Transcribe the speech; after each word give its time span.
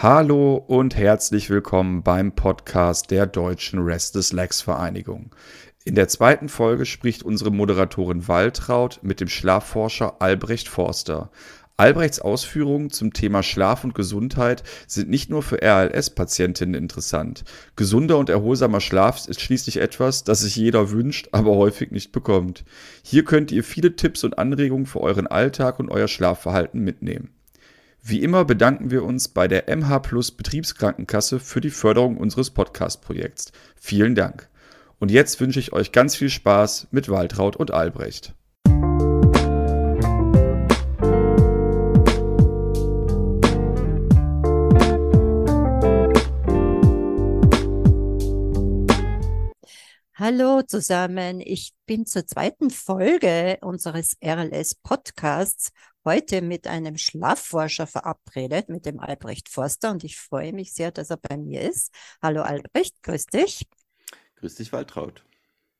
Hallo 0.00 0.54
und 0.54 0.94
herzlich 0.94 1.50
willkommen 1.50 2.04
beim 2.04 2.30
Podcast 2.30 3.10
der 3.10 3.26
Deutschen 3.26 3.80
Restless 3.80 4.32
Legs 4.32 4.60
Vereinigung. 4.60 5.34
In 5.84 5.96
der 5.96 6.06
zweiten 6.06 6.48
Folge 6.48 6.86
spricht 6.86 7.24
unsere 7.24 7.50
Moderatorin 7.50 8.28
Waltraud 8.28 9.00
mit 9.02 9.18
dem 9.18 9.26
Schlafforscher 9.26 10.22
Albrecht 10.22 10.68
Forster. 10.68 11.32
Albrechts 11.76 12.20
Ausführungen 12.20 12.90
zum 12.90 13.12
Thema 13.12 13.42
Schlaf 13.42 13.82
und 13.82 13.96
Gesundheit 13.96 14.62
sind 14.86 15.10
nicht 15.10 15.30
nur 15.30 15.42
für 15.42 15.60
RLS-Patientinnen 15.60 16.80
interessant. 16.80 17.42
Gesunder 17.74 18.18
und 18.18 18.30
erholsamer 18.30 18.80
Schlaf 18.80 19.26
ist 19.26 19.40
schließlich 19.40 19.78
etwas, 19.78 20.22
das 20.22 20.42
sich 20.42 20.54
jeder 20.54 20.92
wünscht, 20.92 21.30
aber 21.32 21.56
häufig 21.56 21.90
nicht 21.90 22.12
bekommt. 22.12 22.64
Hier 23.02 23.24
könnt 23.24 23.50
ihr 23.50 23.64
viele 23.64 23.96
Tipps 23.96 24.22
und 24.22 24.38
Anregungen 24.38 24.86
für 24.86 25.00
euren 25.00 25.26
Alltag 25.26 25.80
und 25.80 25.90
euer 25.90 26.06
Schlafverhalten 26.06 26.84
mitnehmen. 26.84 27.30
Wie 28.10 28.22
immer 28.22 28.46
bedanken 28.46 28.90
wir 28.90 29.04
uns 29.04 29.28
bei 29.28 29.48
der 29.48 29.64
MH 29.68 29.98
Plus 29.98 30.30
Betriebskrankenkasse 30.30 31.38
für 31.38 31.60
die 31.60 31.68
Förderung 31.68 32.16
unseres 32.16 32.48
Podcast-Projekts. 32.48 33.52
Vielen 33.78 34.14
Dank. 34.14 34.48
Und 34.98 35.10
jetzt 35.10 35.42
wünsche 35.42 35.60
ich 35.60 35.74
euch 35.74 35.92
ganz 35.92 36.16
viel 36.16 36.30
Spaß 36.30 36.88
mit 36.90 37.10
Waltraud 37.10 37.56
und 37.56 37.70
Albrecht. 37.70 38.34
Hallo 50.14 50.62
zusammen, 50.62 51.40
ich 51.40 51.74
bin 51.84 52.06
zur 52.06 52.26
zweiten 52.26 52.70
Folge 52.70 53.58
unseres 53.60 54.16
RLS 54.24 54.76
Podcasts 54.76 55.72
heute 56.08 56.40
mit 56.40 56.66
einem 56.66 56.96
Schlafforscher 56.96 57.86
verabredet, 57.86 58.70
mit 58.70 58.86
dem 58.86 58.98
Albrecht 58.98 59.50
Forster, 59.50 59.90
und 59.90 60.04
ich 60.04 60.18
freue 60.18 60.54
mich 60.54 60.72
sehr, 60.72 60.90
dass 60.90 61.10
er 61.10 61.18
bei 61.18 61.36
mir 61.36 61.60
ist. 61.60 61.92
Hallo 62.22 62.40
Albrecht, 62.40 63.02
grüß 63.02 63.26
dich. 63.26 63.66
Grüß 64.36 64.54
dich, 64.54 64.72
Waltraud. 64.72 65.22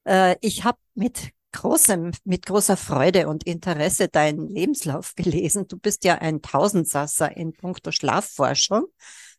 Äh, 0.04 0.36
ich 0.42 0.64
habe 0.64 0.76
mit 0.94 1.30
großem, 1.52 2.12
mit 2.24 2.44
großer 2.44 2.76
Freude 2.76 3.26
und 3.28 3.44
Interesse 3.44 4.08
deinen 4.08 4.48
Lebenslauf 4.48 5.14
gelesen. 5.14 5.66
Du 5.66 5.78
bist 5.78 6.04
ja 6.04 6.16
ein 6.16 6.42
Tausendsasser 6.42 7.34
in 7.34 7.54
puncto 7.54 7.90
Schlafforschung. 7.90 8.84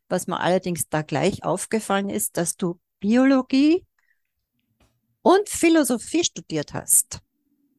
Was 0.07 0.25
mir 0.25 0.39
allerdings 0.39 0.89
da 0.89 1.03
gleich 1.03 1.43
aufgefallen 1.43 2.09
ist, 2.09 2.35
dass 2.35 2.57
du 2.57 2.79
Biologie 2.99 3.85
und 5.21 5.47
Philosophie 5.49 6.23
studiert 6.23 6.73
hast. 6.73 7.19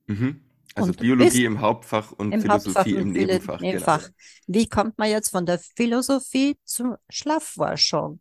Mhm. 0.07 0.45
Also 0.75 0.93
Biologie 0.93 1.45
im 1.45 1.61
Hauptfach 1.61 2.13
und 2.13 2.33
im 2.33 2.41
Philosophie 2.43 2.79
Hauptfach 2.79 2.87
im 2.87 3.13
Nebenfach. 3.13 3.61
Nebenfach. 3.61 4.03
Genau. 4.03 4.15
Wie 4.47 4.69
kommt 4.69 4.99
man 4.99 5.11
jetzt 5.11 5.31
von 5.31 5.47
der 5.47 5.59
Philosophie 5.59 6.59
zur 6.65 6.99
Schlafforschung? 7.09 8.21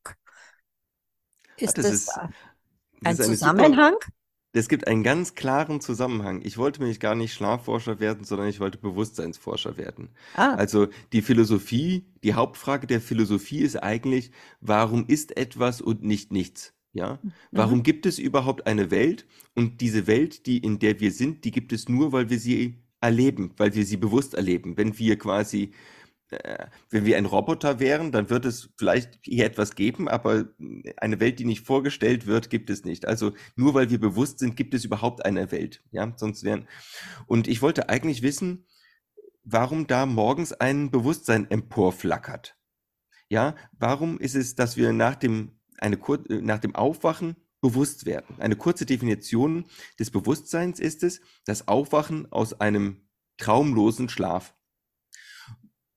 Ist 1.58 1.77
das, 1.77 1.86
das 1.86 1.94
ist, 1.94 2.17
ein 3.03 3.17
das 3.17 3.25
Zusammenhang? 3.27 3.95
Es 4.52 4.67
gibt 4.67 4.88
einen 4.88 5.03
ganz 5.03 5.36
klaren 5.36 5.80
Zusammenhang. 5.80 6.42
Ich 6.44 6.58
wollte 6.58 6.80
nämlich 6.80 7.00
gar 7.00 7.14
nicht 7.14 7.33
Schlafforscher 7.33 8.00
werden, 8.00 8.23
sondern 8.23 8.47
ich 8.47 8.59
wollte 8.59 8.80
Bewusstseinsforscher 8.80 9.77
werden. 9.77 10.09
Ah. 10.33 10.55
Also 10.55 10.88
die 11.14 11.22
Philosophie, 11.22 12.08
die 12.23 12.33
Hauptfrage 12.33 12.88
der 12.88 13.00
Philosophie 13.00 13.59
ist 13.59 13.75
eigentlich, 13.75 14.31
warum 14.59 15.05
ist 15.08 15.38
etwas 15.38 15.81
und 15.81 16.03
nicht 16.03 16.31
nichts? 16.31 16.73
Ja, 16.93 17.19
mhm. 17.21 17.33
warum 17.51 17.83
gibt 17.83 18.05
es 18.05 18.19
überhaupt 18.19 18.65
eine 18.65 18.91
Welt? 18.91 19.27
Und 19.55 19.81
diese 19.81 20.07
Welt, 20.07 20.45
die 20.45 20.57
in 20.57 20.79
der 20.79 20.99
wir 20.99 21.11
sind, 21.11 21.45
die 21.45 21.51
gibt 21.51 21.71
es 21.71 21.87
nur, 21.87 22.11
weil 22.11 22.29
wir 22.29 22.39
sie 22.39 22.83
erleben, 23.01 23.53
weil 23.57 23.75
wir 23.75 23.85
sie 23.85 23.97
bewusst 23.97 24.33
erleben. 24.33 24.75
Wenn 24.77 24.97
wir 24.97 25.17
quasi, 25.17 25.71
äh, 26.31 26.65
wenn 26.89 27.05
wir 27.05 27.17
ein 27.17 27.25
Roboter 27.25 27.79
wären, 27.79 28.11
dann 28.11 28.29
wird 28.29 28.45
es 28.45 28.69
vielleicht 28.77 29.19
hier 29.23 29.45
etwas 29.45 29.75
geben, 29.75 30.07
aber 30.07 30.49
eine 30.97 31.19
Welt, 31.19 31.39
die 31.39 31.45
nicht 31.45 31.65
vorgestellt 31.65 32.25
wird, 32.25 32.49
gibt 32.49 32.69
es 32.69 32.83
nicht. 32.83 33.07
Also 33.07 33.33
nur 33.55 33.73
weil 33.73 33.89
wir 33.89 33.99
bewusst 33.99 34.39
sind, 34.39 34.55
gibt 34.55 34.73
es 34.73 34.83
überhaupt 34.83 35.25
eine 35.25 35.51
Welt. 35.51 35.83
Ja, 35.91 36.11
sonst 36.17 36.43
wären. 36.43 36.67
Und 37.27 37.47
ich 37.47 37.61
wollte 37.61 37.89
eigentlich 37.89 38.23
wissen, 38.23 38.65
warum 39.43 39.87
da 39.87 40.05
morgens 40.05 40.53
ein 40.53 40.91
Bewusstsein 40.91 41.49
emporflackert. 41.49 42.55
Ja, 43.30 43.55
warum 43.77 44.19
ist 44.19 44.35
es, 44.35 44.55
dass 44.55 44.75
wir 44.75 44.91
nach 44.91 45.15
dem 45.15 45.58
eine 45.81 45.97
Kur 45.97 46.29
äh, 46.29 46.41
nach 46.41 46.59
dem 46.59 46.75
Aufwachen 46.75 47.35
bewusst 47.61 48.05
werden. 48.05 48.35
Eine 48.39 48.55
kurze 48.55 48.85
Definition 48.85 49.65
des 49.99 50.11
Bewusstseins 50.11 50.79
ist 50.79 51.03
es, 51.03 51.19
das 51.45 51.67
Aufwachen 51.67 52.31
aus 52.31 52.59
einem 52.59 53.07
traumlosen 53.37 54.09
Schlaf. 54.09 54.55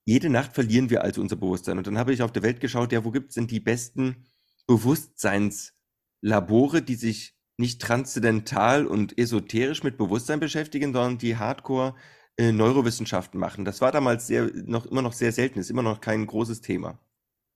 Jede 0.05 0.31
Nacht 0.31 0.55
verlieren 0.55 0.91
wir 0.91 1.05
also 1.05 1.21
unser 1.21 1.37
Bewusstsein. 1.37 1.79
Und 1.79 1.87
dann 1.87 1.99
habe 1.99 2.13
ich 2.13 2.23
auf 2.23 2.33
der 2.33 2.43
Welt 2.43 2.59
geschaut, 2.61 2.91
ja, 2.93 3.05
wo 3.05 3.13
gibt 3.13 3.29
es 3.29 3.37
denn 3.37 3.47
die 3.47 3.61
besten 3.61 4.27
Bewusstseinslabore, 4.67 6.83
die 6.83 6.97
sich 6.97 7.39
nicht 7.57 7.81
transzendental 7.81 8.85
und 8.87 9.17
esoterisch 9.19 9.85
mit 9.85 9.99
Bewusstsein 9.99 10.41
beschäftigen, 10.41 10.93
sondern 10.93 11.19
die 11.19 11.37
Hardcore 11.37 11.95
äh, 12.37 12.51
Neurowissenschaften 12.51 13.39
machen. 13.39 13.65
Das 13.65 13.81
war 13.81 13.93
damals 13.93 14.27
sehr, 14.27 14.51
noch, 14.65 14.87
immer 14.87 15.03
noch 15.03 15.13
sehr 15.13 15.31
selten, 15.33 15.61
ist 15.61 15.71
immer 15.71 15.83
noch 15.83 16.01
kein 16.01 16.27
großes 16.27 16.63
Thema. 16.63 16.99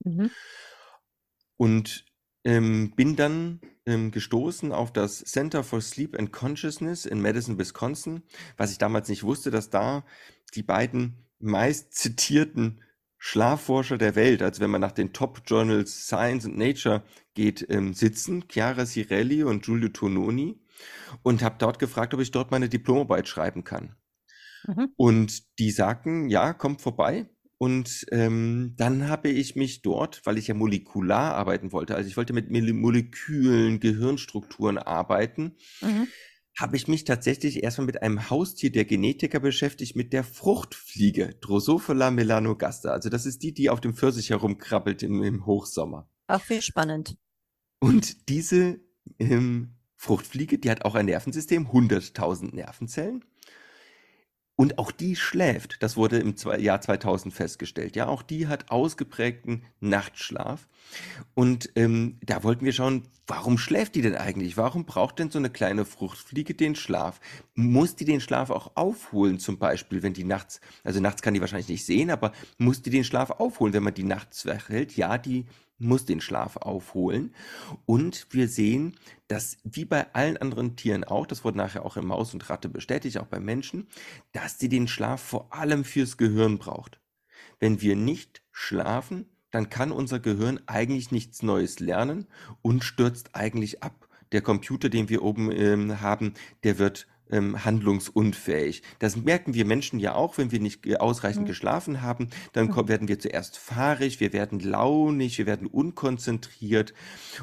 Mhm. 0.04 0.30
Und 1.56 2.05
ähm, 2.46 2.92
bin 2.94 3.16
dann 3.16 3.60
ähm, 3.86 4.12
gestoßen 4.12 4.70
auf 4.70 4.92
das 4.92 5.18
Center 5.18 5.64
for 5.64 5.80
Sleep 5.80 6.16
and 6.16 6.32
Consciousness 6.32 7.04
in 7.04 7.20
Madison, 7.20 7.58
Wisconsin, 7.58 8.22
was 8.56 8.70
ich 8.70 8.78
damals 8.78 9.08
nicht 9.08 9.24
wusste, 9.24 9.50
dass 9.50 9.68
da 9.68 10.04
die 10.54 10.62
beiden 10.62 11.26
meist 11.40 11.92
zitierten 11.92 12.82
Schlafforscher 13.18 13.98
der 13.98 14.14
Welt, 14.14 14.42
also 14.42 14.60
wenn 14.60 14.70
man 14.70 14.80
nach 14.80 14.92
den 14.92 15.12
Top-Journals 15.12 16.06
Science 16.06 16.46
und 16.46 16.56
Nature 16.56 17.02
geht, 17.34 17.66
ähm, 17.68 17.94
sitzen, 17.94 18.44
Chiara 18.48 18.86
Cirelli 18.86 19.42
und 19.42 19.64
Giulio 19.64 19.88
Tononi, 19.88 20.60
und 21.24 21.42
habe 21.42 21.56
dort 21.58 21.80
gefragt, 21.80 22.14
ob 22.14 22.20
ich 22.20 22.30
dort 22.30 22.52
meine 22.52 22.68
Diplomarbeit 22.68 23.26
schreiben 23.26 23.64
kann. 23.64 23.96
Mhm. 24.68 24.92
Und 24.96 25.58
die 25.58 25.72
sagten, 25.72 26.28
ja, 26.28 26.52
kommt 26.52 26.80
vorbei. 26.80 27.28
Und 27.58 28.06
ähm, 28.10 28.74
dann 28.76 29.08
habe 29.08 29.28
ich 29.28 29.56
mich 29.56 29.80
dort, 29.80 30.20
weil 30.24 30.36
ich 30.36 30.48
ja 30.48 30.54
molekular 30.54 31.34
arbeiten 31.34 31.72
wollte, 31.72 31.94
also 31.94 32.08
ich 32.08 32.16
wollte 32.16 32.34
mit 32.34 32.50
Molekülen, 32.50 33.80
Gehirnstrukturen 33.80 34.76
arbeiten, 34.76 35.56
mhm. 35.80 36.06
habe 36.58 36.76
ich 36.76 36.86
mich 36.86 37.04
tatsächlich 37.04 37.62
erstmal 37.62 37.86
mit 37.86 38.02
einem 38.02 38.28
Haustier 38.28 38.70
der 38.70 38.84
Genetiker 38.84 39.40
beschäftigt, 39.40 39.96
mit 39.96 40.12
der 40.12 40.22
Fruchtfliege, 40.22 41.36
Drosophila 41.40 42.10
melanogaster. 42.10 42.92
Also 42.92 43.08
das 43.08 43.24
ist 43.24 43.42
die, 43.42 43.54
die 43.54 43.70
auf 43.70 43.80
dem 43.80 43.94
Pfirsich 43.94 44.28
herumkrabbelt 44.30 45.02
im, 45.02 45.22
im 45.22 45.46
Hochsommer. 45.46 46.10
Ach, 46.26 46.46
wie 46.50 46.60
spannend. 46.60 47.16
Und 47.78 48.28
diese 48.28 48.80
ähm, 49.18 49.76
Fruchtfliege, 49.96 50.58
die 50.58 50.70
hat 50.70 50.84
auch 50.84 50.94
ein 50.94 51.06
Nervensystem, 51.06 51.68
100.000 51.68 52.54
Nervenzellen. 52.54 53.24
Und 54.56 54.78
auch 54.78 54.90
die 54.90 55.16
schläft. 55.16 55.82
Das 55.82 55.98
wurde 55.98 56.18
im 56.18 56.34
Jahr 56.58 56.80
2000 56.80 57.34
festgestellt. 57.34 57.94
Ja, 57.94 58.06
auch 58.06 58.22
die 58.22 58.48
hat 58.48 58.70
ausgeprägten 58.70 59.64
Nachtschlaf. 59.80 60.66
Und 61.34 61.70
ähm, 61.76 62.18
da 62.24 62.42
wollten 62.42 62.64
wir 62.64 62.72
schauen, 62.72 63.02
warum 63.26 63.58
schläft 63.58 63.94
die 63.94 64.02
denn 64.02 64.16
eigentlich? 64.16 64.56
Warum 64.56 64.86
braucht 64.86 65.18
denn 65.18 65.30
so 65.30 65.38
eine 65.38 65.50
kleine 65.50 65.84
Fruchtfliege 65.84 66.54
den 66.54 66.74
Schlaf? 66.74 67.20
Muss 67.54 67.96
die 67.96 68.06
den 68.06 68.20
Schlaf 68.20 68.48
auch 68.48 68.72
aufholen, 68.76 69.38
zum 69.38 69.58
Beispiel, 69.58 70.02
wenn 70.02 70.14
die 70.14 70.24
nachts, 70.24 70.60
also 70.84 71.00
nachts 71.00 71.20
kann 71.20 71.34
die 71.34 71.40
wahrscheinlich 71.40 71.68
nicht 71.68 71.84
sehen, 71.84 72.10
aber 72.10 72.32
muss 72.56 72.80
die 72.80 72.90
den 72.90 73.04
Schlaf 73.04 73.30
aufholen, 73.30 73.74
wenn 73.74 73.82
man 73.82 73.94
die 73.94 74.04
nachts 74.04 74.46
wach? 74.46 74.70
Ja, 74.94 75.18
die 75.18 75.46
muss 75.78 76.04
den 76.04 76.20
Schlaf 76.20 76.56
aufholen. 76.56 77.34
Und 77.84 78.26
wir 78.30 78.48
sehen, 78.48 78.96
dass 79.28 79.58
wie 79.64 79.84
bei 79.84 80.12
allen 80.14 80.36
anderen 80.36 80.76
Tieren 80.76 81.04
auch, 81.04 81.26
das 81.26 81.44
wurde 81.44 81.58
nachher 81.58 81.84
auch 81.84 81.96
in 81.96 82.06
Maus 82.06 82.32
und 82.34 82.48
Ratte 82.48 82.68
bestätigt, 82.68 83.18
auch 83.18 83.26
bei 83.26 83.40
Menschen, 83.40 83.88
dass 84.32 84.58
sie 84.58 84.68
den 84.68 84.88
Schlaf 84.88 85.20
vor 85.20 85.52
allem 85.52 85.84
fürs 85.84 86.16
Gehirn 86.16 86.58
braucht. 86.58 87.00
Wenn 87.58 87.80
wir 87.80 87.96
nicht 87.96 88.42
schlafen, 88.52 89.26
dann 89.50 89.70
kann 89.70 89.92
unser 89.92 90.20
Gehirn 90.20 90.60
eigentlich 90.66 91.10
nichts 91.10 91.42
Neues 91.42 91.80
lernen 91.80 92.26
und 92.62 92.84
stürzt 92.84 93.34
eigentlich 93.34 93.82
ab. 93.82 94.08
Der 94.32 94.42
Computer, 94.42 94.88
den 94.88 95.08
wir 95.08 95.22
oben 95.22 95.50
ähm, 95.52 96.00
haben, 96.00 96.34
der 96.64 96.78
wird 96.78 97.06
ähm, 97.30 97.64
handlungsunfähig. 97.64 98.82
Das 98.98 99.16
merken 99.16 99.54
wir 99.54 99.64
Menschen 99.64 99.98
ja 99.98 100.14
auch, 100.14 100.38
wenn 100.38 100.52
wir 100.52 100.60
nicht 100.60 101.00
ausreichend 101.00 101.44
mhm. 101.44 101.48
geschlafen 101.48 102.02
haben. 102.02 102.28
Dann 102.52 102.68
mhm. 102.68 102.88
werden 102.88 103.08
wir 103.08 103.18
zuerst 103.18 103.58
fahrig, 103.58 104.20
wir 104.20 104.32
werden 104.32 104.60
launig, 104.60 105.38
wir 105.38 105.46
werden 105.46 105.66
unkonzentriert 105.66 106.94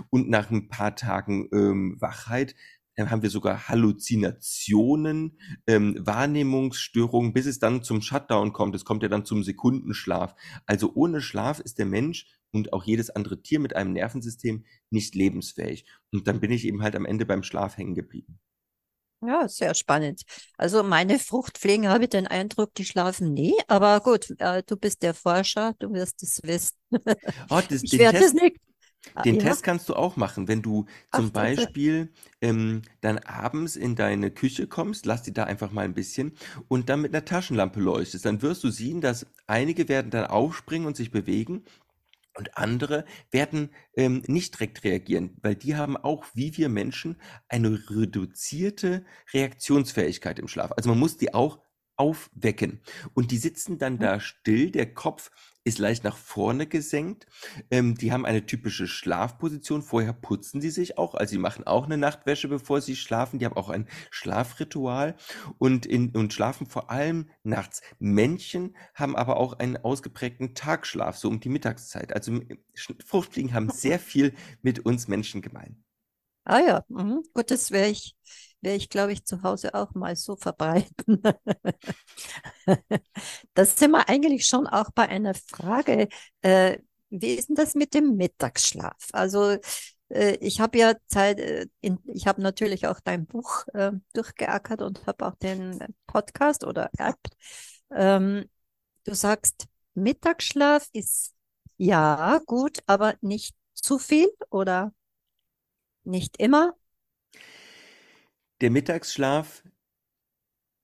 und 0.09 0.29
nach 0.29 0.51
ein 0.51 0.67
paar 0.69 0.95
Tagen 0.95 1.49
ähm, 1.51 1.97
Wachheit 1.99 2.55
äh, 2.95 3.05
haben 3.05 3.21
wir 3.21 3.29
sogar 3.29 3.67
Halluzinationen, 3.67 5.37
ähm, 5.67 5.97
Wahrnehmungsstörungen, 5.99 7.33
bis 7.33 7.45
es 7.45 7.59
dann 7.59 7.83
zum 7.83 8.01
Shutdown 8.01 8.53
kommt. 8.53 8.75
Es 8.75 8.85
kommt 8.85 9.03
ja 9.03 9.09
dann 9.09 9.25
zum 9.25 9.43
Sekundenschlaf. 9.43 10.35
Also 10.65 10.91
ohne 10.93 11.21
Schlaf 11.21 11.59
ist 11.59 11.79
der 11.79 11.85
Mensch 11.85 12.27
und 12.51 12.71
auch 12.73 12.83
jedes 12.83 13.09
andere 13.09 13.41
Tier 13.41 13.59
mit 13.59 13.75
einem 13.75 13.93
Nervensystem 13.93 14.65
nicht 14.89 15.15
lebensfähig. 15.15 15.85
Und 16.11 16.27
dann 16.27 16.39
bin 16.39 16.51
ich 16.51 16.65
eben 16.65 16.83
halt 16.83 16.95
am 16.95 17.05
Ende 17.05 17.25
beim 17.25 17.43
Schlaf 17.43 17.77
hängen 17.77 17.95
geblieben. 17.95 18.39
Ja, 19.25 19.47
sehr 19.47 19.73
spannend. 19.73 20.23
Also 20.57 20.83
meine 20.83 21.17
Fruchtfliegen 21.17 21.87
habe 21.87 22.03
ich 22.05 22.09
den 22.09 22.27
Eindruck, 22.27 22.73
die 22.75 22.83
schlafen 22.83 23.33
nie, 23.33 23.53
aber 23.67 24.01
gut, 24.01 24.29
äh, 24.39 24.63
du 24.65 24.75
bist 24.75 25.01
der 25.01 25.13
Forscher, 25.13 25.73
du 25.79 25.93
wirst 25.93 26.21
es 26.23 26.41
wissen. 26.43 26.75
Oh, 27.49 27.61
das, 27.67 27.85
Ich 27.89 27.97
den 27.97 27.99
werde 27.99 28.25
es 28.25 28.33
Test, 28.33 28.35
nicht. 28.35 28.57
Ah, 29.15 29.25
den 29.25 29.39
Ja, 29.39 29.39
Test 29.39 29.63
kannst 29.63 29.89
du 29.89 29.95
auch 29.95 30.17
machen, 30.17 30.47
wenn 30.47 30.61
du 30.63 30.85
ach, 31.11 31.29
zum 31.29 31.31
danke. 31.31 31.73
Beispiel 31.73 32.11
ähm, 32.41 32.83
dann 33.01 33.19
abends 33.19 33.75
in 33.77 33.95
deine 33.95 34.31
Küche 34.31 34.67
kommst, 34.67 35.05
lass 35.07 35.23
die 35.23 35.33
da 35.33 35.45
einfach 35.45 35.71
mal 35.71 35.85
ein 35.85 35.93
bisschen 35.95 36.33
und 36.69 36.89
dann 36.89 37.01
mit 37.01 37.13
einer 37.15 37.25
Taschenlampe 37.25 37.79
leuchtest. 37.81 38.25
Dann 38.25 38.41
wirst 38.43 38.63
du 38.63 38.69
sehen, 38.71 39.01
dass 39.01 39.27
einige 39.47 39.89
werden 39.89 40.11
dann 40.11 40.27
aufspringen 40.27 40.87
und 40.87 40.97
sich 40.97 41.11
bewegen 41.11 41.63
und 42.37 42.57
andere 42.57 43.05
werden 43.31 43.69
ähm, 43.95 44.23
nicht 44.27 44.55
direkt 44.55 44.83
reagieren, 44.83 45.37
weil 45.41 45.55
die 45.55 45.75
haben 45.75 45.97
auch, 45.97 46.25
wie 46.33 46.57
wir 46.57 46.69
Menschen, 46.69 47.21
eine 47.47 47.69
reduzierte 47.89 49.05
Reaktionsfähigkeit 49.33 50.39
im 50.39 50.47
Schlaf. 50.47 50.71
Also 50.75 50.89
man 50.89 50.99
muss 50.99 51.17
die 51.17 51.33
auch 51.33 51.59
aufwecken. 51.95 52.81
Und 53.13 53.31
die 53.31 53.37
sitzen 53.37 53.77
dann 53.77 53.99
Mhm. 53.99 53.99
da 53.99 54.19
still, 54.19 54.71
der 54.71 54.93
Kopf 54.93 55.29
ist 55.63 55.79
leicht 55.79 56.03
nach 56.03 56.17
vorne 56.17 56.67
gesenkt. 56.67 57.25
Ähm, 57.71 57.95
die 57.95 58.11
haben 58.11 58.25
eine 58.25 58.45
typische 58.45 58.87
Schlafposition. 58.87 59.81
Vorher 59.81 60.13
putzen 60.13 60.61
sie 60.61 60.69
sich 60.69 60.97
auch, 60.97 61.15
also 61.15 61.31
sie 61.31 61.37
machen 61.37 61.65
auch 61.65 61.85
eine 61.85 61.97
Nachtwäsche, 61.97 62.47
bevor 62.47 62.81
sie 62.81 62.95
schlafen. 62.95 63.39
Die 63.39 63.45
haben 63.45 63.55
auch 63.55 63.69
ein 63.69 63.87
Schlafritual 64.11 65.15
und, 65.57 65.85
in, 65.85 66.09
und 66.11 66.33
schlafen 66.33 66.67
vor 66.67 66.91
allem 66.91 67.29
nachts. 67.43 67.81
Männchen 67.99 68.75
haben 68.93 69.15
aber 69.15 69.37
auch 69.37 69.53
einen 69.59 69.77
ausgeprägten 69.77 70.53
Tagschlaf, 70.53 71.17
so 71.17 71.29
um 71.29 71.39
die 71.39 71.49
Mittagszeit. 71.49 72.13
Also 72.13 72.41
Fruchtfliegen 73.05 73.53
haben 73.53 73.69
sehr 73.73 73.99
viel 73.99 74.33
mit 74.61 74.85
uns 74.85 75.07
Menschen 75.07 75.41
gemein. 75.41 75.83
Ah 76.45 76.59
ja, 76.59 76.85
mhm. 76.89 77.23
Gut, 77.33 77.51
das 77.51 77.71
werde 77.71 77.89
ich, 77.91 78.17
werde 78.63 78.77
ich, 78.77 78.89
glaube 78.89 79.13
ich, 79.13 79.25
zu 79.25 79.43
Hause 79.43 79.73
auch 79.73 79.93
mal 79.93 80.15
so 80.15 80.35
verbreiten. 80.35 81.21
Das 83.53 83.77
sind 83.77 83.91
wir 83.91 84.09
eigentlich 84.09 84.47
schon 84.47 84.67
auch 84.67 84.91
bei 84.91 85.07
einer 85.09 85.33
Frage. 85.33 86.07
Äh, 86.41 86.79
wie 87.09 87.35
ist 87.35 87.49
denn 87.49 87.55
das 87.55 87.75
mit 87.75 87.93
dem 87.93 88.15
Mittagsschlaf? 88.15 89.09
Also 89.13 89.57
äh, 90.09 90.35
ich 90.41 90.59
habe 90.61 90.77
ja 90.77 90.93
Zeit, 91.07 91.39
äh, 91.39 91.67
in, 91.81 91.99
ich 92.07 92.27
habe 92.27 92.41
natürlich 92.41 92.87
auch 92.87 92.99
dein 93.01 93.25
Buch 93.25 93.65
äh, 93.73 93.91
durchgeackert 94.13 94.81
und 94.81 95.05
habe 95.07 95.25
auch 95.27 95.35
den 95.35 95.79
Podcast 96.07 96.63
oder 96.63 96.89
App. 96.97 97.19
Ähm, 97.91 98.49
du 99.05 99.13
sagst, 99.15 99.67
Mittagsschlaf 99.95 100.87
ist 100.93 101.33
ja 101.77 102.39
gut, 102.45 102.79
aber 102.87 103.15
nicht 103.21 103.55
zu 103.73 103.99
viel 103.99 104.29
oder 104.49 104.93
nicht 106.03 106.37
immer. 106.37 106.73
Der 108.63 108.71
Mittagsschlaf 108.71 109.61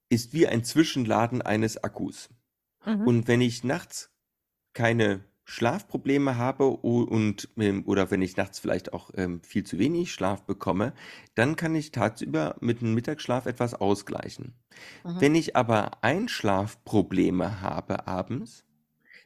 ist 0.09 0.33
wie 0.33 0.47
ein 0.47 0.65
Zwischenladen 0.65 1.41
eines 1.41 1.81
Akkus. 1.81 2.27
Mhm. 2.85 3.07
Und 3.07 3.27
wenn 3.29 3.39
ich 3.39 3.63
nachts 3.63 4.11
keine 4.73 5.23
Schlafprobleme 5.45 6.35
habe 6.35 6.67
und 6.67 7.47
ähm, 7.55 7.85
oder 7.85 8.11
wenn 8.11 8.21
ich 8.21 8.35
nachts 8.35 8.59
vielleicht 8.59 8.91
auch 8.91 9.11
ähm, 9.15 9.41
viel 9.43 9.63
zu 9.63 9.79
wenig 9.79 10.11
Schlaf 10.11 10.43
bekomme, 10.43 10.91
dann 11.35 11.55
kann 11.55 11.73
ich 11.73 11.91
tagsüber 11.91 12.57
mit 12.59 12.81
dem 12.81 12.95
Mittagsschlaf 12.95 13.45
etwas 13.45 13.75
ausgleichen. 13.75 14.55
Mhm. 15.05 15.21
Wenn 15.21 15.35
ich 15.35 15.55
aber 15.55 16.03
Einschlafprobleme 16.03 17.61
habe 17.61 18.07
abends, 18.07 18.65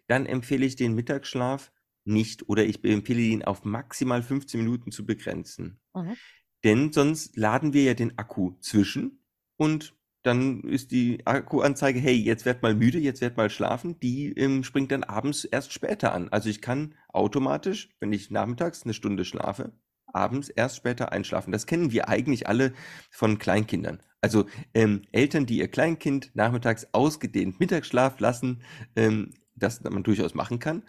dann 0.05 0.27
empfehle 0.27 0.67
ich 0.67 0.75
den 0.75 0.94
Mittagsschlaf 0.94 1.71
nicht 2.05 2.47
oder 2.50 2.63
ich 2.65 2.83
empfehle 2.83 3.19
ihn 3.19 3.44
auf 3.44 3.65
maximal 3.65 4.21
15 4.21 4.59
Minuten 4.59 4.91
zu 4.91 5.07
begrenzen. 5.07 5.79
Mhm. 5.95 6.17
Denn 6.63 6.92
sonst 6.92 7.36
laden 7.36 7.74
wir 7.74 7.83
ja 7.83 7.94
den 7.94 8.18
Akku 8.18 8.54
zwischen 8.60 9.19
und 9.57 9.95
dann 10.24 10.62
ist 10.62 10.92
die 10.92 11.25
Akkuanzeige, 11.27 12.00
hey, 12.00 12.15
jetzt 12.15 12.45
werd 12.45 12.63
mal 12.63 12.74
müde, 12.74 12.98
jetzt 12.98 13.19
werd 13.19 13.36
mal 13.36 13.50
schlafen, 13.50 14.00
die 14.00 14.31
ähm, 14.38 14.63
springt 14.63 14.92
dann 14.92 15.04
abends 15.04 15.44
erst 15.44 15.74
später 15.74 16.13
an. 16.13 16.30
Also 16.30 16.50
ich 16.50 16.62
kann 16.62 16.95
automatisch, 17.10 17.89
wenn 18.00 18.13
ich 18.13 18.31
nachmittags 18.31 18.83
eine 18.83 18.94
Stunde 18.94 19.25
schlafe, 19.25 19.74
abends 20.06 20.48
erst 20.48 20.77
später 20.77 21.12
einschlafen. 21.12 21.51
Das 21.51 21.65
kennen 21.65 21.92
wir 21.92 22.07
eigentlich 22.07 22.48
alle 22.48 22.71
von 23.12 23.38
Kleinkindern. 23.38 24.01
Also 24.21 24.45
ähm, 24.74 25.01
Eltern, 25.12 25.45
die 25.45 25.57
ihr 25.57 25.68
Kleinkind 25.68 26.31
nachmittags 26.33 26.88
ausgedehnt 26.94 27.60
Mittagsschlaf 27.60 28.21
lassen, 28.21 28.62
ähm, 28.95 29.33
das 29.56 29.83
man 29.83 30.04
durchaus 30.04 30.33
machen 30.33 30.60
kann, 30.60 30.83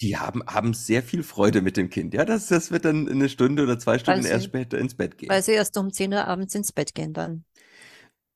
die 0.00 0.16
haben 0.16 0.42
abends 0.42 0.86
sehr 0.86 1.02
viel 1.02 1.22
Freude 1.22 1.60
mit 1.60 1.76
dem 1.76 1.90
Kind. 1.90 2.14
Ja, 2.14 2.24
das, 2.24 2.46
das 2.46 2.70
wird 2.70 2.84
dann 2.84 3.08
eine 3.08 3.28
Stunde 3.28 3.64
oder 3.64 3.78
zwei 3.78 3.98
Stunden 3.98 4.24
erst 4.24 4.42
sie, 4.42 4.48
später 4.48 4.78
ins 4.78 4.94
Bett 4.94 5.18
gehen. 5.18 5.28
weil 5.28 5.42
sie 5.42 5.52
erst 5.52 5.76
um 5.76 5.92
10 5.92 6.12
Uhr 6.12 6.26
abends 6.26 6.54
ins 6.54 6.72
Bett 6.72 6.94
gehen 6.94 7.12
dann. 7.12 7.44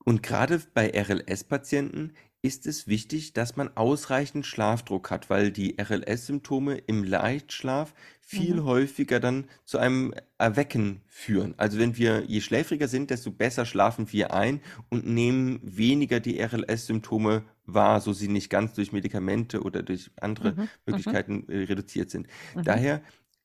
Und 0.04 0.22
gerade 0.22 0.60
bei 0.74 0.90
RLS-Patienten 0.90 2.14
ist 2.42 2.66
es 2.66 2.88
wichtig, 2.88 3.34
dass 3.34 3.54
man 3.54 3.70
ausreichend 3.76 4.44
Schlafdruck 4.46 5.10
hat, 5.12 5.30
weil 5.30 5.52
die 5.52 5.76
RLS-Symptome 5.80 6.76
im 6.76 7.04
Leichtschlaf 7.04 7.94
viel 8.34 8.56
Mhm. 8.56 8.64
häufiger 8.64 9.20
dann 9.20 9.46
zu 9.64 9.78
einem 9.78 10.14
Erwecken 10.38 11.02
führen. 11.06 11.54
Also 11.58 11.78
wenn 11.78 11.96
wir, 11.96 12.24
je 12.26 12.40
schläfriger 12.40 12.88
sind, 12.88 13.10
desto 13.10 13.30
besser 13.30 13.64
schlafen 13.66 14.12
wir 14.12 14.32
ein 14.34 14.60
und 14.90 15.06
nehmen 15.06 15.60
weniger 15.62 16.20
die 16.20 16.40
RLS-Symptome 16.40 17.44
wahr, 17.66 18.00
so 18.00 18.12
sie 18.12 18.28
nicht 18.28 18.50
ganz 18.50 18.74
durch 18.74 18.92
Medikamente 18.92 19.62
oder 19.62 19.82
durch 19.82 20.10
andere 20.20 20.52
Mhm. 20.52 20.60
Mhm. 20.62 20.68
Möglichkeiten 20.86 21.48
äh, 21.48 21.64
reduziert 21.64 22.10
sind. 22.10 22.26
Mhm. 22.54 22.64
Daher 22.64 23.02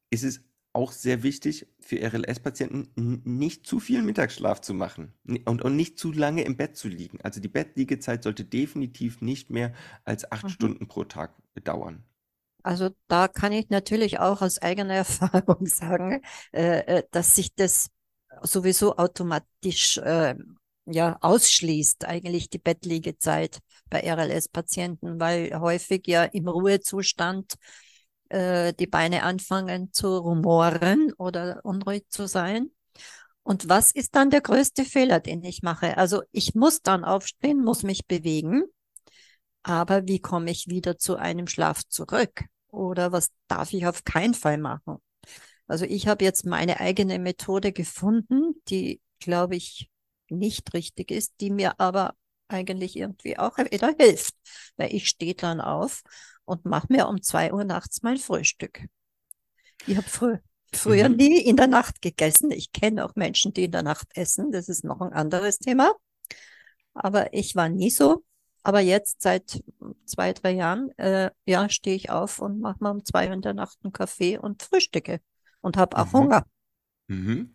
ist 0.10 0.24
es 0.24 0.42
auch 0.74 0.92
sehr 0.92 1.24
wichtig 1.24 1.68
für 1.80 1.98
RLS-Patienten, 2.02 3.22
nicht 3.26 3.66
zu 3.66 3.80
viel 3.80 4.04
Mittagsschlaf 4.04 4.62
zu 4.62 4.74
machen 4.76 5.14
und, 5.46 5.64
und 5.64 5.76
nicht 5.76 5.98
zu 5.98 6.12
lange 6.12 6.44
im 6.44 6.56
Bett 6.56 6.78
zu 6.78 6.88
liegen. 6.88 7.20
Also 7.24 7.40
die 7.42 7.48
Bettliegezeit 7.48 8.24
sollte 8.24 8.46
definitiv 8.46 9.22
nicht 9.22 9.50
mehr 9.50 9.74
als 10.06 10.32
acht 10.32 10.50
Mhm. 10.50 10.50
Stunden 10.50 10.88
pro 10.88 11.04
Tag 11.06 11.34
dauern. 11.64 12.04
Also 12.68 12.90
da 13.08 13.30
kann 13.30 13.54
ich 13.54 13.70
natürlich 13.70 14.20
auch 14.20 14.42
aus 14.42 14.62
eigener 14.62 14.96
Erfahrung 14.96 15.66
sagen, 15.68 16.22
äh, 16.52 16.98
äh, 16.98 17.04
dass 17.12 17.34
sich 17.34 17.56
das 17.56 17.88
sowieso 18.42 18.98
automatisch 18.98 19.98
äh, 20.00 20.36
ja 20.86 21.18
ausschließt, 21.22 22.04
eigentlich 22.04 22.50
die 22.50 22.58
Bettliegezeit 22.58 23.60
bei 23.90 24.02
RLS-Patienten, 24.02 25.18
weil 25.18 25.58
häufig 25.58 26.08
ja 26.08 26.26
im 26.26 26.50
Ruhezustand 26.50 27.54
äh, 28.28 28.74
die 28.74 28.88
Beine 28.88 29.24
anfangen 29.24 29.94
zu 29.94 30.18
rumoren 30.18 31.14
oder 31.14 31.62
unruhig 31.64 32.04
zu 32.10 32.28
sein. 32.28 32.70
Und 33.44 33.70
was 33.70 33.92
ist 33.92 34.14
dann 34.14 34.30
der 34.30 34.42
größte 34.42 34.84
Fehler, 34.84 35.22
den 35.22 35.42
ich 35.46 35.62
mache? 35.62 35.98
Also 35.98 36.22
ich 36.34 36.54
muss 36.54 36.82
dann 36.82 37.06
aufstehen, 37.06 37.64
muss 37.64 37.84
mich 37.84 38.08
bewegen, 38.08 38.66
aber 39.64 40.06
wie 40.06 40.20
komme 40.20 40.52
ich 40.52 40.68
wieder 40.68 40.98
zu 40.98 41.16
einem 41.16 41.48
Schlaf 41.48 41.84
zurück? 41.88 42.44
Oder 42.70 43.12
was 43.12 43.32
darf 43.48 43.74
ich 43.74 43.88
auf 43.88 44.04
keinen 44.04 44.34
Fall 44.34 44.58
machen? 44.58 44.98
Also 45.68 45.86
ich 45.86 46.08
habe 46.08 46.26
jetzt 46.26 46.46
meine 46.46 46.80
eigene 46.80 47.20
Methode 47.20 47.72
gefunden, 47.72 48.56
die, 48.70 49.02
glaube 49.20 49.56
ich, 49.56 49.90
nicht 50.30 50.74
richtig 50.74 51.12
ist, 51.12 51.36
die 51.42 51.50
mir 51.52 51.80
aber 51.80 52.16
eigentlich 52.48 52.96
irgendwie 52.96 53.38
auch 53.38 53.58
wieder 53.58 53.94
hilft. 54.00 54.36
Weil 54.78 54.94
ich 54.94 55.08
stehe 55.10 55.36
dann 55.36 55.62
auf 55.62 56.04
und 56.46 56.66
mache 56.66 56.88
mir 56.90 57.08
um 57.08 57.22
zwei 57.22 57.54
Uhr 57.54 57.64
nachts 57.64 58.04
mein 58.04 58.18
Frühstück. 58.18 58.86
Ich 59.86 59.98
habe 59.98 60.08
frü 60.10 60.38
früher 60.74 61.10
Mhm. 61.10 61.18
nie 61.18 61.40
in 61.42 61.56
der 61.56 61.68
Nacht 61.68 62.02
gegessen. 62.02 62.52
Ich 62.52 62.72
kenne 62.74 63.06
auch 63.06 63.16
Menschen, 63.16 63.54
die 63.54 63.64
in 63.66 63.72
der 63.72 63.84
Nacht 63.84 64.08
essen. 64.16 64.52
Das 64.52 64.70
ist 64.70 64.84
noch 64.84 65.02
ein 65.02 65.14
anderes 65.14 65.60
Thema. 65.60 65.94
Aber 66.94 67.34
ich 67.34 67.56
war 67.56 67.70
nie 67.70 67.90
so. 67.90 68.24
Aber 68.68 68.82
jetzt 68.82 69.22
seit 69.22 69.64
zwei, 70.06 70.34
drei 70.34 70.52
Jahren, 70.52 70.92
äh, 70.98 71.32
ja, 71.46 71.70
stehe 71.70 71.96
ich 71.96 72.10
auf 72.10 72.40
und 72.40 72.60
mache 72.60 72.78
mal 72.82 72.92
um 72.92 73.06
zwei 73.06 73.28
Uhr 73.28 73.34
in 73.34 73.42
der 73.42 73.54
Nacht 73.54 73.78
einen 73.82 73.94
Kaffee 73.94 74.38
und 74.38 74.62
frühstücke 74.62 75.22
und 75.62 75.78
habe 75.78 75.98
auch 75.98 76.12
Mhm. 76.12 76.12
Hunger. 76.12 76.44
Mhm. 77.10 77.54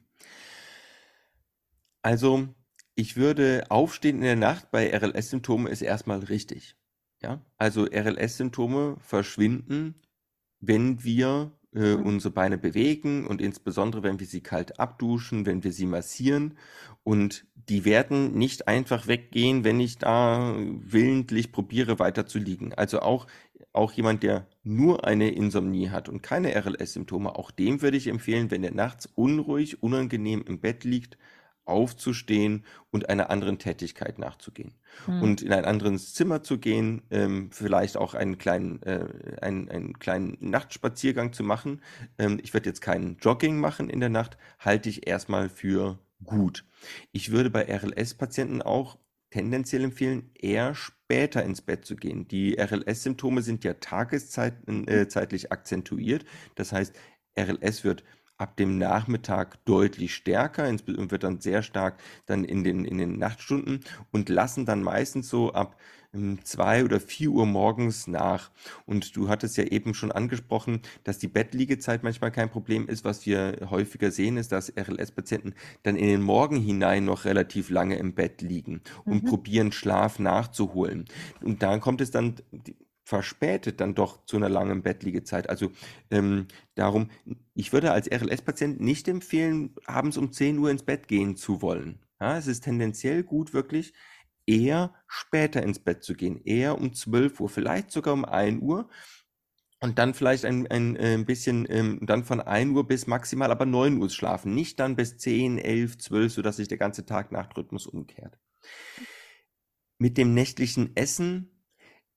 Also, 2.02 2.48
ich 2.94 3.16
würde 3.16 3.64
aufstehen 3.70 4.16
in 4.16 4.22
der 4.22 4.36
Nacht 4.36 4.70
bei 4.70 4.90
RLS-Symptomen 4.92 5.66
ist 5.66 5.82
erstmal 5.82 6.20
richtig. 6.20 6.76
Ja, 7.22 7.40
also 7.56 7.84
RLS-Symptome 7.86 8.96
verschwinden, 9.00 9.94
wenn 10.60 11.04
wir 11.04 11.52
äh, 11.74 11.96
Mhm. 11.96 12.04
unsere 12.04 12.32
Beine 12.32 12.58
bewegen 12.58 13.26
und 13.26 13.40
insbesondere 13.40 14.02
wenn 14.02 14.20
wir 14.20 14.26
sie 14.26 14.42
kalt 14.42 14.78
abduschen, 14.80 15.46
wenn 15.46 15.64
wir 15.64 15.72
sie 15.72 15.86
massieren. 15.86 16.56
Und 17.04 17.46
die 17.68 17.84
werden 17.84 18.32
nicht 18.36 18.68
einfach 18.68 19.06
weggehen, 19.06 19.64
wenn 19.64 19.80
ich 19.80 19.98
da 19.98 20.54
willentlich 20.58 21.52
probiere, 21.52 21.98
weiter 21.98 22.26
zu 22.26 22.38
liegen. 22.38 22.74
Also 22.74 23.00
auch, 23.00 23.26
auch 23.72 23.92
jemand, 23.92 24.22
der 24.22 24.46
nur 24.64 25.04
eine 25.06 25.30
Insomnie 25.30 25.90
hat 25.90 26.08
und 26.08 26.22
keine 26.22 26.54
RLS-Symptome, 26.54 27.36
auch 27.36 27.50
dem 27.50 27.82
würde 27.82 27.96
ich 27.96 28.08
empfehlen, 28.08 28.50
wenn 28.50 28.64
er 28.64 28.72
nachts 28.74 29.06
unruhig, 29.14 29.82
unangenehm 29.82 30.44
im 30.46 30.60
Bett 30.60 30.84
liegt, 30.84 31.16
aufzustehen 31.64 32.64
und 32.90 33.08
einer 33.08 33.30
anderen 33.30 33.58
Tätigkeit 33.58 34.18
nachzugehen. 34.18 34.74
Hm. 35.06 35.22
Und 35.22 35.42
in 35.42 35.52
ein 35.52 35.64
anderes 35.64 36.12
Zimmer 36.14 36.42
zu 36.42 36.58
gehen, 36.58 37.02
ähm, 37.10 37.50
vielleicht 37.52 37.96
auch 37.96 38.14
einen 38.14 38.38
kleinen, 38.38 38.82
äh, 38.82 39.06
einen, 39.40 39.68
einen 39.68 39.98
kleinen 39.98 40.36
Nachtspaziergang 40.40 41.32
zu 41.32 41.44
machen. 41.44 41.80
Ähm, 42.18 42.40
ich 42.42 42.52
werde 42.52 42.68
jetzt 42.68 42.80
keinen 42.80 43.16
Jogging 43.18 43.58
machen 43.58 43.88
in 43.88 44.00
der 44.00 44.08
Nacht, 44.08 44.36
halte 44.58 44.88
ich 44.88 45.06
erstmal 45.06 45.48
für 45.48 45.98
gut. 46.24 46.64
Ich 47.12 47.30
würde 47.30 47.50
bei 47.50 47.64
RLS-Patienten 47.64 48.62
auch 48.62 48.98
tendenziell 49.30 49.84
empfehlen, 49.84 50.30
eher 50.34 50.74
später 50.74 51.42
ins 51.42 51.62
Bett 51.62 51.86
zu 51.86 51.96
gehen. 51.96 52.28
Die 52.28 52.58
RLS-Symptome 52.58 53.42
sind 53.42 53.64
ja 53.64 53.74
tageszeitlich 53.74 55.44
äh, 55.44 55.48
akzentuiert. 55.48 56.24
Das 56.54 56.72
heißt, 56.72 56.94
RLS 57.38 57.82
wird 57.82 58.04
ab 58.42 58.56
dem 58.56 58.76
Nachmittag 58.76 59.64
deutlich 59.64 60.14
stärker 60.14 60.68
und 60.68 61.10
wird 61.10 61.22
dann 61.22 61.40
sehr 61.40 61.62
stark 61.62 61.98
dann 62.26 62.42
in 62.42 62.64
den, 62.64 62.84
in 62.84 62.98
den 62.98 63.16
Nachtstunden 63.18 63.80
und 64.10 64.28
lassen 64.28 64.66
dann 64.66 64.82
meistens 64.82 65.28
so 65.28 65.52
ab 65.52 65.76
ähm, 66.12 66.40
zwei 66.44 66.84
oder 66.84 66.98
vier 66.98 67.30
Uhr 67.30 67.46
morgens 67.46 68.08
nach. 68.08 68.50
Und 68.84 69.16
du 69.16 69.28
hattest 69.28 69.56
ja 69.56 69.64
eben 69.64 69.94
schon 69.94 70.10
angesprochen, 70.10 70.82
dass 71.04 71.18
die 71.18 71.28
Bettliegezeit 71.28 72.02
manchmal 72.02 72.32
kein 72.32 72.50
Problem 72.50 72.88
ist. 72.88 73.04
Was 73.04 73.26
wir 73.26 73.68
häufiger 73.70 74.10
sehen, 74.10 74.36
ist, 74.36 74.50
dass 74.50 74.72
RLS-Patienten 74.76 75.54
dann 75.84 75.94
in 75.94 76.08
den 76.08 76.22
Morgen 76.22 76.60
hinein 76.60 77.04
noch 77.04 77.24
relativ 77.24 77.70
lange 77.70 77.96
im 77.96 78.14
Bett 78.14 78.42
liegen 78.42 78.82
und 79.04 79.22
mhm. 79.22 79.28
probieren, 79.28 79.72
Schlaf 79.72 80.18
nachzuholen. 80.18 81.04
Und 81.42 81.62
da 81.62 81.78
kommt 81.78 82.00
es 82.00 82.10
dann, 82.10 82.34
verspätet 83.12 83.78
dann 83.82 83.94
doch 83.94 84.24
zu 84.24 84.38
einer 84.38 84.48
langen 84.48 84.82
Bettliegezeit. 84.82 85.50
Also 85.50 85.70
ähm, 86.10 86.46
darum, 86.76 87.10
ich 87.52 87.70
würde 87.70 87.92
als 87.92 88.10
RLS-Patient 88.10 88.80
nicht 88.80 89.06
empfehlen, 89.06 89.74
abends 89.84 90.16
um 90.16 90.32
10 90.32 90.58
Uhr 90.58 90.70
ins 90.70 90.82
Bett 90.82 91.08
gehen 91.08 91.36
zu 91.36 91.60
wollen. 91.60 91.98
Ja, 92.18 92.38
es 92.38 92.46
ist 92.46 92.64
tendenziell 92.64 93.22
gut, 93.22 93.52
wirklich 93.52 93.92
eher 94.46 94.94
später 95.06 95.62
ins 95.62 95.78
Bett 95.78 96.02
zu 96.02 96.14
gehen, 96.14 96.40
eher 96.46 96.78
um 96.78 96.94
12 96.94 97.38
Uhr, 97.40 97.50
vielleicht 97.50 97.90
sogar 97.90 98.14
um 98.14 98.24
1 98.24 98.62
Uhr 98.62 98.88
und 99.80 99.98
dann 99.98 100.14
vielleicht 100.14 100.46
ein, 100.46 100.66
ein, 100.68 100.96
ein 100.96 101.20
äh, 101.20 101.24
bisschen, 101.24 101.66
ähm, 101.68 101.98
dann 102.00 102.24
von 102.24 102.40
1 102.40 102.74
Uhr 102.74 102.88
bis 102.88 103.06
maximal 103.06 103.50
aber 103.50 103.66
9 103.66 104.00
Uhr 104.00 104.08
schlafen, 104.08 104.54
nicht 104.54 104.80
dann 104.80 104.96
bis 104.96 105.18
10, 105.18 105.58
11, 105.58 105.98
12, 105.98 106.32
sodass 106.32 106.56
sich 106.56 106.68
der 106.68 106.78
ganze 106.78 107.04
Tag-Nacht-Rhythmus 107.04 107.86
umkehrt. 107.86 108.38
Mit 109.98 110.16
dem 110.16 110.32
nächtlichen 110.32 110.96
Essen 110.96 111.51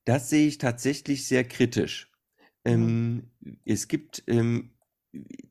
das 0.05 0.29
sehe 0.29 0.47
ich 0.47 0.57
tatsächlich 0.57 1.27
sehr 1.27 1.43
kritisch. 1.43 2.11
Ähm, 2.63 3.31
es 3.65 3.87
gibt, 3.87 4.23
ähm, 4.27 4.71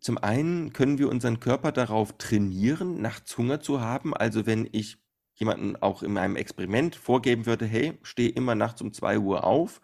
zum 0.01 0.19
einen 0.19 0.73
können 0.73 0.99
wir 0.99 1.09
unseren 1.09 1.41
Körper 1.41 1.73
darauf 1.73 2.19
trainieren, 2.19 3.01
nachts 3.01 3.37
Hunger 3.39 3.61
zu 3.61 3.81
haben. 3.81 4.15
Also 4.15 4.47
wenn 4.47 4.69
ich 4.73 4.99
jemanden 5.35 5.77
auch 5.77 6.03
in 6.03 6.13
meinem 6.13 6.37
Experiment 6.37 6.97
vorgeben 6.97 7.47
würde, 7.47 7.67
hey, 7.67 7.99
steh 8.03 8.27
immer 8.27 8.55
nachts 8.55 8.83
um 8.83 8.93
2 8.93 9.19
Uhr 9.19 9.45
auf 9.45 9.81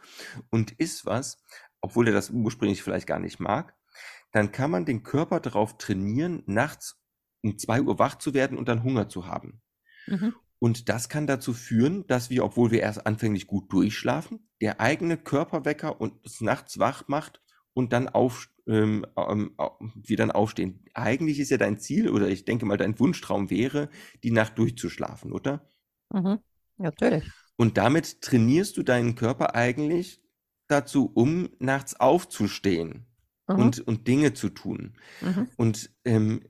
und 0.50 0.72
iss 0.78 1.06
was, 1.06 1.42
obwohl 1.80 2.08
er 2.08 2.12
das 2.12 2.30
ursprünglich 2.30 2.82
vielleicht 2.82 3.06
gar 3.06 3.18
nicht 3.18 3.40
mag, 3.40 3.74
dann 4.32 4.52
kann 4.52 4.70
man 4.70 4.84
den 4.84 5.02
Körper 5.02 5.40
darauf 5.40 5.78
trainieren, 5.78 6.42
nachts 6.46 7.00
um 7.42 7.58
2 7.58 7.82
Uhr 7.82 7.98
wach 7.98 8.16
zu 8.16 8.34
werden 8.34 8.58
und 8.58 8.68
dann 8.68 8.84
Hunger 8.84 9.08
zu 9.08 9.26
haben. 9.26 9.60
Mhm. 10.06 10.34
Und 10.58 10.88
das 10.88 11.08
kann 11.08 11.26
dazu 11.26 11.54
führen, 11.54 12.06
dass 12.06 12.28
wir, 12.28 12.44
obwohl 12.44 12.70
wir 12.70 12.82
erst 12.82 13.06
anfänglich 13.06 13.46
gut 13.46 13.72
durchschlafen, 13.72 14.49
der 14.60 14.80
eigene 14.80 15.16
Körperwecker 15.16 16.00
uns 16.00 16.40
nachts 16.40 16.78
wach 16.78 17.08
macht 17.08 17.40
und 17.72 17.92
dann 17.92 18.08
auf, 18.08 18.50
ähm, 18.66 19.06
ähm, 19.16 19.56
wir 19.94 20.16
dann 20.16 20.30
aufstehen. 20.30 20.84
Eigentlich 20.94 21.38
ist 21.40 21.50
ja 21.50 21.56
dein 21.56 21.78
Ziel 21.78 22.10
oder 22.10 22.28
ich 22.28 22.44
denke 22.44 22.66
mal, 22.66 22.76
dein 22.76 22.98
Wunschtraum 22.98 23.50
wäre, 23.50 23.88
die 24.22 24.30
Nacht 24.30 24.58
durchzuschlafen, 24.58 25.32
oder? 25.32 25.66
Mhm. 26.12 26.38
Natürlich. 26.76 27.24
Und 27.56 27.76
damit 27.76 28.22
trainierst 28.22 28.76
du 28.76 28.82
deinen 28.82 29.14
Körper 29.14 29.54
eigentlich 29.54 30.22
dazu, 30.66 31.10
um 31.12 31.50
nachts 31.58 31.98
aufzustehen 31.98 33.06
mhm. 33.48 33.56
und, 33.56 33.80
und 33.80 34.08
Dinge 34.08 34.32
zu 34.34 34.48
tun. 34.48 34.94
Mhm. 35.20 35.48
Und 35.56 35.90
ähm, 36.04 36.42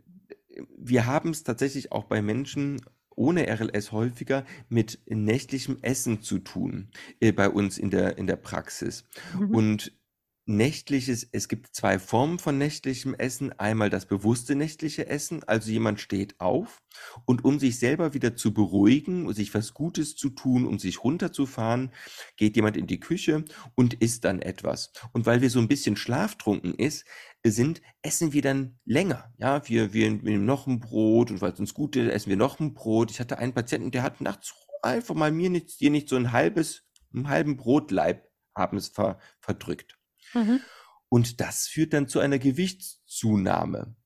wir 0.77 1.07
haben 1.07 1.31
es 1.31 1.43
tatsächlich 1.43 1.93
auch 1.93 2.05
bei 2.05 2.23
Menschen 2.23 2.81
ohne 3.21 3.47
RLS 3.49 3.93
häufiger 3.93 4.45
mit 4.71 4.99
nächtlichem 5.07 5.77
Essen 5.83 6.23
zu 6.23 6.39
tun 6.39 6.89
äh, 7.21 7.33
bei 7.33 7.51
uns 7.51 7.77
in 7.77 7.91
der, 7.91 8.17
in 8.17 8.27
der 8.27 8.37
Praxis. 8.37 9.07
Mhm. 9.39 9.55
Und 9.55 10.00
nächtliches, 10.47 11.29
es 11.33 11.49
gibt 11.49 11.75
zwei 11.75 11.99
Formen 11.99 12.39
von 12.39 12.59
nächtlichem 12.59 13.15
Essen. 13.15 13.53
Einmal 13.59 13.91
das 13.91 14.07
bewusste 14.07 14.55
nächtliche 14.55 15.07
Essen, 15.07 15.45
also 15.45 15.71
jemand 15.71 16.01
steht 16.01 16.41
auf 16.41 16.83
und 17.25 17.45
um 17.45 17.59
sich 17.59 17.79
selber 17.79 18.15
wieder 18.15 18.37
zu 18.37 18.53
beruhigen, 18.53 19.33
sich 19.33 19.55
was 19.55 19.75
Gutes 19.75 20.17
zu 20.17 20.31
tun, 20.31 20.67
um 20.67 20.79
sich 20.79 21.05
runterzufahren, 21.05 21.93
geht 22.37 22.57
jemand 22.57 22.77
in 22.77 22.87
die 22.87 23.01
Küche 23.01 23.45
und 23.75 23.95
isst 23.95 24.25
dann 24.25 24.43
etwas. 24.43 24.93
Und 25.13 25.27
weil 25.27 25.41
wir 25.41 25.51
so 25.51 25.61
ein 25.61 25.69
bisschen 25.69 25.97
schlaftrunken 25.97 26.75
ist, 26.75 27.05
sind, 27.45 27.81
essen 28.03 28.33
wir 28.33 28.43
dann 28.43 28.79
länger. 28.85 29.33
Ja, 29.39 29.67
wir, 29.69 29.93
wir 29.93 30.11
nehmen 30.11 30.45
noch 30.45 30.67
ein 30.67 30.81
Brot 30.81 31.31
und 31.31 31.41
weil 31.41 31.53
es 31.53 31.61
uns 31.61 31.75
gut 31.75 31.97
ist, 31.97 32.11
essen 32.11 32.31
wir 32.31 32.37
noch 32.37 32.61
ein 32.61 32.75
Brot. 32.75 33.11
Ich 33.11 33.21
hatte 33.21 33.39
einen 33.39 33.55
Patienten, 33.55 33.91
der 33.91 34.03
hat 34.03 34.21
nachts 34.21 34.55
einfach 34.83 35.15
mal 35.15 35.33
mir 35.33 35.51
nichts, 35.51 35.77
dir 35.77 35.91
nicht 35.91 36.09
so 36.09 36.17
ein 36.17 36.33
halbes, 36.33 36.85
einen 37.15 37.29
halben 37.29 37.57
Brotleib 37.57 38.29
abends 38.55 38.89
ver, 38.89 39.19
verdrückt. 39.41 40.00
Mhm. 40.35 40.61
Und 41.09 41.41
das 41.41 41.67
führt 41.67 41.93
dann 41.93 42.09
zu 42.09 42.21
einer 42.21 42.39
Gewichtszunahme. 42.39 43.97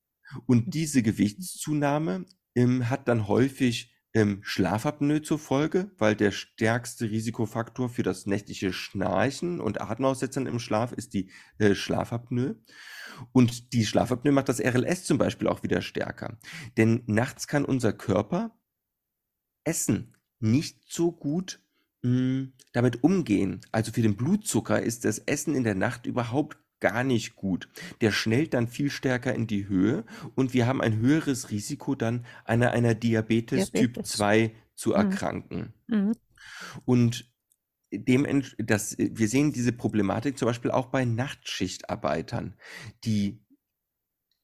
Und 0.47 0.75
diese 0.75 1.03
Gewichtszunahme 1.03 2.27
ähm, 2.55 2.89
hat 2.89 3.09
dann 3.09 3.29
häufig 3.29 3.95
ähm, 4.15 4.41
Schlafapnoe 4.43 5.23
zur 5.23 5.39
Folge, 5.39 5.91
weil 5.99 6.15
der 6.15 6.31
stärkste 6.31 7.11
Risikofaktor 7.11 7.89
für 7.89 8.03
das 8.03 8.27
nächtliche 8.27 8.73
Schnarchen 8.73 9.61
und 9.61 9.81
Atemaussetzern 9.81 10.47
im 10.47 10.61
Schlaf 10.61 10.93
ist 10.93 11.15
die 11.15 11.31
äh, 11.59 11.75
Schlafapnoe. 11.75 12.57
Und 13.33 13.73
die 13.73 13.85
Schlafapnoe 13.85 14.33
macht 14.33 14.49
das 14.49 14.61
RLS 14.61 15.05
zum 15.05 15.19
Beispiel 15.19 15.49
auch 15.49 15.63
wieder 15.63 15.83
stärker. 15.83 16.39
Denn 16.77 17.03
nachts 17.07 17.47
kann 17.47 17.65
unser 17.65 17.93
Körper 17.93 18.57
Essen 19.65 20.17
nicht 20.39 20.83
so 20.87 21.13
gut 21.13 21.64
hm, 22.05 22.53
damit 22.73 23.03
umgehen. 23.03 23.63
Also 23.73 23.91
für 23.91 24.03
den 24.03 24.15
Blutzucker 24.15 24.83
ist 24.83 25.07
das 25.07 25.21
Essen 25.21 25.55
in 25.55 25.65
der 25.65 25.75
Nacht 25.75 26.05
überhaupt 26.05 26.59
gar 26.79 27.03
nicht 27.03 27.35
gut. 27.35 27.71
Der 28.03 28.13
schnellt 28.13 28.53
dann 28.53 28.69
viel 28.69 28.91
stärker 28.91 29.35
in 29.35 29.47
die 29.47 29.69
Höhe 29.69 30.05
und 30.35 30.53
wir 30.53 30.67
haben 30.67 30.83
ein 30.83 30.99
höheres 30.99 31.51
Risiko 31.51 31.95
dann 31.95 32.27
einer, 32.45 32.73
einer 32.73 32.95
Diabetes, 32.95 33.73
Diabetes. 33.73 33.95
Typ 33.95 34.07
2 34.07 34.55
zu 34.75 34.91
mhm. 34.91 34.97
erkranken. 34.97 35.73
Mhm. 35.87 36.13
Und 36.85 37.33
dem, 37.91 38.43
das, 38.59 38.99
wir 38.99 39.29
sehen 39.29 39.53
diese 39.55 39.73
Problematik 39.73 40.37
zum 40.37 40.45
Beispiel 40.47 40.73
auch 40.73 40.87
bei 40.87 41.07
Nachtschichtarbeitern, 41.07 42.55
die 43.05 43.41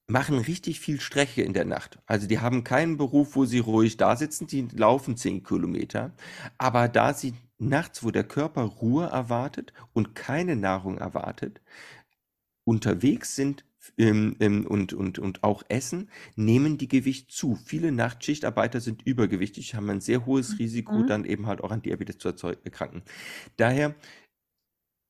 machen 0.06 0.38
richtig 0.38 0.80
viel 0.80 0.98
Strecke 0.98 1.42
in 1.42 1.52
der 1.52 1.66
Nacht. 1.66 1.98
Also 2.06 2.26
die 2.26 2.38
haben 2.38 2.64
keinen 2.64 2.96
Beruf, 2.96 3.36
wo 3.36 3.44
sie 3.44 3.58
ruhig 3.58 3.98
da 3.98 4.16
sitzen, 4.16 4.46
die 4.46 4.66
laufen 4.72 5.18
zehn 5.18 5.42
Kilometer. 5.42 6.14
Aber 6.56 6.88
da 6.88 7.12
sie 7.12 7.34
nachts, 7.60 8.02
wo 8.02 8.10
der 8.10 8.24
Körper 8.24 8.62
Ruhe 8.62 9.06
erwartet 9.06 9.72
und 9.92 10.14
keine 10.14 10.56
Nahrung 10.56 10.98
erwartet, 10.98 11.60
unterwegs 12.64 13.36
sind 13.36 13.64
ähm, 13.96 14.36
ähm, 14.40 14.66
und, 14.66 14.92
und, 14.92 15.18
und 15.18 15.42
auch 15.42 15.62
essen, 15.68 16.10
nehmen 16.36 16.78
die 16.78 16.88
Gewicht 16.88 17.30
zu. 17.30 17.54
Viele 17.54 17.92
Nachtschichtarbeiter 17.92 18.80
sind 18.80 19.02
übergewichtig, 19.06 19.74
haben 19.74 19.90
ein 19.90 20.00
sehr 20.00 20.26
hohes 20.26 20.58
Risiko, 20.58 20.94
mhm. 20.94 21.06
dann 21.06 21.24
eben 21.24 21.46
halt 21.46 21.62
auch 21.62 21.70
an 21.70 21.82
Diabetes 21.82 22.18
zu 22.18 22.48
erkranken. 22.48 23.02
Daher 23.56 23.94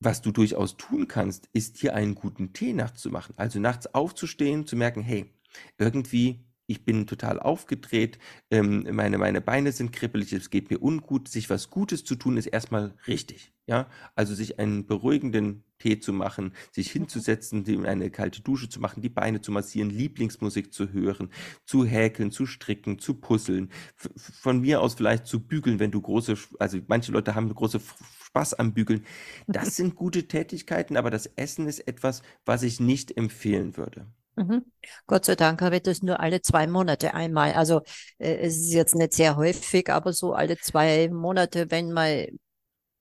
was 0.00 0.22
du 0.22 0.32
durchaus 0.32 0.76
tun 0.78 1.08
kannst, 1.08 1.48
ist 1.52 1.76
hier 1.76 1.94
einen 1.94 2.14
guten 2.14 2.54
Tee 2.54 2.72
nachts 2.72 3.02
zu 3.02 3.10
machen. 3.10 3.34
Also 3.36 3.60
nachts 3.60 3.94
aufzustehen, 3.94 4.66
zu 4.66 4.74
merken, 4.74 5.02
hey, 5.02 5.30
irgendwie 5.78 6.40
ich 6.70 6.84
bin 6.84 7.08
total 7.08 7.40
aufgedreht, 7.40 8.20
ähm, 8.52 8.86
meine, 8.92 9.18
meine 9.18 9.40
Beine 9.40 9.72
sind 9.72 9.92
kribbelig, 9.92 10.32
es 10.32 10.50
geht 10.50 10.70
mir 10.70 10.80
ungut. 10.80 11.26
Sich 11.26 11.50
was 11.50 11.68
Gutes 11.68 12.04
zu 12.04 12.14
tun, 12.14 12.36
ist 12.36 12.46
erstmal 12.46 12.94
richtig. 13.08 13.52
Ja, 13.66 13.88
also 14.14 14.34
sich 14.34 14.60
einen 14.60 14.86
beruhigenden 14.86 15.64
Tee 15.78 15.98
zu 15.98 16.12
machen, 16.12 16.52
sich 16.70 16.88
mhm. 16.88 17.00
hinzusetzen, 17.00 17.86
eine 17.86 18.10
kalte 18.10 18.40
Dusche 18.42 18.68
zu 18.68 18.78
machen, 18.78 19.02
die 19.02 19.08
Beine 19.08 19.40
zu 19.40 19.50
massieren, 19.50 19.90
Lieblingsmusik 19.90 20.72
zu 20.72 20.92
hören, 20.92 21.30
zu 21.64 21.84
häkeln, 21.84 22.30
zu 22.30 22.46
stricken, 22.46 23.00
zu 23.00 23.14
puzzeln, 23.14 23.70
von 23.96 24.60
mir 24.60 24.80
aus 24.80 24.94
vielleicht 24.94 25.26
zu 25.26 25.40
bügeln, 25.40 25.80
wenn 25.80 25.90
du 25.90 26.00
große, 26.00 26.36
also 26.60 26.78
manche 26.86 27.10
Leute 27.10 27.34
haben 27.34 27.52
große 27.52 27.80
Spaß 28.26 28.54
am 28.54 28.74
Bügeln. 28.74 29.04
Das 29.48 29.74
sind 29.74 29.96
gute 29.96 30.28
Tätigkeiten, 30.28 30.96
aber 30.96 31.10
das 31.10 31.26
Essen 31.34 31.66
ist 31.66 31.80
etwas, 31.88 32.22
was 32.44 32.62
ich 32.62 32.78
nicht 32.78 33.16
empfehlen 33.16 33.76
würde. 33.76 34.06
Mhm. 34.40 34.64
Gott 35.06 35.26
sei 35.26 35.36
Dank 35.36 35.60
habe 35.60 35.76
ich 35.76 35.82
das 35.82 36.02
nur 36.02 36.18
alle 36.18 36.40
zwei 36.40 36.66
Monate 36.66 37.12
einmal. 37.12 37.52
Also 37.52 37.82
äh, 38.18 38.36
es 38.36 38.56
ist 38.56 38.72
jetzt 38.72 38.94
nicht 38.94 39.12
sehr 39.12 39.36
häufig, 39.36 39.90
aber 39.90 40.14
so 40.14 40.32
alle 40.32 40.56
zwei 40.56 41.08
Monate, 41.10 41.70
wenn 41.70 41.92
mal 41.92 42.28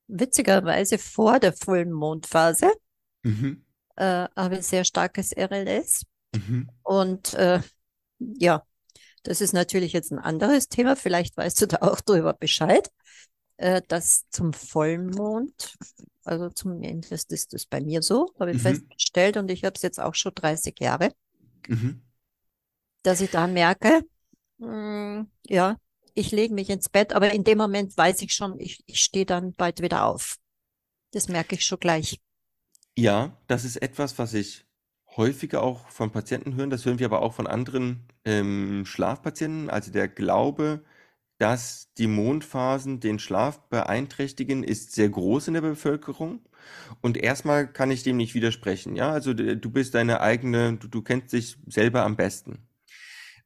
witzigerweise 0.08 0.98
vor 0.98 1.39
der 1.39 1.53
vollen 1.53 1.93
Mondphase 1.93 2.72
mhm. 3.24 3.63
äh, 3.96 4.27
habe 4.36 4.58
ich 4.58 4.67
sehr 4.67 4.84
starkes 4.84 5.31
RLS. 5.31 6.03
Mhm. 6.36 6.69
Und 6.84 7.34
äh, 7.36 7.62
ja, 8.17 8.63
das 9.24 9.39
ist 9.39 9.53
natürlich 9.53 9.93
jetzt 9.93 10.12
ein 10.12 10.19
anderes 10.19 10.67
Thema. 10.67 10.98
Vielleicht 10.98 11.38
weißt 11.38 11.62
du 11.62 11.67
da 11.67 11.77
auch 11.81 12.01
drüber 12.01 12.34
Bescheid, 12.34 12.89
äh, 13.58 13.81
dass 13.88 14.27
zum 14.29 14.51
Vollmond, 14.51 15.77
also 16.25 16.50
zumindest 16.50 17.31
ist 17.31 17.53
das 17.53 17.65
bei 17.65 17.79
mir 17.79 18.01
so, 18.01 18.34
habe 18.39 18.51
ich 18.51 18.58
mhm. 18.58 18.62
festgestellt 18.62 19.38
und 19.38 19.50
ich 19.50 19.63
habe 19.63 19.75
es 19.75 19.84
jetzt 19.84 20.00
auch 20.00 20.15
schon 20.15 20.34
30 20.36 20.79
Jahre, 20.79 21.12
mhm. 21.69 22.01
dass 23.03 23.21
ich 23.21 23.31
da 23.31 23.47
merke, 23.47 24.01
Mm, 24.59 25.23
ja, 25.47 25.77
ich 26.13 26.31
lege 26.31 26.53
mich 26.53 26.69
ins 26.69 26.89
Bett, 26.89 27.13
aber 27.13 27.31
in 27.33 27.43
dem 27.43 27.57
Moment 27.57 27.95
weiß 27.97 28.21
ich 28.21 28.33
schon, 28.33 28.59
ich, 28.59 28.83
ich 28.85 28.99
stehe 28.99 29.25
dann 29.25 29.53
bald 29.53 29.81
wieder 29.81 30.05
auf. 30.05 30.38
Das 31.11 31.29
merke 31.29 31.55
ich 31.55 31.65
schon 31.65 31.79
gleich. 31.79 32.19
Ja, 32.97 33.38
das 33.47 33.63
ist 33.65 33.77
etwas, 33.77 34.19
was 34.19 34.33
ich 34.33 34.65
häufiger 35.15 35.63
auch 35.63 35.88
von 35.89 36.11
Patienten 36.11 36.55
höre. 36.55 36.67
Das 36.67 36.85
hören 36.85 36.99
wir 36.99 37.05
aber 37.05 37.21
auch 37.21 37.33
von 37.33 37.47
anderen 37.47 38.05
ähm, 38.25 38.85
Schlafpatienten. 38.85 39.69
Also 39.69 39.91
der 39.91 40.07
Glaube, 40.07 40.83
dass 41.38 41.88
die 41.97 42.07
Mondphasen 42.07 42.99
den 42.99 43.17
Schlaf 43.17 43.61
beeinträchtigen, 43.69 44.63
ist 44.63 44.91
sehr 44.91 45.09
groß 45.09 45.47
in 45.47 45.53
der 45.55 45.61
Bevölkerung. 45.61 46.41
Und 47.01 47.17
erstmal 47.17 47.71
kann 47.71 47.91
ich 47.91 48.03
dem 48.03 48.17
nicht 48.17 48.35
widersprechen. 48.35 48.95
Ja, 48.95 49.11
also 49.11 49.33
du 49.33 49.71
bist 49.71 49.95
deine 49.95 50.21
eigene, 50.21 50.77
du, 50.77 50.88
du 50.88 51.01
kennst 51.01 51.33
dich 51.33 51.57
selber 51.67 52.03
am 52.03 52.15
besten. 52.15 52.67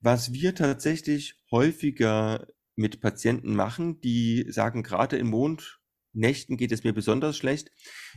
Was 0.01 0.33
wir 0.33 0.55
tatsächlich 0.55 1.35
häufiger 1.51 2.47
mit 2.75 3.01
Patienten 3.01 3.55
machen, 3.55 4.01
die 4.01 4.45
sagen, 4.49 4.83
gerade 4.83 5.17
in 5.17 5.27
Mondnächten 5.27 6.57
geht 6.57 6.71
es 6.71 6.83
mir 6.83 6.93
besonders 6.93 7.37
schlecht. 7.37 7.71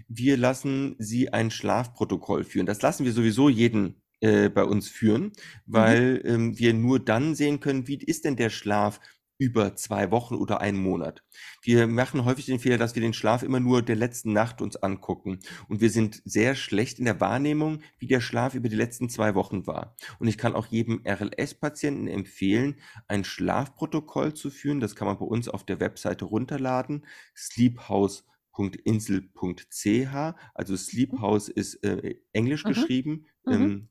Wir 0.09 0.37
lassen 0.37 0.97
sie 0.99 1.33
ein 1.33 1.51
Schlafprotokoll 1.51 2.45
führen. 2.45 2.67
Das 2.67 2.83
lassen 2.83 3.05
wir 3.05 3.13
sowieso 3.13 3.49
jeden 3.49 4.03
äh, 4.21 4.49
bei 4.49 4.65
uns 4.65 4.89
führen, 4.89 5.25
mhm. 5.25 5.33
weil 5.67 6.23
ähm, 6.25 6.59
wir 6.59 6.73
nur 6.73 6.99
dann 6.99 7.35
sehen 7.35 7.61
können, 7.61 7.87
wie 7.87 7.97
ist 7.97 8.25
denn 8.25 8.37
der 8.37 8.51
Schlaf 8.51 8.99
über 9.39 9.77
zwei 9.77 10.11
Wochen 10.11 10.35
oder 10.35 10.61
einen 10.61 10.79
Monat. 10.79 11.23
Wir 11.63 11.87
machen 11.87 12.25
häufig 12.25 12.47
den 12.47 12.59
Fehler, 12.59 12.79
dass 12.79 12.95
wir 12.95 13.03
den 13.03 13.13
Schlaf 13.13 13.43
immer 13.43 13.61
nur 13.61 13.83
der 13.83 13.97
letzten 13.97 14.33
Nacht 14.33 14.63
uns 14.63 14.77
angucken. 14.77 15.41
Und 15.69 15.81
wir 15.81 15.91
sind 15.91 16.23
sehr 16.25 16.55
schlecht 16.55 16.99
in 16.99 17.05
der 17.05 17.21
Wahrnehmung, 17.21 17.83
wie 17.99 18.07
der 18.07 18.21
Schlaf 18.21 18.55
über 18.55 18.69
die 18.69 18.77
letzten 18.77 19.09
zwei 19.09 19.35
Wochen 19.35 19.67
war. 19.67 19.97
Und 20.19 20.29
ich 20.29 20.39
kann 20.39 20.55
auch 20.55 20.67
jedem 20.67 21.03
RLS-Patienten 21.05 22.09
empfehlen, 22.09 22.77
ein 23.09 23.25
Schlafprotokoll 23.25 24.35
zu 24.35 24.51
führen. 24.51 24.81
Das 24.81 24.97
kann 24.97 25.07
man 25.07 25.19
bei 25.19 25.27
uns 25.27 25.49
auf 25.49 25.65
der 25.65 25.81
Webseite 25.81 26.25
runterladen. 26.25 27.07
sleephouse.insel.ch. 27.37 30.35
Also 30.55 30.77
Sleephouse 30.77 31.49
ist 31.49 31.85
äh, 31.85 32.17
englisch 32.33 32.65
mhm. 32.65 32.69
geschrieben. 32.69 33.27
Mhm. 33.45 33.53
Ähm, 33.53 33.89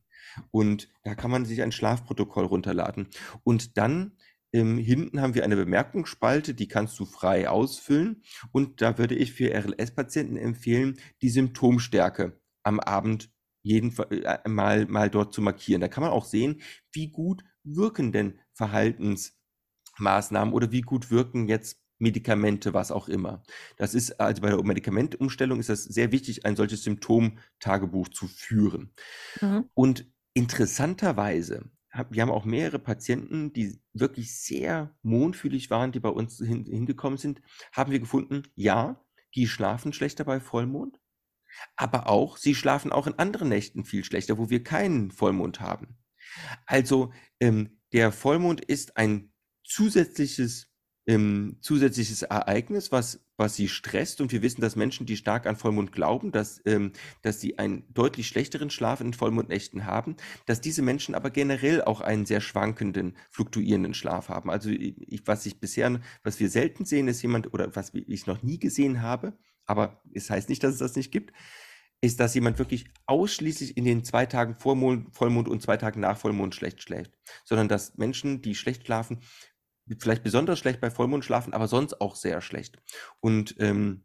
und 0.52 0.90
da 1.04 1.16
kann 1.16 1.32
man 1.32 1.46
sich 1.46 1.62
ein 1.62 1.72
Schlafprotokoll 1.72 2.46
runterladen. 2.46 3.08
Und 3.44 3.78
dann 3.78 4.14
ähm, 4.56 4.78
hinten 4.78 5.20
haben 5.20 5.36
wir 5.36 5.44
eine 5.44 5.58
Bemerkungsspalte, 5.58 6.54
die 6.54 6.70
kannst 6.70 6.98
du 7.00 7.06
frei 7.06 7.50
ausfüllen. 7.50 8.24
Und 8.54 8.82
da 8.82 8.98
würde 8.98 9.14
ich 9.14 9.34
für 9.34 9.54
RLS-Patienten 9.54 10.38
empfehlen, 10.38 10.98
die 11.22 11.30
Symptomstärke 11.30 12.40
am 12.64 12.80
Abend 12.80 13.30
jeden 13.64 13.94
äh, 13.98 14.48
mal, 14.48 14.86
mal 14.86 15.10
dort 15.10 15.34
zu 15.34 15.42
markieren. 15.42 15.82
Da 15.82 15.90
kann 15.90 16.04
man 16.04 16.12
auch 16.12 16.26
sehen, 16.26 16.62
wie 16.94 17.10
gut 17.10 17.44
wirken 17.64 18.14
denn 18.14 18.40
Verhaltensmaßnahmen 18.54 20.54
oder 20.54 20.72
wie 20.72 20.82
gut 20.82 21.12
wirken 21.12 21.50
jetzt 21.50 21.82
Medikamente, 21.98 22.74
was 22.74 22.92
auch 22.92 23.10
immer. 23.10 23.44
Das 23.78 23.94
ist 23.94 24.20
also 24.20 24.42
bei 24.42 24.50
der 24.50 24.64
Medikamentumstellung 24.64 25.60
ist 25.60 25.70
das 25.70 25.84
sehr 25.84 26.12
wichtig, 26.12 26.46
ein 26.46 26.56
solches 26.56 26.84
Symptomtagebuch 26.84 28.10
zu 28.10 28.28
führen. 28.28 28.94
Mhm. 29.42 29.70
Und 29.74 30.06
interessanterweise 30.34 31.70
wir 32.10 32.22
haben 32.22 32.32
auch 32.32 32.46
mehrere 32.46 32.80
Patienten, 32.80 33.54
die 33.54 33.80
wirklich 33.94 34.38
sehr 34.38 34.96
mondfühlig 35.02 35.70
waren, 35.70 35.92
die 35.92 36.00
bei 36.00 36.10
uns 36.10 36.38
hin, 36.38 36.66
hingekommen 36.66 37.18
sind, 37.18 37.42
haben 37.72 37.92
wir 37.92 38.00
gefunden, 38.00 38.44
ja, 38.56 39.04
die 39.36 39.48
schlafen 39.48 39.94
schlechter 39.94 40.24
bei 40.24 40.40
Vollmond, 40.40 41.00
aber 41.76 42.08
auch, 42.08 42.38
sie 42.38 42.56
schlafen 42.56 42.92
auch 42.92 43.08
in 43.08 43.20
anderen 43.20 43.50
Nächten 43.50 43.86
viel 43.86 44.04
schlechter, 44.04 44.38
wo 44.38 44.50
wir 44.50 44.64
keinen 44.64 45.12
Vollmond 45.12 45.60
haben. 45.60 45.98
Also 46.66 47.14
ähm, 47.40 47.80
der 47.94 48.12
Vollmond 48.12 48.64
ist 48.64 48.98
ein 48.98 49.32
zusätzliches 49.64 50.70
ähm, 51.08 51.58
zusätzliches 51.62 52.24
Ereignis, 52.24 52.92
was, 52.92 53.25
was 53.38 53.56
sie 53.56 53.68
stresst. 53.68 54.22
Und 54.22 54.32
wir 54.32 54.42
wissen, 54.42 54.62
dass 54.62 54.76
Menschen, 54.76 55.06
die 55.06 55.18
stark 55.18 55.46
an 55.46 55.56
Vollmond 55.56 55.92
glauben, 55.92 56.32
dass, 56.32 56.62
ähm, 56.66 56.92
dass 57.22 57.42
sie 57.42 57.60
einen 57.60 57.86
deutlich 57.94 58.28
schlechteren 58.28 58.70
Schlaf 58.70 59.02
in 59.02 59.14
Vollmondnächten 59.14 59.86
haben, 59.86 60.16
dass 60.46 60.62
diese 60.62 60.82
Menschen 60.82 61.16
aber 61.16 61.30
generell 61.30 61.84
auch 61.84 62.02
einen 62.02 62.26
sehr 62.26 62.42
schwankenden, 62.42 63.18
fluktuierenden 63.30 63.94
Schlaf 63.94 64.30
haben. 64.30 64.50
Also 64.50 64.70
ich, 64.70 65.22
was 65.26 65.46
ich 65.46 65.60
bisher, 65.60 66.00
was 66.24 66.40
wir 66.40 66.50
selten 66.50 66.86
sehen, 66.86 67.08
ist 67.08 67.22
jemand, 67.22 67.54
oder 67.54 67.76
was 67.76 67.94
ich 67.94 68.28
noch 68.28 68.44
nie 68.44 68.60
gesehen 68.60 69.02
habe, 69.02 69.38
aber 69.66 70.02
es 70.14 70.30
heißt 70.30 70.50
nicht, 70.50 70.64
dass 70.64 70.74
es 70.74 70.80
das 70.80 70.96
nicht 70.96 71.12
gibt, 71.12 71.32
ist, 72.02 72.20
dass 72.20 72.36
jemand 72.36 72.60
wirklich 72.60 72.86
ausschließlich 73.06 73.78
in 73.78 73.86
den 73.86 74.04
zwei 74.04 74.26
Tagen 74.26 74.56
vor 74.56 74.76
Vollmond 75.12 75.48
und 75.48 75.62
zwei 75.62 75.78
Tagen 75.78 76.02
nach 76.02 76.18
Vollmond 76.18 76.54
schlecht 76.54 76.82
schläft, 76.82 77.12
sondern 77.44 77.68
dass 77.68 77.98
Menschen, 77.98 78.42
die 78.42 78.56
schlecht 78.56 78.86
schlafen, 78.86 79.20
vielleicht 80.00 80.24
besonders 80.24 80.60
schlecht 80.60 80.82
bei 80.82 80.90
Vollmond 80.90 81.24
schlafen, 81.24 81.54
aber 81.54 81.68
sonst 81.68 82.02
auch 82.02 82.16
sehr 82.16 82.42
schlecht. 82.42 82.78
Und 83.20 83.56
ähm, 83.60 84.04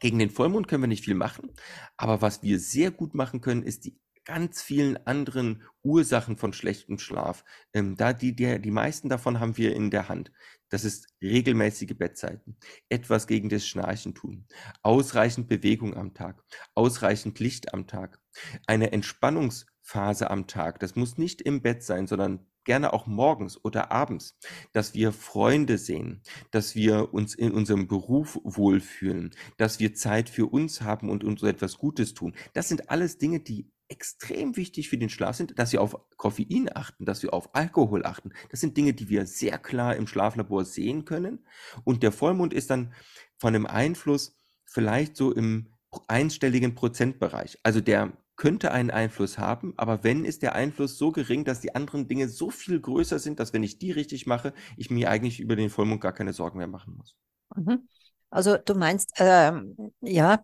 gegen 0.00 0.18
den 0.18 0.30
Vollmond 0.30 0.66
können 0.66 0.82
wir 0.82 0.88
nicht 0.88 1.04
viel 1.04 1.14
machen, 1.14 1.52
aber 1.96 2.22
was 2.22 2.42
wir 2.42 2.58
sehr 2.58 2.90
gut 2.90 3.14
machen 3.14 3.40
können, 3.40 3.62
ist 3.62 3.84
die 3.84 4.00
ganz 4.24 4.62
vielen 4.62 5.04
anderen 5.06 5.62
Ursachen 5.82 6.36
von 6.36 6.52
schlechtem 6.52 6.98
Schlaf. 6.98 7.44
Ähm, 7.72 7.96
da 7.96 8.12
die, 8.12 8.34
der, 8.34 8.58
die 8.58 8.70
meisten 8.70 9.08
davon 9.08 9.40
haben 9.40 9.56
wir 9.56 9.74
in 9.74 9.90
der 9.90 10.08
Hand. 10.08 10.32
Das 10.68 10.84
ist 10.84 11.08
regelmäßige 11.20 11.96
Bettzeiten, 11.96 12.56
etwas 12.88 13.26
gegen 13.26 13.48
das 13.48 13.66
Schnarchen 13.66 14.14
tun, 14.14 14.46
ausreichend 14.82 15.48
Bewegung 15.48 15.94
am 15.96 16.14
Tag, 16.14 16.42
ausreichend 16.74 17.38
Licht 17.40 17.74
am 17.74 17.86
Tag, 17.86 18.20
eine 18.66 18.92
Entspannungsphase 18.92 20.30
am 20.30 20.46
Tag. 20.46 20.80
Das 20.80 20.96
muss 20.96 21.18
nicht 21.18 21.42
im 21.42 21.62
Bett 21.62 21.82
sein, 21.82 22.06
sondern 22.06 22.46
gerne 22.64 22.92
auch 22.92 23.06
morgens 23.06 23.62
oder 23.64 23.92
abends, 23.92 24.38
dass 24.72 24.94
wir 24.94 25.12
Freunde 25.12 25.78
sehen, 25.78 26.22
dass 26.50 26.74
wir 26.74 27.12
uns 27.12 27.34
in 27.34 27.52
unserem 27.52 27.88
Beruf 27.88 28.38
wohlfühlen, 28.44 29.30
dass 29.56 29.80
wir 29.80 29.94
Zeit 29.94 30.28
für 30.28 30.46
uns 30.46 30.82
haben 30.82 31.10
und 31.10 31.24
uns 31.24 31.42
etwas 31.42 31.78
Gutes 31.78 32.14
tun. 32.14 32.34
Das 32.54 32.68
sind 32.68 32.90
alles 32.90 33.18
Dinge, 33.18 33.40
die 33.40 33.70
extrem 33.88 34.56
wichtig 34.56 34.88
für 34.88 34.96
den 34.96 35.10
Schlaf 35.10 35.36
sind, 35.36 35.58
dass 35.58 35.72
wir 35.72 35.82
auf 35.82 35.96
Koffein 36.16 36.70
achten, 36.74 37.04
dass 37.04 37.22
wir 37.22 37.34
auf 37.34 37.54
Alkohol 37.54 38.06
achten. 38.06 38.32
Das 38.50 38.60
sind 38.60 38.76
Dinge, 38.76 38.94
die 38.94 39.10
wir 39.10 39.26
sehr 39.26 39.58
klar 39.58 39.96
im 39.96 40.06
Schlaflabor 40.06 40.64
sehen 40.64 41.04
können. 41.04 41.46
Und 41.84 42.02
der 42.02 42.10
Vollmond 42.10 42.54
ist 42.54 42.70
dann 42.70 42.94
von 43.36 43.52
dem 43.52 43.66
Einfluss 43.66 44.38
vielleicht 44.64 45.16
so 45.16 45.32
im 45.32 45.68
einstelligen 46.08 46.74
Prozentbereich. 46.74 47.58
Also 47.62 47.82
der 47.82 48.16
könnte 48.36 48.72
einen 48.72 48.90
Einfluss 48.90 49.38
haben, 49.38 49.74
aber 49.76 50.04
wenn 50.04 50.24
ist 50.24 50.42
der 50.42 50.54
Einfluss 50.54 50.98
so 50.98 51.12
gering, 51.12 51.44
dass 51.44 51.60
die 51.60 51.74
anderen 51.74 52.08
Dinge 52.08 52.28
so 52.28 52.50
viel 52.50 52.80
größer 52.80 53.18
sind, 53.18 53.40
dass 53.40 53.52
wenn 53.52 53.62
ich 53.62 53.78
die 53.78 53.92
richtig 53.92 54.26
mache, 54.26 54.52
ich 54.76 54.90
mir 54.90 55.10
eigentlich 55.10 55.40
über 55.40 55.56
den 55.56 55.70
Vollmond 55.70 56.00
gar 56.00 56.12
keine 56.12 56.32
Sorgen 56.32 56.58
mehr 56.58 56.66
machen 56.66 56.96
muss. 56.96 57.14
Mhm. 57.54 57.88
Also 58.30 58.56
du 58.56 58.74
meinst, 58.74 59.12
ähm, 59.18 59.76
ja, 60.00 60.42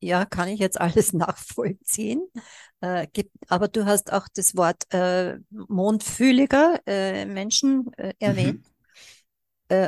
ja, 0.00 0.24
kann 0.24 0.48
ich 0.48 0.60
jetzt 0.60 0.80
alles 0.80 1.12
nachvollziehen. 1.12 2.26
Äh, 2.80 3.06
gibt, 3.12 3.32
aber 3.48 3.68
du 3.68 3.86
hast 3.86 4.12
auch 4.12 4.28
das 4.34 4.56
Wort 4.56 4.92
äh, 4.92 5.38
mondfühliger 5.50 6.80
äh, 6.86 7.24
Menschen 7.26 7.92
äh, 7.96 8.14
erwähnt. 8.18 8.64
Mhm. 9.70 9.86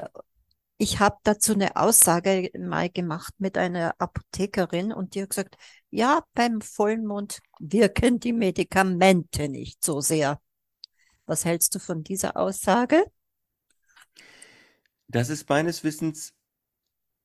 Ich 0.82 0.98
habe 0.98 1.18
dazu 1.24 1.52
eine 1.52 1.76
Aussage 1.76 2.50
mal 2.58 2.88
gemacht 2.88 3.34
mit 3.36 3.58
einer 3.58 3.94
Apothekerin 3.98 4.94
und 4.94 5.14
die 5.14 5.20
hat 5.20 5.28
gesagt, 5.28 5.56
ja, 5.90 6.24
beim 6.32 6.62
Vollmond 6.62 7.40
wirken 7.58 8.18
die 8.18 8.32
Medikamente 8.32 9.50
nicht 9.50 9.84
so 9.84 10.00
sehr. 10.00 10.40
Was 11.26 11.44
hältst 11.44 11.74
du 11.74 11.80
von 11.80 12.02
dieser 12.02 12.38
Aussage? 12.38 13.04
Das 15.06 15.28
ist 15.28 15.46
meines 15.50 15.84
Wissens 15.84 16.32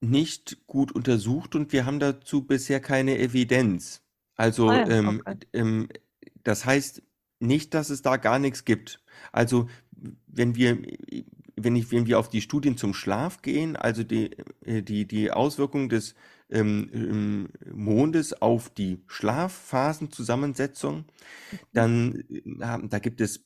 nicht 0.01 0.67
gut 0.67 0.91
untersucht 0.91 1.55
und 1.55 1.71
wir 1.71 1.85
haben 1.85 2.01
dazu 2.01 2.45
bisher 2.45 2.81
keine 2.81 3.17
Evidenz. 3.19 4.01
Also 4.35 4.67
ah 4.67 4.85
ähm, 4.85 5.21
okay. 5.25 5.37
ähm, 5.53 5.87
das 6.43 6.65
heißt 6.65 7.03
nicht, 7.39 7.73
dass 7.73 7.89
es 7.89 8.01
da 8.01 8.17
gar 8.17 8.37
nichts 8.37 8.65
gibt. 8.65 9.01
Also 9.31 9.69
wenn 10.27 10.55
wir 10.55 10.77
wenn, 11.55 11.75
ich, 11.75 11.91
wenn 11.91 12.05
wir 12.05 12.19
auf 12.19 12.29
die 12.29 12.41
Studien 12.41 12.77
zum 12.77 12.93
Schlaf 12.93 13.41
gehen, 13.41 13.75
also 13.75 14.03
die, 14.03 14.31
äh, 14.61 14.81
die, 14.81 15.07
die 15.07 15.31
Auswirkungen 15.31 15.89
des 15.89 16.15
ähm, 16.49 16.89
ähm, 16.93 17.49
Mondes 17.73 18.41
auf 18.41 18.69
die 18.69 19.03
Schlafphasenzusammensetzung, 19.07 21.05
dann 21.73 22.23
äh, 22.29 22.87
da 22.87 22.99
gibt 22.99 23.21
es 23.21 23.45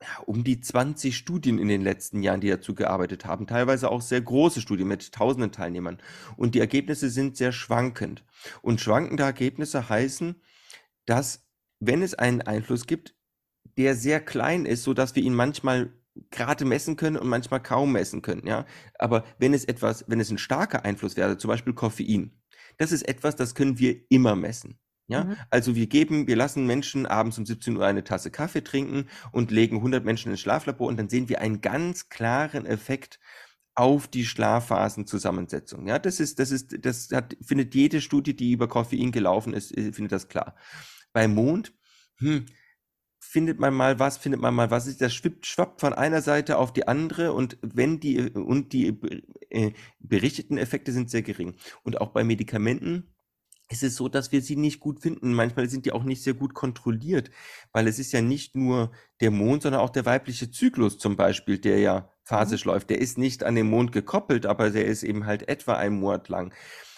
ja, 0.00 0.22
um 0.26 0.44
die 0.44 0.60
20 0.60 1.16
Studien 1.16 1.58
in 1.58 1.68
den 1.68 1.82
letzten 1.82 2.22
Jahren, 2.22 2.40
die 2.40 2.50
dazu 2.50 2.74
gearbeitet 2.74 3.24
haben, 3.24 3.48
teilweise 3.48 3.90
auch 3.90 4.00
sehr 4.00 4.20
große 4.20 4.60
Studien 4.60 4.86
mit 4.86 5.12
tausenden 5.12 5.50
Teilnehmern. 5.50 5.98
Und 6.36 6.54
die 6.54 6.60
Ergebnisse 6.60 7.10
sind 7.10 7.36
sehr 7.36 7.50
schwankend. 7.50 8.24
Und 8.62 8.80
schwankende 8.80 9.24
Ergebnisse 9.24 9.88
heißen, 9.88 10.40
dass 11.04 11.48
wenn 11.80 12.02
es 12.02 12.14
einen 12.14 12.42
Einfluss 12.42 12.86
gibt, 12.86 13.16
der 13.76 13.96
sehr 13.96 14.20
klein 14.20 14.66
ist, 14.66 14.84
so 14.84 14.94
dass 14.94 15.16
wir 15.16 15.22
ihn 15.22 15.34
manchmal 15.34 15.92
gerade 16.30 16.64
messen 16.64 16.96
können 16.96 17.16
und 17.16 17.28
manchmal 17.28 17.62
kaum 17.62 17.92
messen 17.92 18.22
können, 18.22 18.46
ja. 18.46 18.66
Aber 18.98 19.24
wenn 19.38 19.54
es 19.54 19.64
etwas, 19.64 20.04
wenn 20.08 20.20
es 20.20 20.30
ein 20.30 20.38
starker 20.38 20.84
Einfluss 20.84 21.16
wäre, 21.16 21.38
zum 21.38 21.48
Beispiel 21.48 21.74
Koffein, 21.74 22.40
das 22.76 22.92
ist 22.92 23.02
etwas, 23.08 23.36
das 23.36 23.54
können 23.54 23.78
wir 23.78 24.00
immer 24.10 24.36
messen. 24.36 24.78
Ja, 25.10 25.24
Mhm. 25.24 25.36
also 25.50 25.74
wir 25.74 25.86
geben, 25.86 26.26
wir 26.26 26.36
lassen 26.36 26.66
Menschen 26.66 27.06
abends 27.06 27.38
um 27.38 27.46
17 27.46 27.76
Uhr 27.76 27.86
eine 27.86 28.04
Tasse 28.04 28.30
Kaffee 28.30 28.62
trinken 28.62 29.06
und 29.32 29.50
legen 29.50 29.76
100 29.76 30.04
Menschen 30.04 30.30
ins 30.30 30.40
Schlaflabor 30.40 30.86
und 30.86 30.98
dann 30.98 31.08
sehen 31.08 31.30
wir 31.30 31.40
einen 31.40 31.62
ganz 31.62 32.10
klaren 32.10 32.66
Effekt 32.66 33.18
auf 33.74 34.08
die 34.08 34.26
Schlafphasenzusammensetzung. 34.26 35.86
Ja, 35.86 35.98
das 35.98 36.20
ist, 36.20 36.38
das 36.38 36.50
ist, 36.50 36.84
das 36.84 37.08
hat, 37.12 37.36
findet 37.40 37.74
jede 37.74 38.00
Studie, 38.00 38.34
die 38.34 38.52
über 38.52 38.68
Koffein 38.68 39.12
gelaufen 39.12 39.54
ist, 39.54 39.76
äh, 39.76 39.92
findet 39.92 40.12
das 40.12 40.28
klar. 40.28 40.56
Bei 41.12 41.28
Mond, 41.28 41.72
hm, 42.18 42.46
findet 43.28 43.60
man 43.60 43.74
mal 43.74 43.98
was, 43.98 44.16
findet 44.16 44.40
man 44.40 44.54
mal 44.54 44.70
was, 44.70 44.96
das 44.96 45.12
schwippt, 45.12 45.44
schwappt 45.46 45.82
von 45.82 45.92
einer 45.92 46.22
Seite 46.22 46.56
auf 46.56 46.72
die 46.72 46.88
andere 46.88 47.34
und 47.34 47.58
wenn 47.60 48.00
die, 48.00 48.30
und 48.30 48.72
die 48.72 48.98
äh, 49.50 49.72
berichteten 50.00 50.56
Effekte 50.56 50.92
sind 50.92 51.10
sehr 51.10 51.20
gering. 51.20 51.54
Und 51.82 52.00
auch 52.00 52.08
bei 52.08 52.24
Medikamenten, 52.24 53.12
es 53.68 53.82
ist 53.82 53.96
so, 53.96 54.08
dass 54.08 54.32
wir 54.32 54.40
sie 54.40 54.56
nicht 54.56 54.80
gut 54.80 55.00
finden. 55.00 55.34
Manchmal 55.34 55.68
sind 55.68 55.84
die 55.84 55.92
auch 55.92 56.04
nicht 56.04 56.22
sehr 56.22 56.32
gut 56.32 56.54
kontrolliert, 56.54 57.30
weil 57.70 57.86
es 57.86 57.98
ist 57.98 58.12
ja 58.12 58.22
nicht 58.22 58.56
nur 58.56 58.92
der 59.20 59.30
Mond, 59.30 59.62
sondern 59.62 59.82
auch 59.82 59.90
der 59.90 60.06
weibliche 60.06 60.50
Zyklus 60.50 60.98
zum 60.98 61.16
Beispiel, 61.16 61.58
der 61.58 61.80
ja 61.80 62.10
phasisch 62.22 62.64
Mhm. 62.64 62.70
läuft. 62.72 62.88
Der 62.88 62.98
ist 62.98 63.18
nicht 63.18 63.44
an 63.44 63.56
den 63.56 63.68
Mond 63.68 63.92
gekoppelt, 63.92 64.46
aber 64.46 64.70
der 64.70 64.86
ist 64.86 65.02
eben 65.02 65.26
halt 65.26 65.50
etwa 65.50 65.74
einen 65.74 66.00
Monat 66.00 66.30
lang. 66.30 66.54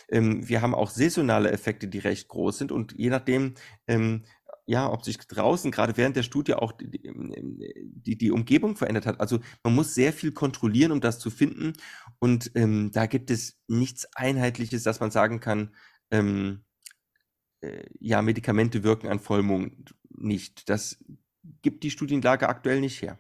Ähm, 0.08 0.48
wir 0.48 0.62
haben 0.62 0.74
auch 0.74 0.90
saisonale 0.90 1.50
Effekte, 1.50 1.88
die 1.88 1.98
recht 1.98 2.28
groß 2.28 2.58
sind 2.58 2.72
und 2.72 2.92
je 2.96 3.10
nachdem, 3.10 3.54
ähm, 3.88 4.24
ja, 4.66 4.90
ob 4.90 5.04
sich 5.04 5.18
draußen 5.18 5.70
gerade 5.70 5.96
während 5.96 6.16
der 6.16 6.22
Studie 6.22 6.54
auch 6.54 6.72
die, 6.72 6.90
die, 6.90 7.06
ähm, 7.06 7.58
die, 7.82 8.16
die 8.16 8.30
Umgebung 8.30 8.76
verändert 8.76 9.06
hat. 9.06 9.20
Also 9.20 9.40
man 9.62 9.74
muss 9.74 9.94
sehr 9.94 10.12
viel 10.12 10.32
kontrollieren, 10.32 10.92
um 10.92 11.00
das 11.00 11.18
zu 11.18 11.30
finden. 11.30 11.72
Und 12.18 12.50
ähm, 12.54 12.90
da 12.92 13.06
gibt 13.06 13.30
es 13.30 13.58
nichts 13.68 14.06
Einheitliches, 14.14 14.82
dass 14.82 15.00
man 15.00 15.10
sagen 15.10 15.40
kann, 15.40 15.74
ähm, 16.10 16.64
äh, 17.60 17.84
ja, 17.98 18.22
Medikamente 18.22 18.84
wirken 18.84 19.08
an 19.08 19.20
Vollmond 19.20 19.94
nicht. 20.10 20.68
Das 20.68 20.98
gibt 21.62 21.82
die 21.82 21.90
Studienlage 21.90 22.48
aktuell 22.48 22.80
nicht 22.80 23.02
her. 23.02 23.18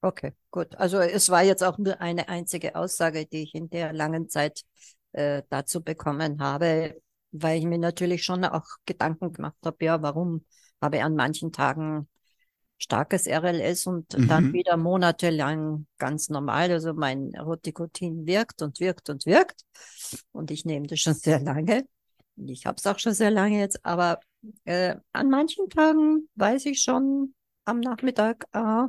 Okay, 0.00 0.32
gut. 0.50 0.74
Also 0.76 0.98
es 0.98 1.30
war 1.30 1.42
jetzt 1.42 1.64
auch 1.64 1.78
nur 1.78 2.00
eine 2.00 2.28
einzige 2.28 2.76
Aussage, 2.76 3.24
die 3.26 3.44
ich 3.44 3.54
in 3.54 3.70
der 3.70 3.92
langen 3.94 4.28
Zeit 4.28 4.62
äh, 5.12 5.42
dazu 5.48 5.82
bekommen 5.82 6.42
habe, 6.42 7.00
weil 7.32 7.58
ich 7.58 7.64
mir 7.64 7.78
natürlich 7.78 8.22
schon 8.22 8.44
auch 8.44 8.66
Gedanken 8.84 9.32
gemacht 9.32 9.56
habe, 9.64 9.82
ja, 9.82 10.02
warum 10.02 10.44
habe 10.84 11.02
an 11.04 11.16
manchen 11.16 11.52
Tagen 11.52 12.08
starkes 12.78 13.26
RLS 13.26 13.86
und 13.86 14.20
dann 14.26 14.44
Mhm. 14.44 14.52
wieder 14.52 14.76
monatelang 14.76 15.86
ganz 15.98 16.28
normal. 16.28 16.70
Also 16.72 16.92
mein 16.94 17.34
Rotikotin 17.36 18.26
wirkt 18.26 18.62
und 18.62 18.80
wirkt 18.80 19.10
und 19.10 19.26
wirkt. 19.26 19.62
Und 20.32 20.50
ich 20.50 20.64
nehme 20.64 20.86
das 20.86 21.00
schon 21.00 21.14
sehr 21.14 21.40
lange. 21.40 21.86
Und 22.36 22.48
ich 22.48 22.66
habe 22.66 22.76
es 22.78 22.86
auch 22.86 22.98
schon 22.98 23.14
sehr 23.14 23.30
lange 23.30 23.60
jetzt, 23.60 23.84
aber 23.84 24.20
äh, 24.64 24.96
an 25.12 25.30
manchen 25.30 25.68
Tagen 25.70 26.28
weiß 26.34 26.66
ich 26.66 26.82
schon 26.82 27.34
am 27.64 27.80
Nachmittag, 27.80 28.46
ah, 28.52 28.88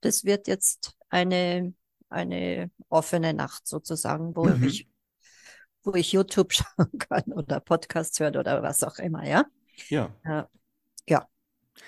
das 0.00 0.24
wird 0.24 0.48
jetzt 0.48 0.92
eine, 1.10 1.74
eine 2.08 2.70
offene 2.88 3.34
Nacht 3.34 3.66
sozusagen, 3.68 4.34
wo 4.34 4.48
Mhm. 4.48 4.56
ich, 4.62 4.88
wo 5.84 5.94
ich 5.94 6.12
YouTube 6.12 6.52
schauen 6.54 6.98
kann 6.98 7.24
oder 7.32 7.60
Podcasts 7.60 8.18
hören 8.20 8.36
oder 8.36 8.62
was 8.62 8.82
auch 8.84 8.98
immer, 8.98 9.26
ja. 9.26 9.44
Ja. 10.24 10.48
Ja. 11.08 11.28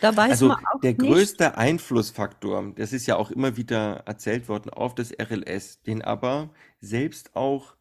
Da 0.01 0.17
weiß 0.17 0.31
Also 0.31 0.47
man 0.47 0.59
auch 0.75 0.83
der 0.83 0.95
nicht. 0.97 1.31
größte 1.35 1.57
Einflussfaktor, 1.59 2.73
das 2.77 2.93
ist 2.93 3.07
ja 3.07 3.17
auch 3.17 3.31
immer 3.31 3.57
wieder 3.57 4.05
erzählt 4.07 4.49
worden, 4.49 4.71
auf 4.71 4.95
das 4.95 5.13
RLS, 5.13 5.83
den 5.83 6.03
aber 6.03 6.51
selbst 6.81 7.37
auch 7.37 7.77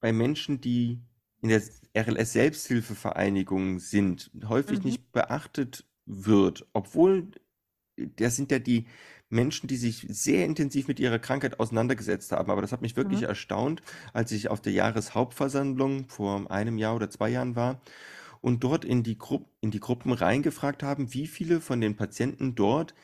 bei 0.00 0.12
Menschen, 0.12 0.60
die 0.60 1.00
in 1.40 1.48
der 1.48 1.62
RLS-Selbsthilfevereinigung 1.96 3.78
sind, 3.78 4.30
häufig 4.48 4.84
Mhm. 4.84 4.84
nicht 4.84 5.12
beachtet 5.12 5.86
wird, 6.06 6.66
obwohl 6.72 7.30
das 7.96 8.36
sind 8.36 8.50
ja 8.52 8.58
die 8.58 8.86
Menschen, 9.30 9.68
die 9.68 9.76
sich 9.76 10.06
sehr 10.10 10.44
intensiv 10.46 10.88
mit 10.88 11.00
ihrer 11.00 11.18
Krankheit 11.18 11.60
auseinandergesetzt 11.60 12.32
haben. 12.32 12.50
Aber 12.50 12.62
das 12.62 12.72
hat 12.72 12.82
mich 12.82 12.96
wirklich 12.96 13.22
Mhm. 13.22 13.24
erstaunt, 13.24 13.82
als 14.12 14.32
ich 14.32 14.48
auf 14.50 14.60
der 14.60 14.72
Jahreshauptversammlung 14.72 16.08
vor 16.08 16.50
einem 16.50 16.78
Jahr 16.78 16.96
oder 16.96 17.10
zwei 17.10 17.30
Jahren 17.30 17.56
war 17.56 17.80
und 18.42 18.64
dort 18.64 18.84
in 18.84 19.02
die, 19.02 19.16
Gru 19.16 19.46
in 19.60 19.70
die 19.70 19.80
Gruppen 19.80 20.12
reingefragt 20.12 20.82
haben, 20.82 21.14
wie 21.14 21.26
viele 21.26 21.60
von 21.60 21.80
den 21.80 21.96
Patienten 21.96 22.54
dort 22.54 22.94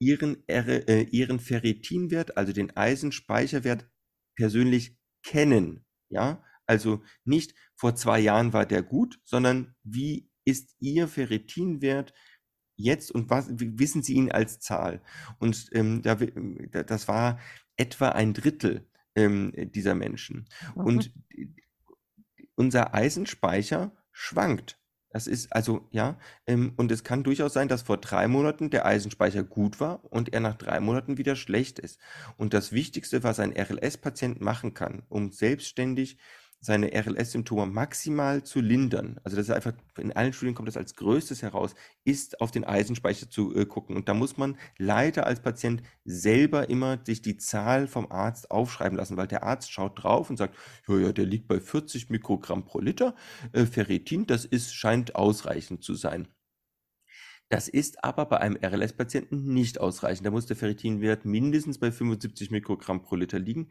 ihren, 0.00 0.46
äh, 0.48 1.02
ihren 1.02 1.38
Ferritinwert, 1.38 2.36
also 2.36 2.52
den 2.52 2.76
Eisenspeicherwert, 2.76 3.88
persönlich 4.34 4.98
kennen. 5.22 5.84
Ja, 6.08 6.42
also 6.66 7.02
nicht 7.24 7.54
vor 7.74 7.94
zwei 7.94 8.20
Jahren 8.20 8.52
war 8.52 8.66
der 8.66 8.82
gut, 8.82 9.20
sondern 9.24 9.74
wie 9.82 10.30
ist 10.44 10.74
Ihr 10.80 11.08
Ferritinwert 11.08 12.14
jetzt 12.76 13.10
und 13.10 13.30
was 13.30 13.48
wissen 13.50 14.02
Sie 14.02 14.14
ihn 14.14 14.30
als 14.30 14.60
Zahl? 14.60 15.02
Und 15.38 15.68
ähm, 15.72 16.02
da, 16.02 16.14
das 16.14 17.08
war 17.08 17.40
etwa 17.76 18.10
ein 18.10 18.34
Drittel 18.34 18.88
ähm, 19.14 19.52
dieser 19.72 19.94
Menschen. 19.94 20.48
Mhm. 20.74 20.84
Und 20.84 21.12
unser 22.54 22.94
Eisenspeicher 22.94 23.92
schwankt. 24.12 24.80
Das 25.16 25.26
ist 25.26 25.50
also, 25.50 25.88
ja, 25.92 26.18
ähm, 26.46 26.74
und 26.76 26.92
es 26.92 27.02
kann 27.02 27.22
durchaus 27.22 27.54
sein, 27.54 27.68
dass 27.68 27.80
vor 27.80 27.96
drei 27.96 28.28
Monaten 28.28 28.68
der 28.68 28.84
Eisenspeicher 28.84 29.44
gut 29.44 29.80
war 29.80 30.04
und 30.12 30.34
er 30.34 30.40
nach 30.40 30.56
drei 30.56 30.78
Monaten 30.78 31.16
wieder 31.16 31.36
schlecht 31.36 31.78
ist. 31.78 31.98
Und 32.36 32.52
das 32.52 32.70
Wichtigste, 32.72 33.22
was 33.22 33.40
ein 33.40 33.56
RLS-Patient 33.56 34.42
machen 34.42 34.74
kann, 34.74 35.04
um 35.08 35.32
selbstständig 35.32 36.18
seine 36.60 36.92
RLS-Symptome 36.92 37.66
maximal 37.66 38.42
zu 38.42 38.60
lindern, 38.60 39.20
also 39.22 39.36
das 39.36 39.48
ist 39.48 39.54
einfach, 39.54 39.72
in 39.98 40.12
allen 40.12 40.32
Studien 40.32 40.54
kommt 40.54 40.68
das 40.68 40.76
als 40.76 40.96
größtes 40.96 41.42
heraus, 41.42 41.74
ist 42.04 42.40
auf 42.40 42.50
den 42.50 42.64
Eisenspeicher 42.64 43.30
zu 43.30 43.54
äh, 43.54 43.66
gucken. 43.66 43.96
Und 43.96 44.08
da 44.08 44.14
muss 44.14 44.36
man 44.36 44.56
leider 44.78 45.26
als 45.26 45.40
Patient 45.40 45.82
selber 46.04 46.68
immer 46.68 46.98
sich 47.04 47.22
die 47.22 47.36
Zahl 47.36 47.86
vom 47.86 48.10
Arzt 48.10 48.50
aufschreiben 48.50 48.96
lassen, 48.96 49.16
weil 49.16 49.28
der 49.28 49.42
Arzt 49.42 49.70
schaut 49.70 50.02
drauf 50.02 50.30
und 50.30 50.36
sagt, 50.36 50.56
ja, 50.88 50.98
ja, 50.98 51.12
der 51.12 51.26
liegt 51.26 51.48
bei 51.48 51.60
40 51.60 52.10
Mikrogramm 52.10 52.64
pro 52.64 52.80
Liter. 52.80 53.14
Äh, 53.52 53.66
Ferritin, 53.66 54.26
das 54.26 54.44
ist, 54.44 54.74
scheint 54.74 55.14
ausreichend 55.14 55.84
zu 55.84 55.94
sein. 55.94 56.28
Das 57.48 57.68
ist 57.68 58.02
aber 58.02 58.26
bei 58.26 58.38
einem 58.38 58.56
RLS-Patienten 58.60 59.52
nicht 59.54 59.78
ausreichend. 59.78 60.26
Da 60.26 60.32
muss 60.32 60.46
der 60.46 60.56
Ferritinwert 60.56 61.24
mindestens 61.24 61.78
bei 61.78 61.92
75 61.92 62.50
Mikrogramm 62.50 63.02
pro 63.02 63.14
Liter 63.14 63.38
liegen. 63.38 63.68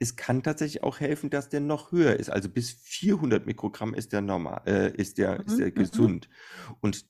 Es 0.00 0.16
kann 0.16 0.42
tatsächlich 0.42 0.82
auch 0.82 0.98
helfen, 1.00 1.28
dass 1.28 1.50
der 1.50 1.60
noch 1.60 1.92
höher 1.92 2.16
ist. 2.16 2.30
Also 2.30 2.48
bis 2.48 2.70
400 2.70 3.44
Mikrogramm 3.44 3.92
ist 3.92 4.12
der 4.12 4.22
normal, 4.22 4.62
äh, 4.66 4.96
ist 4.96 5.18
der, 5.18 5.40
ist 5.40 5.52
Mhm, 5.52 5.58
der 5.58 5.66
mhm. 5.66 5.74
gesund. 5.74 6.30
Und, 6.80 7.06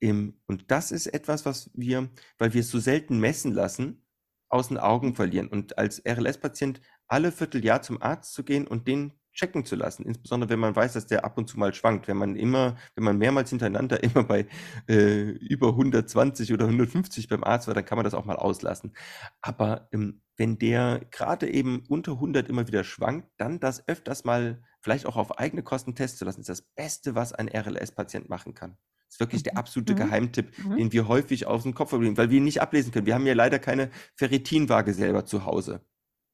im, 0.00 0.40
und 0.46 0.70
das 0.72 0.90
ist 0.90 1.06
etwas, 1.06 1.44
was 1.46 1.70
wir, 1.74 2.10
weil 2.38 2.52
wir 2.52 2.62
es 2.62 2.70
so 2.70 2.80
selten 2.80 3.20
messen 3.20 3.52
lassen, 3.52 4.04
aus 4.48 4.68
den 4.68 4.78
Augen 4.78 5.14
verlieren. 5.14 5.46
Und 5.46 5.78
als 5.78 6.04
RLS-Patient 6.04 6.80
alle 7.06 7.30
Vierteljahr 7.30 7.82
zum 7.82 8.02
Arzt 8.02 8.34
zu 8.34 8.42
gehen 8.42 8.66
und 8.66 8.88
den 8.88 9.12
checken 9.32 9.64
zu 9.64 9.76
lassen, 9.76 10.04
insbesondere 10.04 10.50
wenn 10.50 10.58
man 10.58 10.74
weiß, 10.76 10.92
dass 10.94 11.06
der 11.06 11.24
ab 11.24 11.38
und 11.38 11.48
zu 11.48 11.58
mal 11.58 11.72
schwankt, 11.74 12.08
wenn 12.08 12.16
man 12.16 12.36
immer, 12.36 12.76
wenn 12.94 13.04
man 13.04 13.18
mehrmals 13.18 13.50
hintereinander 13.50 14.02
immer 14.04 14.24
bei 14.24 14.46
äh, 14.88 15.30
über 15.30 15.68
120 15.68 16.52
oder 16.52 16.66
150 16.66 17.28
beim 17.28 17.44
Arzt 17.44 17.66
war, 17.68 17.74
dann 17.74 17.84
kann 17.84 17.96
man 17.96 18.04
das 18.04 18.14
auch 18.14 18.24
mal 18.24 18.36
auslassen. 18.36 18.92
Aber 19.40 19.88
ähm, 19.92 20.22
wenn 20.36 20.58
der 20.58 21.00
gerade 21.10 21.48
eben 21.50 21.84
unter 21.88 22.12
100 22.12 22.48
immer 22.48 22.66
wieder 22.66 22.84
schwankt, 22.84 23.28
dann 23.38 23.60
das 23.60 23.86
öfters 23.88 24.24
mal 24.24 24.62
vielleicht 24.80 25.06
auch 25.06 25.16
auf 25.16 25.38
eigene 25.38 25.62
Kosten 25.62 25.94
testen 25.94 26.18
zu 26.18 26.24
lassen, 26.24 26.40
ist 26.40 26.48
das 26.48 26.62
Beste, 26.62 27.14
was 27.14 27.32
ein 27.32 27.48
RLS-Patient 27.48 28.28
machen 28.28 28.54
kann. 28.54 28.76
Das 29.06 29.16
ist 29.16 29.20
wirklich 29.20 29.42
der 29.42 29.56
absolute 29.58 29.94
Mhm. 29.94 29.96
Geheimtipp, 29.96 30.52
Mhm. 30.56 30.76
den 30.76 30.92
wir 30.92 31.08
häufig 31.08 31.46
aus 31.46 31.64
dem 31.64 31.74
Kopf 31.74 31.90
verlieren, 31.90 32.16
weil 32.16 32.30
wir 32.30 32.38
ihn 32.38 32.44
nicht 32.44 32.62
ablesen 32.62 32.92
können. 32.92 33.06
Wir 33.06 33.14
haben 33.14 33.26
ja 33.26 33.34
leider 33.34 33.58
keine 33.58 33.90
Ferritinwaage 34.16 34.94
selber 34.94 35.24
zu 35.26 35.44
Hause. 35.44 35.80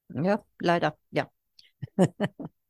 Ja, 0.08 0.44
leider, 0.58 0.96
ja. 1.10 1.30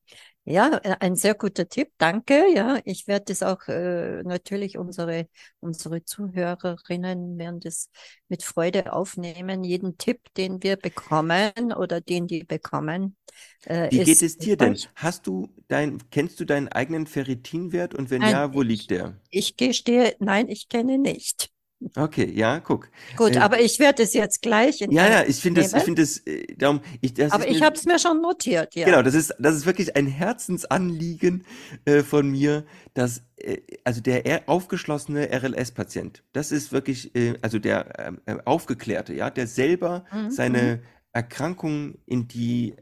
Ja, 0.48 0.78
äh, 0.84 0.96
ein 1.00 1.16
sehr 1.16 1.34
guter 1.34 1.68
Tipp, 1.68 1.90
danke. 1.98 2.46
Ja, 2.54 2.78
ich 2.84 3.08
werde 3.08 3.24
das 3.26 3.42
auch 3.42 3.66
äh, 3.68 4.22
natürlich 4.22 4.78
unsere 4.78 5.28
unsere 5.60 6.04
Zuhörerinnen 6.04 7.36
werden 7.38 7.58
das 7.60 7.90
mit 8.28 8.44
Freude 8.44 8.92
aufnehmen. 8.92 9.64
Jeden 9.64 9.98
Tipp, 9.98 10.20
den 10.36 10.62
wir 10.62 10.76
bekommen 10.76 11.72
oder 11.76 12.00
den 12.00 12.28
die 12.28 12.44
bekommen, 12.44 13.16
äh, 13.64 13.90
Wie 13.90 14.00
geht 14.00 14.22
es 14.22 14.38
dir 14.38 14.56
denn? 14.56 14.86
Hast 14.94 15.26
du 15.26 15.52
dein, 15.66 15.98
kennst 16.10 16.38
du 16.38 16.44
deinen 16.44 16.68
eigenen 16.68 17.08
Ferritinwert 17.08 17.96
und 17.96 18.10
wenn 18.10 18.22
Nein, 18.22 18.24
ja, 18.24 18.54
wo 18.54 18.62
ich, 18.62 18.62
liegt 18.62 18.90
der? 18.92 19.20
ich 19.30 19.56
gestehe, 19.56 20.16
nein, 20.20 20.48
ich 20.48 20.68
kenne 20.68 20.98
nicht. 20.98 21.50
Okay, 21.94 22.32
ja, 22.34 22.60
guck. 22.60 22.88
Gut, 23.16 23.36
Äh, 23.36 23.40
aber 23.40 23.60
ich 23.60 23.78
werde 23.78 24.02
es 24.02 24.14
jetzt 24.14 24.40
gleich 24.40 24.80
in 24.80 24.90
ja, 24.90 25.08
ja, 25.08 25.22
ich 25.24 25.36
finde 25.36 25.60
es, 25.60 25.74
ich 25.74 25.82
finde 25.82 26.02
es, 26.02 26.18
äh, 26.26 26.54
darum, 26.56 26.80
ich, 27.02 27.12
das 27.12 27.32
Aber 27.32 27.46
ich 27.46 27.62
habe 27.62 27.76
es 27.76 27.84
mir 27.84 27.98
schon 27.98 28.22
notiert, 28.22 28.74
ja. 28.74 28.86
genau, 28.86 29.02
das 29.02 29.14
ist, 29.14 29.34
das 29.38 29.54
ist 29.56 29.66
wirklich 29.66 29.94
ein 29.94 30.06
Herzensanliegen 30.06 31.44
äh, 31.84 32.02
von 32.02 32.30
mir, 32.30 32.64
dass, 32.94 33.22
äh, 33.36 33.58
also 33.84 34.00
der 34.00 34.48
aufgeschlossene 34.48 35.28
RLS-Patient, 35.30 36.22
das 36.32 36.50
ist 36.50 36.72
wirklich, 36.72 37.14
äh, 37.14 37.34
also 37.42 37.58
der 37.58 38.16
äh, 38.24 38.36
Aufgeklärte, 38.46 39.12
ja, 39.14 39.28
der 39.30 39.46
selber 39.46 40.04
Mhm, 40.12 40.22
mhm. 40.24 40.30
seine 40.30 40.82
Erkrankung 41.12 41.98
in 42.06 42.28
die 42.28 42.74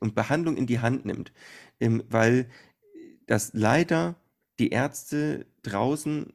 und 0.00 0.14
Behandlung 0.14 0.56
in 0.56 0.66
die 0.66 0.80
Hand 0.80 1.04
nimmt, 1.04 1.32
ähm, 1.80 2.02
weil 2.08 2.48
das 3.26 3.50
leider 3.54 4.16
die 4.58 4.70
Ärzte 4.70 5.46
draußen 5.62 6.32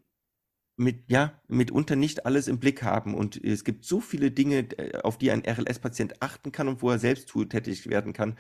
mit, 0.77 1.09
ja, 1.09 1.41
mitunter 1.47 1.95
nicht 1.95 2.25
alles 2.25 2.47
im 2.47 2.59
Blick 2.59 2.83
haben. 2.83 3.15
Und 3.15 3.43
es 3.43 3.63
gibt 3.63 3.83
so 3.83 3.99
viele 3.99 4.29
Dinge, 4.31 4.59
äh, 4.77 4.99
auf 5.01 5.17
die 5.17 5.31
ein 5.31 5.43
RLS-Patient 5.45 6.21
achten 6.21 6.51
kann 6.51 6.67
und 6.67 6.81
wo 6.83 6.91
er 6.91 6.99
selbst 6.99 7.33
tätig 7.49 7.87
werden 7.87 8.13
kann. 8.13 8.37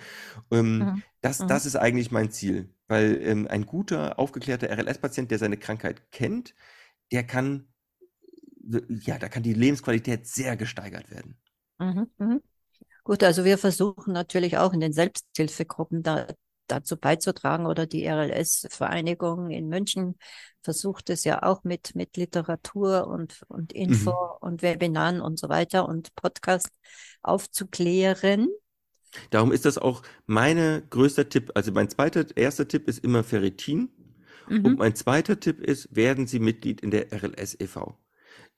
Ähm, 0.51 0.77
mhm. 0.77 1.03
Das, 1.21 1.39
mhm. 1.39 1.47
das 1.47 1.65
ist 1.65 1.75
eigentlich 1.75 2.11
mein 2.11 2.31
Ziel. 2.31 2.69
Weil 2.87 3.19
ähm, 3.23 3.47
ein 3.49 3.65
guter, 3.65 4.19
aufgeklärter 4.19 4.69
RLS-Patient, 4.69 5.31
der 5.31 5.39
seine 5.39 5.57
Krankheit 5.57 6.11
kennt, 6.11 6.53
der 7.11 7.23
kann, 7.23 7.67
ja, 8.61 9.17
da 9.17 9.29
kann 9.29 9.43
die 9.43 9.53
Lebensqualität 9.53 10.27
sehr 10.27 10.55
gesteigert 10.55 11.09
werden. 11.09 11.37
Mhm. 11.79 12.07
mhm. 12.19 12.41
Gut, 13.03 13.23
also 13.23 13.45
wir 13.45 13.57
versuchen 13.57 14.11
natürlich 14.11 14.57
auch 14.57 14.73
in 14.73 14.81
den 14.81 14.91
Selbsthilfegruppen 14.91 16.03
da 16.03 16.27
dazu 16.67 16.97
beizutragen 16.97 17.65
oder 17.65 17.85
die 17.85 18.07
RLS-Vereinigung 18.07 19.49
in 19.49 19.67
München 19.67 20.17
versucht 20.61 21.09
es 21.09 21.23
ja 21.23 21.43
auch 21.43 21.63
mit, 21.63 21.95
mit 21.95 22.17
Literatur 22.17 23.07
und, 23.07 23.41
und 23.47 23.73
Info 23.73 24.11
mhm. 24.11 24.47
und 24.47 24.61
Webinaren 24.61 25.21
und 25.21 25.39
so 25.39 25.49
weiter 25.49 25.87
und 25.87 26.15
Podcast 26.15 26.69
aufzuklären. 27.21 28.49
Darum 29.29 29.51
ist 29.51 29.65
das 29.65 29.77
auch 29.77 30.01
mein 30.25 30.83
größter 30.89 31.29
Tipp. 31.29 31.51
Also 31.55 31.71
mein 31.71 31.89
zweiter, 31.89 32.25
erster 32.35 32.67
Tipp 32.67 32.87
ist 32.87 33.03
immer 33.03 33.23
Ferritin. 33.23 33.89
Mhm. 34.49 34.65
Und 34.65 34.79
mein 34.79 34.95
zweiter 34.95 35.39
Tipp 35.39 35.61
ist, 35.61 35.95
werden 35.95 36.27
Sie 36.27 36.39
Mitglied 36.39 36.81
in 36.81 36.91
der 36.91 37.11
RLS 37.11 37.57
e.V. 37.59 37.97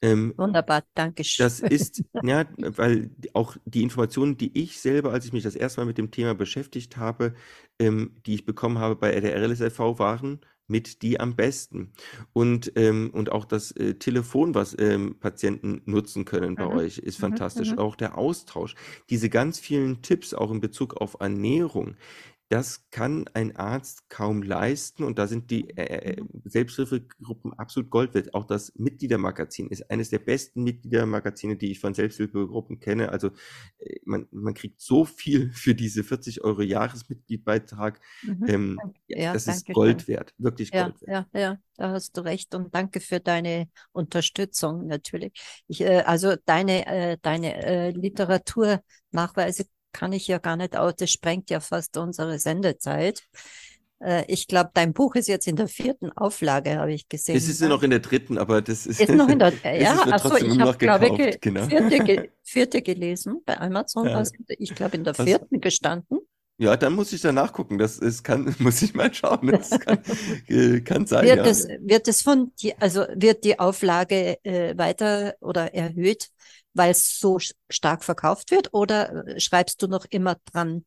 Ähm, 0.01 0.33
Wunderbar, 0.37 0.83
danke 0.93 1.23
schön. 1.23 1.43
Das 1.43 1.59
ist, 1.59 2.03
ja, 2.23 2.45
weil 2.57 3.11
auch 3.33 3.57
die 3.65 3.83
Informationen, 3.83 4.37
die 4.37 4.57
ich 4.57 4.79
selber, 4.79 5.11
als 5.11 5.25
ich 5.25 5.33
mich 5.33 5.43
das 5.43 5.55
erste 5.55 5.81
Mal 5.81 5.85
mit 5.85 5.97
dem 5.97 6.11
Thema 6.11 6.35
beschäftigt 6.35 6.97
habe, 6.97 7.33
ähm, 7.79 8.15
die 8.25 8.35
ich 8.35 8.45
bekommen 8.45 8.79
habe 8.79 8.95
bei 8.95 9.19
der 9.19 9.35
RLSLV, 9.35 9.99
waren 9.99 10.39
mit 10.69 11.01
die 11.01 11.19
am 11.19 11.35
besten. 11.35 11.91
Und, 12.31 12.71
ähm, 12.75 13.09
und 13.11 13.31
auch 13.31 13.43
das 13.43 13.71
äh, 13.71 13.95
Telefon, 13.95 14.53
was 14.53 14.75
ähm, 14.79 15.17
Patienten 15.19 15.81
nutzen 15.85 16.25
können 16.25 16.55
bei 16.55 16.65
mhm. 16.65 16.77
euch, 16.77 16.99
ist 16.99 17.17
mhm. 17.17 17.23
fantastisch. 17.23 17.71
Mhm. 17.71 17.79
Auch 17.79 17.95
der 17.95 18.17
Austausch, 18.17 18.75
diese 19.09 19.29
ganz 19.29 19.59
vielen 19.59 20.01
Tipps 20.01 20.33
auch 20.33 20.51
in 20.51 20.61
Bezug 20.61 20.95
auf 21.01 21.17
Ernährung, 21.19 21.95
das 22.49 22.89
kann 22.89 23.29
ein 23.35 23.55
Arzt 23.55 24.09
kaum 24.09 24.41
leisten 24.41 25.03
und 25.03 25.19
da 25.19 25.27
sind 25.27 25.51
die 25.51 25.69
äh, 25.77 26.13
äh 26.13 26.23
Selbsthilfegruppen 26.45 27.53
absolut 27.53 27.91
Gold 27.91 28.15
wert. 28.15 28.33
Auch 28.33 28.45
das 28.45 28.73
Mitgliedermagazin 28.75 29.67
ist 29.67 29.91
eines 29.91 30.09
der 30.09 30.17
besten 30.17 30.63
Mitgliedermagazine, 30.63 31.57
die 31.57 31.69
ich 31.69 31.79
von 31.79 31.93
Selbsthilfegruppen 31.93 32.79
kenne. 32.79 33.09
Also 33.09 33.27
äh, 33.77 33.99
man, 34.03 34.27
man 34.31 34.55
kriegt 34.55 34.81
so 34.81 35.05
viel 35.05 35.51
für 35.53 35.75
diese 35.75 36.03
40 36.03 36.43
Euro 36.43 36.63
Jahresmitgliedbeitrag. 36.63 38.01
Mhm. 38.23 38.45
Ähm, 38.47 38.79
ja, 39.07 39.33
das 39.33 39.45
ist 39.45 39.67
Gold 39.67 40.01
schön. 40.01 40.15
wert, 40.15 40.33
wirklich 40.39 40.71
ja, 40.73 40.89
Gold 40.89 41.01
wert. 41.03 41.27
Ja, 41.31 41.39
ja, 41.39 41.57
da 41.77 41.91
hast 41.91 42.17
du 42.17 42.21
recht 42.21 42.55
und 42.55 42.73
danke 42.73 42.99
für 42.99 43.19
deine 43.19 43.69
Unterstützung 43.91 44.87
natürlich. 44.87 45.39
Ich, 45.67 45.81
äh, 45.81 45.99
also 45.99 46.35
deine, 46.45 46.87
äh, 46.87 47.17
deine 47.21 47.63
äh, 47.63 47.91
Literaturnachweise 47.91 49.65
kann 49.91 50.13
ich 50.13 50.27
ja 50.27 50.37
gar 50.37 50.55
nicht 50.55 50.75
aus. 50.75 50.95
Das 50.97 51.11
sprengt 51.11 51.49
ja 51.49 51.59
fast 51.59 51.97
unsere 51.97 52.39
Sendezeit. 52.39 53.23
Äh, 54.01 54.23
ich 54.27 54.47
glaube, 54.47 54.71
dein 54.73 54.93
Buch 54.93 55.15
ist 55.15 55.27
jetzt 55.27 55.47
in 55.47 55.55
der 55.55 55.67
vierten 55.67 56.11
Auflage, 56.11 56.77
habe 56.77 56.93
ich 56.93 57.09
gesehen. 57.09 57.35
Es 57.35 57.47
ist 57.47 57.61
ja 57.61 57.67
noch 57.67 57.83
in 57.83 57.89
der 57.89 57.99
dritten, 57.99 58.37
aber 58.37 58.61
das 58.61 58.85
ist, 58.85 58.99
ist 58.99 59.09
noch 59.09 59.29
in 59.29 59.39
der, 59.39 59.53
ja, 59.79 59.99
achso, 60.03 60.35
ich 60.37 60.59
habe, 60.59 60.77
glaube 60.77 61.07
ich, 61.07 61.41
genau. 61.41 61.65
vierte, 61.65 62.03
ge, 62.03 62.29
vierte 62.43 62.81
gelesen 62.81 63.41
bei 63.45 63.59
Amazon. 63.59 64.07
Ja. 64.07 64.23
Ich 64.47 64.73
glaube, 64.73 64.95
in 64.95 65.03
der 65.03 65.13
vierten 65.13 65.55
Was? 65.55 65.61
gestanden. 65.61 66.19
Ja, 66.61 66.75
dann 66.75 66.91
muss 66.93 67.13
ich 67.13 67.21
da 67.21 67.31
nachgucken. 67.31 67.77
Das 67.77 67.97
ist, 67.97 68.23
kann, 68.23 68.53
muss 68.59 68.81
ich 68.81 68.93
mal 68.93 69.13
schauen. 69.13 69.47
Das 69.47 69.69
kann, 69.69 69.99
äh, 70.47 70.81
kann 70.81 71.05
sein. 71.05 71.25
Wird, 71.25 71.37
ja. 71.37 71.45
es, 71.45 71.67
wird 71.67 72.07
es 72.07 72.21
von, 72.21 72.51
die, 72.61 72.77
also 72.77 73.05
wird 73.15 73.45
die 73.45 73.59
Auflage 73.59 74.43
äh, 74.43 74.77
weiter 74.77 75.35
oder 75.39 75.73
erhöht 75.73 76.29
weil 76.73 76.91
es 76.91 77.19
so 77.19 77.39
stark 77.69 78.03
verkauft 78.03 78.51
wird 78.51 78.73
oder 78.73 79.27
äh, 79.27 79.39
schreibst 79.39 79.81
du 79.81 79.87
noch 79.87 80.05
immer 80.09 80.37
dran? 80.51 80.85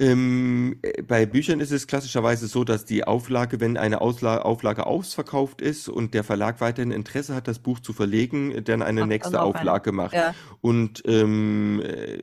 Ähm, 0.00 0.78
äh, 0.80 1.02
bei 1.02 1.26
Büchern 1.26 1.60
ist 1.60 1.72
es 1.72 1.86
klassischerweise 1.86 2.46
so, 2.46 2.64
dass 2.64 2.86
die 2.86 3.04
Auflage, 3.04 3.60
wenn 3.60 3.76
eine 3.76 4.00
Ausla 4.00 4.38
Auflage 4.38 4.86
ausverkauft 4.86 5.60
ist 5.60 5.88
und 5.88 6.14
der 6.14 6.24
Verlag 6.24 6.60
weiterhin 6.62 6.90
Interesse 6.90 7.34
hat, 7.34 7.46
das 7.46 7.58
Buch 7.58 7.80
zu 7.80 7.92
verlegen, 7.92 8.64
dann 8.64 8.82
eine 8.82 9.00
Macht 9.00 9.08
nächste 9.10 9.32
dann 9.32 9.42
Auflage 9.42 9.90
eine. 9.90 9.96
macht. 9.96 10.14
Ja. 10.14 10.34
Und 10.62 11.02
ähm, 11.04 11.82
äh, 11.84 12.22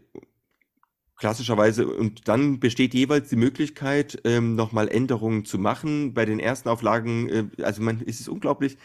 klassischerweise, 1.18 1.88
und 1.88 2.28
dann 2.28 2.60
besteht 2.60 2.96
jeweils 2.96 3.30
die 3.30 3.36
Möglichkeit, 3.36 4.22
ähm, 4.24 4.56
nochmal 4.56 4.88
Änderungen 4.88 5.46
zu 5.46 5.60
machen. 5.60 6.16
Bei 6.16 6.26
den 6.26 6.40
ersten 6.40 6.70
Auflagen, 6.70 7.30
äh, 7.30 7.64
also 7.64 7.84
man, 7.84 8.02
ist 8.02 8.20
es 8.20 8.28
unglaublich, 8.28 8.78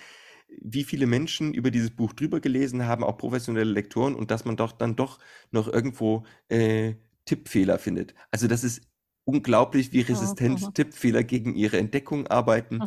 wie 0.61 0.85
viele 0.85 1.07
Menschen 1.07 1.55
über 1.55 1.71
dieses 1.71 1.91
Buch 1.91 2.13
drüber 2.13 2.41
gelesen 2.41 2.87
haben, 2.87 3.05
auch 3.05 3.17
professionelle 3.17 3.71
Lektoren, 3.71 4.15
und 4.15 4.31
dass 4.31 4.45
man 4.45 4.57
doch 4.57 4.73
dann 4.73 4.97
doch 4.97 5.19
noch 5.51 5.69
irgendwo 5.69 6.25
äh, 6.49 6.95
Tippfehler 7.25 7.79
findet. 7.79 8.15
Also 8.31 8.49
das 8.49 8.65
ist 8.65 8.83
unglaublich, 9.25 9.93
wie 9.93 10.01
resistent 10.01 10.61
mhm. 10.61 10.75
Tippfehler 10.75 11.23
gegen 11.23 11.55
ihre 11.55 11.79
Entdeckung 11.79 12.27
arbeiten. 12.27 12.81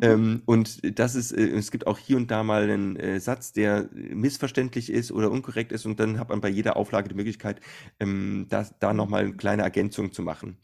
Ähm, 0.00 0.42
und 0.46 0.98
das 0.98 1.14
ist, 1.14 1.32
äh, 1.32 1.48
es 1.48 1.70
gibt 1.70 1.86
auch 1.86 1.98
hier 1.98 2.16
und 2.16 2.30
da 2.30 2.42
mal 2.42 2.62
einen 2.62 2.96
äh, 2.96 3.20
Satz, 3.20 3.52
der 3.52 3.90
missverständlich 3.92 4.90
ist 4.90 5.12
oder 5.12 5.30
unkorrekt 5.30 5.70
ist, 5.70 5.84
und 5.84 6.00
dann 6.00 6.18
hat 6.18 6.30
man 6.30 6.40
bei 6.40 6.48
jeder 6.48 6.76
Auflage 6.76 7.08
die 7.08 7.14
Möglichkeit, 7.14 7.60
ähm, 8.00 8.46
da, 8.48 8.66
da 8.80 8.94
nochmal 8.94 9.24
eine 9.24 9.34
kleine 9.34 9.62
Ergänzung 9.62 10.12
zu 10.12 10.22
machen 10.22 10.56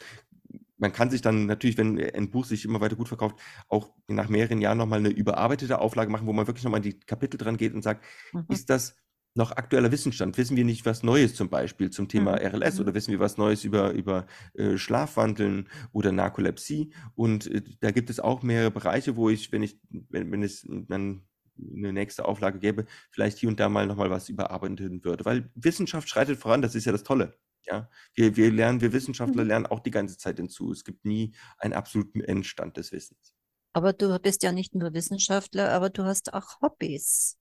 man 0.79 0.93
kann 0.93 1.11
sich 1.11 1.21
dann 1.21 1.47
natürlich, 1.47 1.77
wenn 1.77 1.99
ein 1.99 2.31
Buch 2.31 2.45
sich 2.45 2.65
immer 2.65 2.81
weiter 2.81 2.97
gut 2.97 3.09
verkauft, 3.09 3.37
auch 3.69 3.91
nach 4.07 4.29
mehreren 4.29 4.61
Jahren 4.61 4.79
nochmal 4.79 5.01
eine 5.01 5.11
überarbeitete 5.11 5.81
Auflage 5.81 6.11
machen, 6.11 6.27
wo 6.27 6.33
man 6.33 6.47
wirklich 6.47 6.65
nochmal 6.65 6.79
in 6.79 6.91
die 6.91 7.01
Kapitel 7.01 7.37
dran 7.37 7.57
geht 7.57 7.75
und 7.75 7.83
sagt, 7.83 8.05
mhm. 8.33 8.47
ist 8.49 8.71
das 8.71 8.97
noch 9.35 9.53
aktueller 9.53 9.93
Wissensstand? 9.93 10.37
Wissen 10.39 10.57
wir 10.57 10.65
nicht 10.65 10.87
was 10.87 11.03
Neues 11.03 11.35
zum 11.35 11.49
Beispiel 11.49 11.91
zum 11.91 12.09
Thema 12.09 12.33
mhm. 12.33 12.47
RLS 12.47 12.77
mhm. 12.77 12.81
oder 12.81 12.95
wissen 12.95 13.13
wir 13.13 13.21
was 13.21 13.37
Neues 13.37 13.65
über, 13.65 13.93
über 13.93 14.27
äh, 14.55 14.77
Schlafwandeln 14.77 15.69
oder 15.93 16.13
Narkolepsie? 16.13 16.93
Und 17.15 17.47
äh, 17.47 17.63
da 17.81 17.91
gibt 17.91 18.11
es 18.11 18.21
auch 18.21 18.43
mehrere 18.43 18.71
Bereiche, 18.71 19.17
wo 19.17 19.29
ich, 19.29 19.53
wenn 19.53 19.63
ich, 19.63 19.81
wenn, 19.91 20.31
wenn 20.33 20.43
es 20.43 20.67
dann 20.69 21.23
eine 21.59 21.93
nächste 21.93 22.25
Auflage 22.25 22.61
gäbe, 22.61 22.87
vielleicht 23.11 23.39
hier 23.39 23.49
und 23.49 23.59
da 23.59 23.69
mal 23.69 23.87
nochmal 23.87 24.11
was 24.11 24.29
überarbeiten 24.29 25.05
würde. 25.05 25.25
Weil 25.25 25.51
Wissenschaft 25.55 26.09
schreitet 26.09 26.39
voran, 26.39 26.63
das 26.63 26.75
ist 26.75 26.85
ja 26.85 26.93
das 26.93 27.03
Tolle. 27.03 27.37
Ja, 27.71 27.89
wir, 28.15 28.37
wir 28.37 28.51
lernen, 28.51 28.81
wir 28.81 28.93
Wissenschaftler 28.93 29.43
mhm. 29.43 29.49
lernen 29.49 29.67
auch 29.67 29.81
die 29.81 29.91
ganze 29.91 30.17
Zeit 30.17 30.39
hinzu. 30.39 30.73
Es 30.73 30.85
gibt 30.85 31.05
nie 31.05 31.35
einen 31.59 31.75
absoluten 31.75 32.21
Endstand 32.21 32.77
des 32.77 32.93
Wissens. 32.93 33.35
Aber 33.73 33.93
du 33.93 34.19
bist 34.19 34.43
ja 34.43 34.53
nicht 34.53 34.75
nur 34.75 34.95
Wissenschaftler, 34.95 35.71
aber 35.71 35.91
du 35.91 36.05
hast 36.05 36.33
auch 36.33 36.61
Hobbys. 36.63 37.37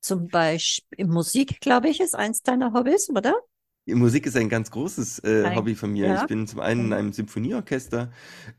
Zum 0.00 0.28
Beispiel 0.28 1.06
Musik, 1.06 1.60
glaube 1.60 1.88
ich, 1.88 2.00
ist 2.00 2.14
eins 2.14 2.42
deiner 2.42 2.72
Hobbys, 2.72 3.10
oder? 3.10 3.34
Musik 3.86 4.26
ist 4.26 4.36
ein 4.36 4.48
ganz 4.48 4.70
großes 4.70 5.18
äh, 5.20 5.54
Hobby 5.54 5.74
von 5.74 5.92
mir. 5.92 6.06
Ja. 6.06 6.22
Ich 6.22 6.26
bin 6.26 6.46
zum 6.46 6.60
einen 6.60 6.86
in 6.86 6.92
einem 6.94 7.12
Symphonieorchester 7.12 8.10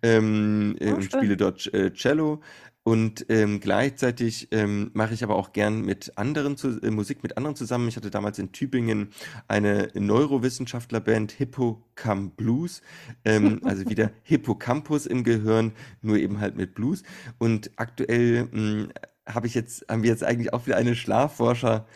ähm, 0.04 0.76
oh, 0.80 0.94
und 0.94 1.04
spiele 1.04 1.36
dort 1.36 1.72
äh, 1.74 1.92
Cello. 1.94 2.42
Und 2.88 3.26
ähm, 3.30 3.62
gleichzeitig 3.62 4.50
ähm, 4.52 4.92
mache 4.94 5.16
ich 5.16 5.24
aber 5.24 5.38
auch 5.38 5.54
gern 5.54 5.82
mit 5.82 6.20
anderen 6.20 6.56
zu, 6.56 6.80
äh, 6.84 6.92
Musik 6.92 7.24
mit 7.24 7.36
anderen 7.36 7.56
zusammen. 7.56 7.88
Ich 7.88 7.96
hatte 7.96 8.12
damals 8.12 8.38
in 8.38 8.52
Tübingen 8.52 9.10
eine 9.48 9.90
Neurowissenschaftlerband 9.96 11.32
Hippocamp 11.32 12.38
Blues, 12.38 12.84
ähm, 13.26 13.60
also 13.66 13.90
wieder 13.90 14.12
Hippocampus 14.22 15.08
im 15.08 15.24
Gehirn, 15.24 15.72
nur 16.04 16.18
eben 16.18 16.40
halt 16.40 16.58
mit 16.58 16.76
Blues. 16.76 17.02
Und 17.40 17.72
aktuell 17.76 18.50
hm, 18.52 18.90
habe 19.26 19.48
ich 19.48 19.56
jetzt, 19.56 19.90
haben 19.90 20.04
wir 20.04 20.12
jetzt 20.12 20.24
eigentlich 20.24 20.54
auch 20.54 20.68
wieder 20.68 20.78
eine 20.78 20.96
Schlafforscher 20.96 21.88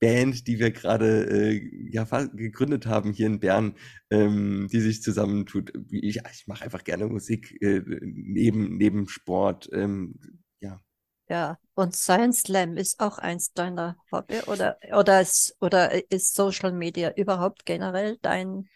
Band, 0.00 0.46
die 0.46 0.58
wir 0.58 0.70
gerade 0.70 1.24
äh, 1.24 1.90
ja, 1.90 2.04
gegründet 2.04 2.86
haben 2.86 3.12
hier 3.12 3.26
in 3.26 3.40
Bern, 3.40 3.74
ähm, 4.10 4.68
die 4.72 4.80
sich 4.80 5.02
zusammentut. 5.02 5.72
Ich, 5.90 6.20
ich 6.32 6.46
mache 6.46 6.64
einfach 6.64 6.84
gerne 6.84 7.06
Musik 7.06 7.60
äh, 7.60 7.82
neben, 8.00 8.76
neben 8.76 9.08
Sport. 9.08 9.68
Ähm, 9.72 10.14
ja. 10.60 10.80
Ja, 11.28 11.58
und 11.74 11.94
Science 11.94 12.42
Slam 12.42 12.76
ist 12.76 13.00
auch 13.00 13.18
eins 13.18 13.52
deiner 13.52 13.96
Hobby 14.12 14.40
oder, 14.46 14.78
oder, 14.96 15.20
ist, 15.20 15.56
oder 15.60 16.10
ist 16.10 16.34
Social 16.34 16.72
Media 16.72 17.12
überhaupt 17.14 17.66
generell 17.66 18.18
dein, 18.22 18.68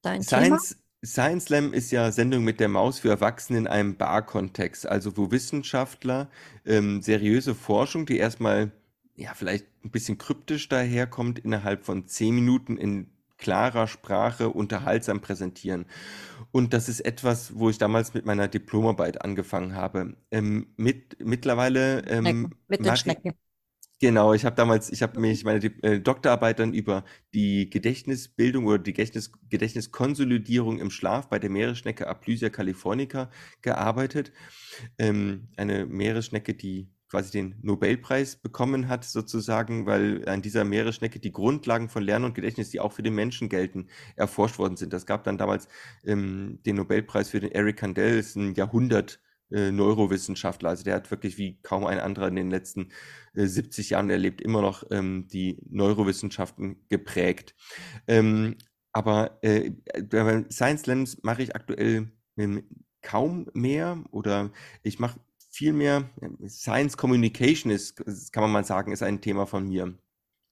dein 0.00 0.22
Science, 0.22 0.68
Thema? 0.68 0.80
Science 1.04 1.44
Slam 1.44 1.72
ist 1.74 1.90
ja 1.90 2.10
Sendung 2.12 2.44
mit 2.44 2.60
der 2.60 2.68
Maus 2.68 3.00
für 3.00 3.10
Erwachsene 3.10 3.58
in 3.58 3.66
einem 3.66 3.96
Bar-Kontext, 3.96 4.86
also 4.86 5.16
wo 5.16 5.30
Wissenschaftler 5.30 6.30
ähm, 6.64 7.02
seriöse 7.02 7.54
Forschung, 7.54 8.06
die 8.06 8.16
erstmal 8.16 8.72
ja, 9.16 9.32
vielleicht 9.34 9.66
ein 9.84 9.90
bisschen 9.90 10.18
kryptisch 10.18 10.68
daherkommt, 10.68 11.38
innerhalb 11.38 11.84
von 11.84 12.06
zehn 12.06 12.34
Minuten 12.34 12.76
in 12.76 13.10
klarer 13.36 13.86
Sprache 13.86 14.48
unterhaltsam 14.48 15.20
präsentieren. 15.20 15.86
Und 16.50 16.72
das 16.72 16.88
ist 16.88 17.00
etwas, 17.00 17.58
wo 17.58 17.68
ich 17.68 17.78
damals 17.78 18.14
mit 18.14 18.26
meiner 18.26 18.48
Diplomarbeit 18.48 19.22
angefangen 19.22 19.74
habe. 19.74 20.16
Ähm, 20.30 20.68
mit, 20.76 21.16
mittlerweile 21.20 22.06
ähm, 22.06 22.54
mit 22.68 22.84
den 22.84 22.96
Schnecken. 22.96 23.34
Genau, 24.00 24.34
ich 24.34 24.44
habe 24.44 24.56
damals, 24.56 24.90
ich 24.90 25.02
habe 25.02 25.20
mich 25.20 25.44
meine 25.44 25.64
äh, 25.82 26.00
Doktorarbeit 26.00 26.58
dann 26.58 26.74
über 26.74 27.04
die 27.32 27.70
Gedächtnisbildung 27.70 28.66
oder 28.66 28.78
die 28.78 28.92
Gedächtnis, 28.92 29.32
Gedächtniskonsolidierung 29.48 30.78
im 30.78 30.90
Schlaf 30.90 31.28
bei 31.28 31.38
der 31.38 31.48
Meeresschnecke 31.48 32.06
Aplysia 32.06 32.50
californica 32.50 33.30
gearbeitet. 33.62 34.32
Ähm, 34.98 35.48
eine 35.56 35.86
Meeresschnecke, 35.86 36.54
die 36.54 36.93
quasi 37.08 37.30
den 37.30 37.54
Nobelpreis 37.62 38.36
bekommen 38.36 38.88
hat, 38.88 39.04
sozusagen, 39.04 39.86
weil 39.86 40.28
an 40.28 40.42
dieser 40.42 40.64
Meeresschnecke 40.64 41.20
die 41.20 41.32
Grundlagen 41.32 41.88
von 41.88 42.02
Lernen 42.02 42.24
und 42.26 42.34
Gedächtnis, 42.34 42.70
die 42.70 42.80
auch 42.80 42.92
für 42.92 43.02
den 43.02 43.14
Menschen 43.14 43.48
gelten, 43.48 43.88
erforscht 44.16 44.58
worden 44.58 44.76
sind. 44.76 44.92
Das 44.92 45.06
gab 45.06 45.24
dann 45.24 45.38
damals 45.38 45.68
ähm, 46.04 46.60
den 46.66 46.76
Nobelpreis 46.76 47.28
für 47.28 47.40
den 47.40 47.52
Eric 47.52 47.76
Kandel, 47.76 48.18
ist 48.18 48.36
ein 48.36 48.54
Jahrhundert 48.54 49.20
äh, 49.50 49.70
Neurowissenschaftler. 49.70 50.70
Also 50.70 50.84
der 50.84 50.96
hat 50.96 51.10
wirklich 51.10 51.38
wie 51.38 51.60
kaum 51.62 51.84
ein 51.86 52.00
anderer 52.00 52.28
in 52.28 52.36
den 52.36 52.50
letzten 52.50 52.90
äh, 53.34 53.46
70 53.46 53.90
Jahren, 53.90 54.08
der 54.08 54.18
lebt 54.18 54.40
immer 54.40 54.62
noch 54.62 54.84
ähm, 54.90 55.28
die 55.28 55.58
Neurowissenschaften 55.68 56.84
geprägt. 56.88 57.54
Ähm, 58.08 58.56
aber 58.92 59.38
äh, 59.42 59.72
Science 60.50 60.86
Lens 60.86 61.22
mache 61.22 61.42
ich 61.42 61.54
aktuell 61.54 62.12
ähm, 62.36 62.64
kaum 63.02 63.48
mehr 63.52 64.02
oder 64.10 64.50
ich 64.82 64.98
mache 64.98 65.20
viel 65.54 65.72
mehr 65.72 66.10
Science 66.48 66.96
Communication 66.96 67.70
ist, 67.70 67.96
kann 68.32 68.42
man 68.42 68.52
mal 68.52 68.64
sagen, 68.64 68.92
ist 68.92 69.02
ein 69.02 69.20
Thema 69.20 69.46
von 69.46 69.68
mir. 69.68 69.96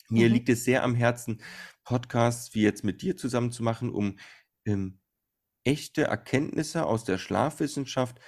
Mir 0.09 0.29
mhm. 0.29 0.35
liegt 0.35 0.49
es 0.49 0.65
sehr 0.65 0.85
am 0.85 0.95
Herzen, 0.95 1.43
Podcasts 1.85 2.55
wie 2.55 2.63
jetzt 2.63 2.85
mit 2.85 3.03
dir 3.03 3.17
zusammen 3.17 3.51
zu 3.51 3.63
machen, 3.63 3.91
um 3.91 4.19
ähm, 4.65 5.01
echte 5.65 6.05
Erkenntnisse 6.05 6.87
aus 6.87 7.05
der 7.05 7.19
Schlafwissenschaft 7.19 8.21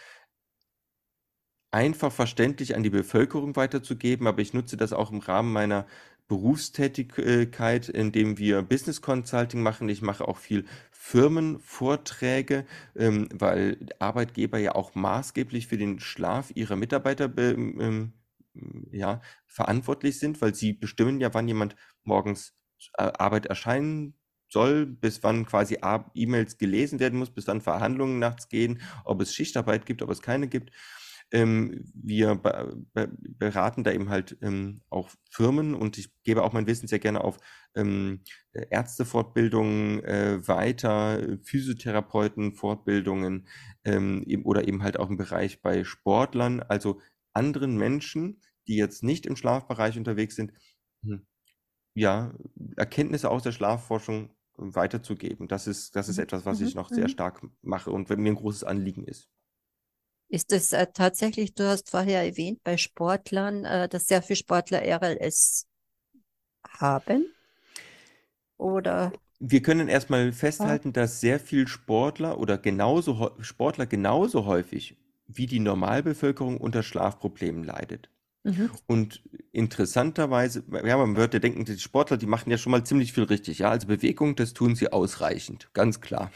einfach 1.71 2.13
verständlich 2.13 2.77
an 2.77 2.83
die 2.83 2.91
Bevölkerung 2.91 3.57
weiterzugeben, 3.57 4.27
aber 4.27 4.43
ich 4.43 4.55
nutze 4.55 4.77
das 4.77 4.93
auch 4.93 5.11
im 5.11 5.19
Rahmen 5.19 5.53
meiner 5.53 5.87
Berufstätigkeit, 6.29 7.89
indem 7.89 8.39
wir 8.39 8.63
Business 8.63 9.03
Consulting 9.03 9.63
machen. 9.63 9.89
Ich 9.89 10.03
mache 10.03 10.27
auch 10.27 10.39
viel 10.39 10.65
Firmenvorträge, 10.91 12.65
ähm, 12.97 13.29
weil 13.33 13.79
Arbeitgeber 13.99 14.59
ja 14.59 14.75
auch 14.75 14.95
maßgeblich 14.95 15.67
für 15.67 15.77
den 15.77 16.01
Schlaf 16.01 16.51
ihrer 16.55 16.77
Mitarbeiter 16.77 17.31
ähm, 17.37 18.15
ja, 18.91 19.21
verantwortlich 19.47 20.19
sind, 20.19 20.41
weil 20.41 20.55
sie 20.55 20.73
bestimmen 20.73 21.21
ja, 21.21 21.35
wann 21.35 21.49
jemand 21.49 21.77
morgens 22.05 22.55
äh, 22.99 23.11
Arbeit 23.19 23.47
erscheinen 23.47 24.15
soll, 24.49 24.87
bis 24.87 25.23
wann 25.23 25.47
quasi 25.47 25.79
E-Mails 26.15 26.59
gelesen 26.59 27.01
werden 27.01 27.19
muss, 27.19 27.31
bis 27.31 27.47
wann 27.49 27.61
Verhandlungen 27.61 28.19
nachts 28.19 28.49
gehen, 28.49 28.81
ob 29.05 29.21
es 29.21 29.35
Schichtarbeit 29.35 29.85
gibt, 29.85 30.01
ob 30.03 30.11
es 30.11 30.23
keine 30.23 30.49
gibt. 30.49 30.71
Ähm, 31.31 31.85
wir 31.95 32.35
be 32.37 32.85
be 32.93 33.11
beraten 33.21 33.85
da 33.85 33.93
eben 33.93 34.09
halt 34.09 34.37
ähm, 34.43 34.83
auch 34.89 35.11
Firmen 35.31 35.75
und 35.75 35.99
ich 35.99 36.11
gebe 36.23 36.43
auch 36.43 36.53
mein 36.53 36.67
Wissen 36.67 36.87
sehr 36.87 36.99
gerne 36.99 37.25
auf 37.25 37.39
ähm, 37.75 38.23
Ärztefortbildungen 38.53 40.05
äh, 40.05 40.47
weiter, 40.47 41.39
Physiotherapeuten-Fortbildungen 41.43 43.47
ähm, 43.85 44.23
eben, 44.27 44.45
oder 44.45 44.69
eben 44.69 44.83
halt 44.83 44.99
auch 44.99 45.09
im 45.11 45.17
Bereich 45.17 45.63
bei 45.63 45.85
Sportlern, 45.85 46.61
also 46.61 47.01
anderen 47.33 47.77
Menschen, 47.77 48.41
die 48.69 48.77
jetzt 48.77 49.03
nicht 49.03 49.27
im 49.27 49.37
Schlafbereich 49.37 49.99
unterwegs 49.99 50.37
sind, 50.37 50.53
hm, 51.03 51.27
ja, 51.95 52.35
Erkenntnisse 52.77 53.31
aus 53.31 53.43
der 53.43 53.53
Schlafforschung 53.53 54.31
weiterzugeben. 54.57 55.49
Das 55.49 55.67
ist, 55.67 55.97
das 55.97 56.09
ist 56.09 56.17
mhm. 56.17 56.25
etwas, 56.25 56.47
was 56.47 56.61
ich 56.61 56.75
mhm. 56.75 56.81
noch 56.81 56.89
sehr 56.89 57.05
mhm. 57.05 57.09
stark 57.09 57.47
mache 57.63 57.91
und 57.91 58.09
mir 58.11 58.33
ein 58.33 58.37
großes 58.37 58.65
Anliegen 58.65 59.05
ist. 59.05 59.29
Ist 60.35 60.51
es 60.51 60.73
äh, 60.73 60.89
tatsächlich, 60.93 61.55
du 61.55 61.63
hast 61.63 61.91
vorher 61.91 62.25
erwähnt, 62.25 62.59
bei 62.65 62.77
Sportlern, 62.77 63.65
äh, 63.65 63.89
dass 63.89 64.09
sehr 64.09 64.21
viele 64.21 64.35
Sportler 64.35 64.83
RLS 64.83 65.69
haben? 66.69 67.27
Oder? 68.57 69.13
Wir 69.39 69.63
können 69.63 69.87
erstmal 69.87 70.33
festhalten, 70.33 70.93
dass 70.93 71.21
sehr 71.21 71.39
viele 71.39 71.69
Sportler 71.69 72.41
oder 72.41 72.59
genauso 72.59 73.31
Sportler 73.43 73.87
genauso 73.87 74.45
häufig 74.45 74.97
wie 75.29 75.47
die 75.47 75.61
Normalbevölkerung 75.61 76.57
unter 76.57 76.83
Schlafproblemen 76.83 77.63
leidet. 77.63 78.11
Mhm. 78.43 78.71
Und 78.89 79.23
interessanterweise, 79.53 80.65
ja, 80.85 80.97
man 80.97 81.17
würde 81.17 81.39
denken, 81.39 81.65
die 81.65 81.79
Sportler, 81.79 82.17
die 82.17 82.27
machen 82.27 82.51
ja 82.51 82.59
schon 82.59 82.73
mal 82.73 82.83
ziemlich 82.83 83.13
viel 83.13 83.25
richtig. 83.25 83.61
Ja, 83.61 83.71
also 83.71 83.87
Bewegung, 83.87 84.35
das 84.35 84.53
tun 84.53 84.75
sie 84.75 84.93
ausreichend, 84.93 85.69
ganz 85.75 86.01
klar. 86.01 86.33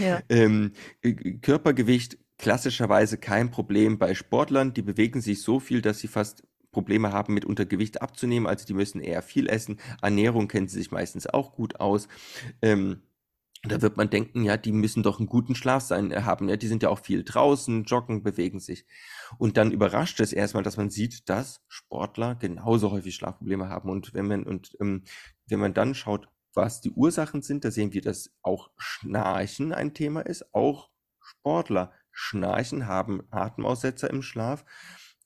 Ja. 0.00 0.22
ähm, 0.28 0.70
Körpergewicht 1.42 2.16
klassischerweise 2.38 3.18
kein 3.18 3.50
Problem 3.50 3.98
bei 3.98 4.14
Sportlern. 4.14 4.72
Die 4.72 4.82
bewegen 4.82 5.20
sich 5.20 5.42
so 5.42 5.60
viel, 5.60 5.82
dass 5.82 5.98
sie 5.98 6.08
fast 6.08 6.44
Probleme 6.70 7.12
haben, 7.12 7.34
mit 7.34 7.44
Untergewicht 7.44 8.02
abzunehmen. 8.02 8.46
Also 8.46 8.66
die 8.66 8.74
müssen 8.74 9.00
eher 9.00 9.22
viel 9.22 9.48
essen. 9.48 9.78
Ernährung 10.00 10.48
kennen 10.48 10.68
sie 10.68 10.78
sich 10.78 10.90
meistens 10.90 11.26
auch 11.26 11.52
gut 11.52 11.80
aus. 11.80 12.08
Ähm, 12.62 13.02
da 13.64 13.82
wird 13.82 13.96
man 13.96 14.08
denken, 14.08 14.44
ja, 14.44 14.56
die 14.56 14.70
müssen 14.70 15.02
doch 15.02 15.18
einen 15.18 15.28
guten 15.28 15.56
Schlaf 15.56 15.82
sein 15.82 16.12
äh, 16.12 16.22
haben. 16.22 16.48
Ja, 16.48 16.56
die 16.56 16.68
sind 16.68 16.82
ja 16.82 16.90
auch 16.90 17.00
viel 17.00 17.24
draußen, 17.24 17.84
joggen, 17.84 18.22
bewegen 18.22 18.60
sich. 18.60 18.86
Und 19.38 19.56
dann 19.56 19.72
überrascht 19.72 20.20
es 20.20 20.32
erstmal, 20.32 20.62
dass 20.62 20.76
man 20.76 20.90
sieht, 20.90 21.28
dass 21.28 21.60
Sportler 21.66 22.36
genauso 22.36 22.92
häufig 22.92 23.16
Schlafprobleme 23.16 23.68
haben. 23.68 23.90
Und 23.90 24.14
wenn 24.14 24.28
man, 24.28 24.44
und 24.44 24.76
ähm, 24.80 25.02
wenn 25.46 25.58
man 25.58 25.74
dann 25.74 25.94
schaut, 25.94 26.28
was 26.54 26.80
die 26.80 26.90
Ursachen 26.90 27.42
sind, 27.42 27.64
da 27.64 27.70
sehen 27.70 27.92
wir, 27.92 28.00
dass 28.00 28.30
auch 28.42 28.70
Schnarchen 28.76 29.72
ein 29.72 29.92
Thema 29.92 30.20
ist. 30.20 30.54
Auch 30.54 30.90
Sportler 31.20 31.92
schnarchen, 32.18 32.88
haben 32.88 33.22
Atemaussetzer 33.30 34.10
im 34.10 34.22
Schlaf 34.22 34.64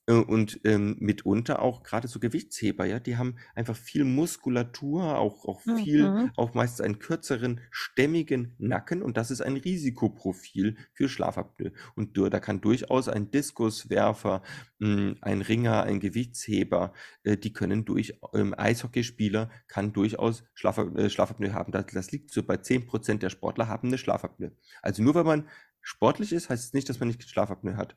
äh, 0.05 0.13
und 0.13 0.59
ähm, 0.63 0.97
mitunter 0.99 1.61
auch 1.61 1.83
gerade 1.83 2.07
so 2.07 2.19
Gewichtsheber, 2.19 2.85
ja, 2.85 2.99
die 2.99 3.17
haben 3.17 3.37
einfach 3.55 3.75
viel 3.75 4.03
Muskulatur, 4.03 5.17
auch, 5.17 5.45
auch 5.45 5.61
viel, 5.61 6.09
mhm. 6.09 6.31
auch 6.35 6.53
meistens 6.53 6.81
einen 6.81 6.99
kürzeren, 6.99 7.61
stämmigen 7.71 8.55
Nacken 8.57 9.01
und 9.01 9.17
das 9.17 9.31
ist 9.31 9.41
ein 9.41 9.57
Risikoprofil 9.57 10.77
für 10.93 11.09
Schlafapnoe. 11.09 11.71
Und 11.95 12.17
da 12.17 12.39
kann 12.39 12.61
durchaus 12.61 13.07
ein 13.07 13.31
Diskuswerfer, 13.31 14.43
hm, 14.79 15.17
ein 15.21 15.41
Ringer, 15.41 15.83
ein 15.83 15.99
Gewichtsheber, 15.99 16.93
äh, 17.23 17.37
die 17.37 17.53
können 17.53 17.85
durch, 17.85 18.19
ähm, 18.33 18.53
Eishockeyspieler 18.55 19.49
kann 19.67 19.93
durchaus 19.93 20.43
Schlaf, 20.53 20.77
äh, 20.77 21.09
Schlafapnoe 21.09 21.53
haben. 21.53 21.71
Das, 21.71 21.85
das 21.87 22.11
liegt 22.11 22.31
so 22.31 22.43
bei 22.43 22.55
10% 22.55 23.23
der 23.23 23.29
Sportler 23.29 23.67
haben 23.67 23.87
eine 23.87 23.97
Schlafapnoe. 23.97 24.51
Also 24.81 25.01
nur 25.01 25.15
wenn 25.15 25.25
man 25.25 25.47
sportlich 25.83 26.33
ist, 26.33 26.49
heißt 26.49 26.63
es 26.63 26.73
nicht, 26.73 26.89
dass 26.89 26.99
man 26.99 27.09
nicht 27.09 27.29
Schlafapnoe 27.29 27.77
hat. 27.77 27.95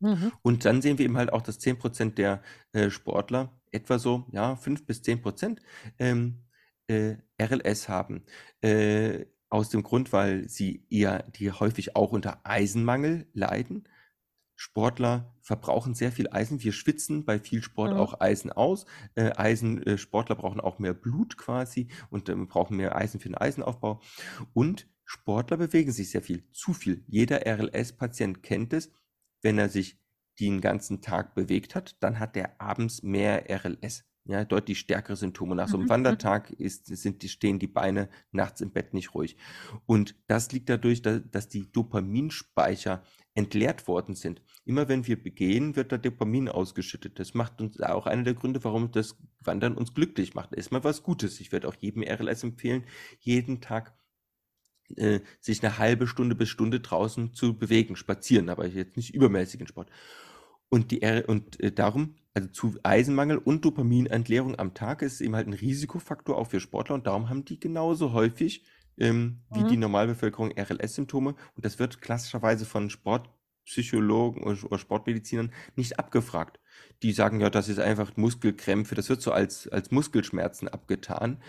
Mhm. 0.00 0.32
Und 0.42 0.64
dann 0.64 0.80
sehen 0.80 0.96
wir 0.98 1.04
eben 1.04 1.18
halt 1.18 1.32
auch, 1.32 1.42
dass 1.42 1.60
10% 1.60 2.14
der 2.14 2.42
äh, 2.72 2.88
Sportler 2.88 3.60
etwa 3.72 3.98
so, 3.98 4.26
ja, 4.32 4.56
5 4.56 4.86
bis 4.86 5.02
10% 5.02 5.58
ähm, 5.98 6.44
äh, 6.86 7.16
RLS 7.40 7.88
haben. 7.88 8.24
Äh, 8.62 9.26
aus 9.50 9.70
dem 9.70 9.82
Grund, 9.82 10.12
weil 10.12 10.48
sie 10.48 10.84
eher, 10.90 11.22
die 11.22 11.50
häufig 11.50 11.96
auch 11.96 12.12
unter 12.12 12.40
Eisenmangel 12.44 13.26
leiden. 13.32 13.88
Sportler 14.56 15.34
verbrauchen 15.40 15.94
sehr 15.94 16.12
viel 16.12 16.28
Eisen. 16.30 16.62
Wir 16.62 16.72
schwitzen 16.72 17.24
bei 17.24 17.38
viel 17.38 17.62
Sport 17.62 17.92
mhm. 17.92 17.98
auch 17.98 18.20
Eisen 18.20 18.52
aus. 18.52 18.86
Äh, 19.14 19.30
Eisen, 19.36 19.82
äh, 19.84 19.96
Sportler 19.96 20.34
brauchen 20.34 20.60
auch 20.60 20.78
mehr 20.78 20.94
Blut 20.94 21.38
quasi 21.38 21.88
und 22.10 22.28
ähm, 22.28 22.48
brauchen 22.48 22.76
mehr 22.76 22.96
Eisen 22.96 23.20
für 23.20 23.28
den 23.28 23.38
Eisenaufbau. 23.38 24.00
Und 24.52 24.88
Sportler 25.10 25.56
bewegen 25.56 25.90
sich 25.90 26.10
sehr 26.10 26.20
viel, 26.20 26.44
zu 26.52 26.74
viel. 26.74 27.02
Jeder 27.06 27.46
RLS-Patient 27.46 28.42
kennt 28.42 28.74
es. 28.74 28.92
Wenn 29.40 29.56
er 29.56 29.70
sich 29.70 29.98
den 30.38 30.60
ganzen 30.60 31.00
Tag 31.00 31.34
bewegt 31.34 31.74
hat, 31.74 31.96
dann 32.00 32.18
hat 32.18 32.36
er 32.36 32.60
abends 32.60 33.02
mehr 33.02 33.46
RLS. 33.48 34.04
Ja, 34.26 34.44
deutlich 34.44 34.78
stärkere 34.78 35.16
Symptome. 35.16 35.54
Nach 35.54 35.66
so 35.66 35.78
einem 35.78 35.86
mhm. 35.86 35.90
Wandertag 35.90 36.50
ist, 36.50 36.88
sind 36.94 37.22
die, 37.22 37.30
stehen 37.30 37.58
die 37.58 37.66
Beine 37.66 38.10
nachts 38.32 38.60
im 38.60 38.70
Bett 38.70 38.92
nicht 38.92 39.14
ruhig. 39.14 39.38
Und 39.86 40.14
das 40.26 40.52
liegt 40.52 40.68
dadurch, 40.68 41.00
dass, 41.00 41.22
dass 41.30 41.48
die 41.48 41.72
Dopaminspeicher 41.72 43.02
entleert 43.32 43.88
worden 43.88 44.14
sind. 44.14 44.42
Immer 44.66 44.90
wenn 44.90 45.06
wir 45.06 45.22
begehen, 45.22 45.74
wird 45.74 45.90
da 45.90 45.96
Dopamin 45.96 46.50
ausgeschüttet. 46.50 47.18
Das 47.18 47.32
macht 47.32 47.62
uns 47.62 47.80
auch 47.80 48.06
einer 48.06 48.24
der 48.24 48.34
Gründe, 48.34 48.62
warum 48.62 48.92
das 48.92 49.16
Wandern 49.40 49.74
uns 49.74 49.94
glücklich 49.94 50.34
macht. 50.34 50.54
Erstmal 50.54 50.84
was 50.84 51.02
Gutes. 51.02 51.40
Ich 51.40 51.50
werde 51.50 51.66
auch 51.66 51.76
jedem 51.76 52.02
RLS 52.02 52.42
empfehlen, 52.42 52.84
jeden 53.20 53.62
Tag 53.62 53.94
äh, 54.96 55.20
sich 55.40 55.62
eine 55.62 55.78
halbe 55.78 56.06
Stunde 56.06 56.34
bis 56.34 56.48
Stunde 56.48 56.80
draußen 56.80 57.34
zu 57.34 57.58
bewegen, 57.58 57.96
spazieren, 57.96 58.48
aber 58.48 58.66
jetzt 58.66 58.96
nicht 58.96 59.14
übermäßigen 59.14 59.66
Sport. 59.66 59.90
Und, 60.68 60.90
die, 60.90 61.00
und 61.26 61.60
äh, 61.60 61.72
darum, 61.72 62.16
also 62.34 62.48
zu 62.48 62.76
Eisenmangel 62.82 63.38
und 63.38 63.64
Dopaminentleerung 63.64 64.58
am 64.58 64.74
Tag 64.74 65.02
ist 65.02 65.20
eben 65.20 65.34
halt 65.34 65.46
ein 65.46 65.54
Risikofaktor 65.54 66.36
auch 66.36 66.48
für 66.48 66.60
Sportler 66.60 66.94
und 66.94 67.06
darum 67.06 67.28
haben 67.28 67.44
die 67.44 67.58
genauso 67.58 68.12
häufig 68.12 68.64
ähm, 68.98 69.40
wie 69.50 69.60
mhm. 69.60 69.68
die 69.68 69.76
Normalbevölkerung 69.76 70.52
RLS-Symptome 70.56 71.34
und 71.54 71.64
das 71.64 71.78
wird 71.78 72.00
klassischerweise 72.00 72.64
von 72.64 72.90
Sportpsychologen 72.90 74.42
oder 74.42 74.78
Sportmedizinern 74.78 75.52
nicht 75.76 75.98
abgefragt. 75.98 76.60
Die 77.02 77.12
sagen 77.12 77.40
ja, 77.40 77.50
das 77.50 77.68
ist 77.68 77.78
einfach 77.78 78.16
Muskelkrämpfe, 78.16 78.94
das 78.94 79.08
wird 79.08 79.22
so 79.22 79.32
als, 79.32 79.68
als 79.68 79.90
Muskelschmerzen 79.90 80.68
abgetan. 80.68 81.42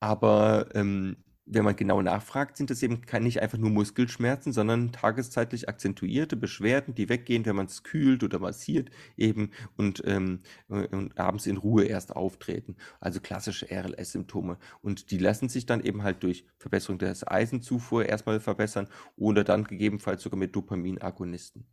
Aber 0.00 0.68
ähm, 0.74 1.16
wenn 1.46 1.64
man 1.64 1.76
genau 1.76 2.02
nachfragt, 2.02 2.56
sind 2.56 2.70
das 2.70 2.82
eben 2.82 3.00
nicht 3.20 3.40
einfach 3.40 3.58
nur 3.58 3.70
Muskelschmerzen, 3.70 4.52
sondern 4.52 4.92
tageszeitlich 4.92 5.68
akzentuierte 5.68 6.36
Beschwerden, 6.36 6.94
die 6.94 7.08
weggehen, 7.08 7.46
wenn 7.46 7.56
man 7.56 7.66
es 7.66 7.84
kühlt 7.84 8.24
oder 8.24 8.38
massiert 8.40 8.90
eben 9.16 9.50
und, 9.76 10.02
ähm, 10.06 10.40
äh, 10.68 10.86
und 10.88 11.16
abends 11.18 11.46
in 11.46 11.56
Ruhe 11.56 11.84
erst 11.84 12.14
auftreten. 12.16 12.76
Also 13.00 13.20
klassische 13.20 13.70
RLS-Symptome. 13.70 14.58
Und 14.82 15.10
die 15.10 15.18
lassen 15.18 15.48
sich 15.48 15.66
dann 15.66 15.82
eben 15.82 16.02
halt 16.02 16.22
durch 16.22 16.44
Verbesserung 16.58 16.98
des 16.98 17.26
Eisenzufuhr 17.26 18.06
erstmal 18.06 18.40
verbessern 18.40 18.88
oder 19.16 19.44
dann 19.44 19.64
gegebenenfalls 19.64 20.22
sogar 20.22 20.38
mit 20.38 20.54
Dopaminagonisten. 20.56 21.66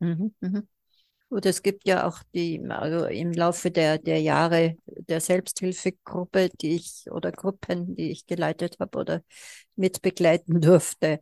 Mhm, 0.00 0.34
mhm. 0.40 0.68
Und 1.28 1.46
es 1.46 1.62
gibt 1.62 1.86
ja 1.86 2.06
auch 2.06 2.22
die, 2.34 2.62
also 2.68 3.06
im 3.06 3.32
Laufe 3.32 3.70
der, 3.70 3.98
der 3.98 4.20
Jahre 4.20 4.76
der 4.86 5.20
Selbsthilfegruppe, 5.20 6.50
die 6.60 6.76
ich 6.76 7.06
oder 7.10 7.32
Gruppen, 7.32 7.96
die 7.96 8.10
ich 8.10 8.26
geleitet 8.26 8.76
habe 8.78 8.98
oder 8.98 9.22
mitbegleiten 9.74 10.60
durfte, 10.60 11.20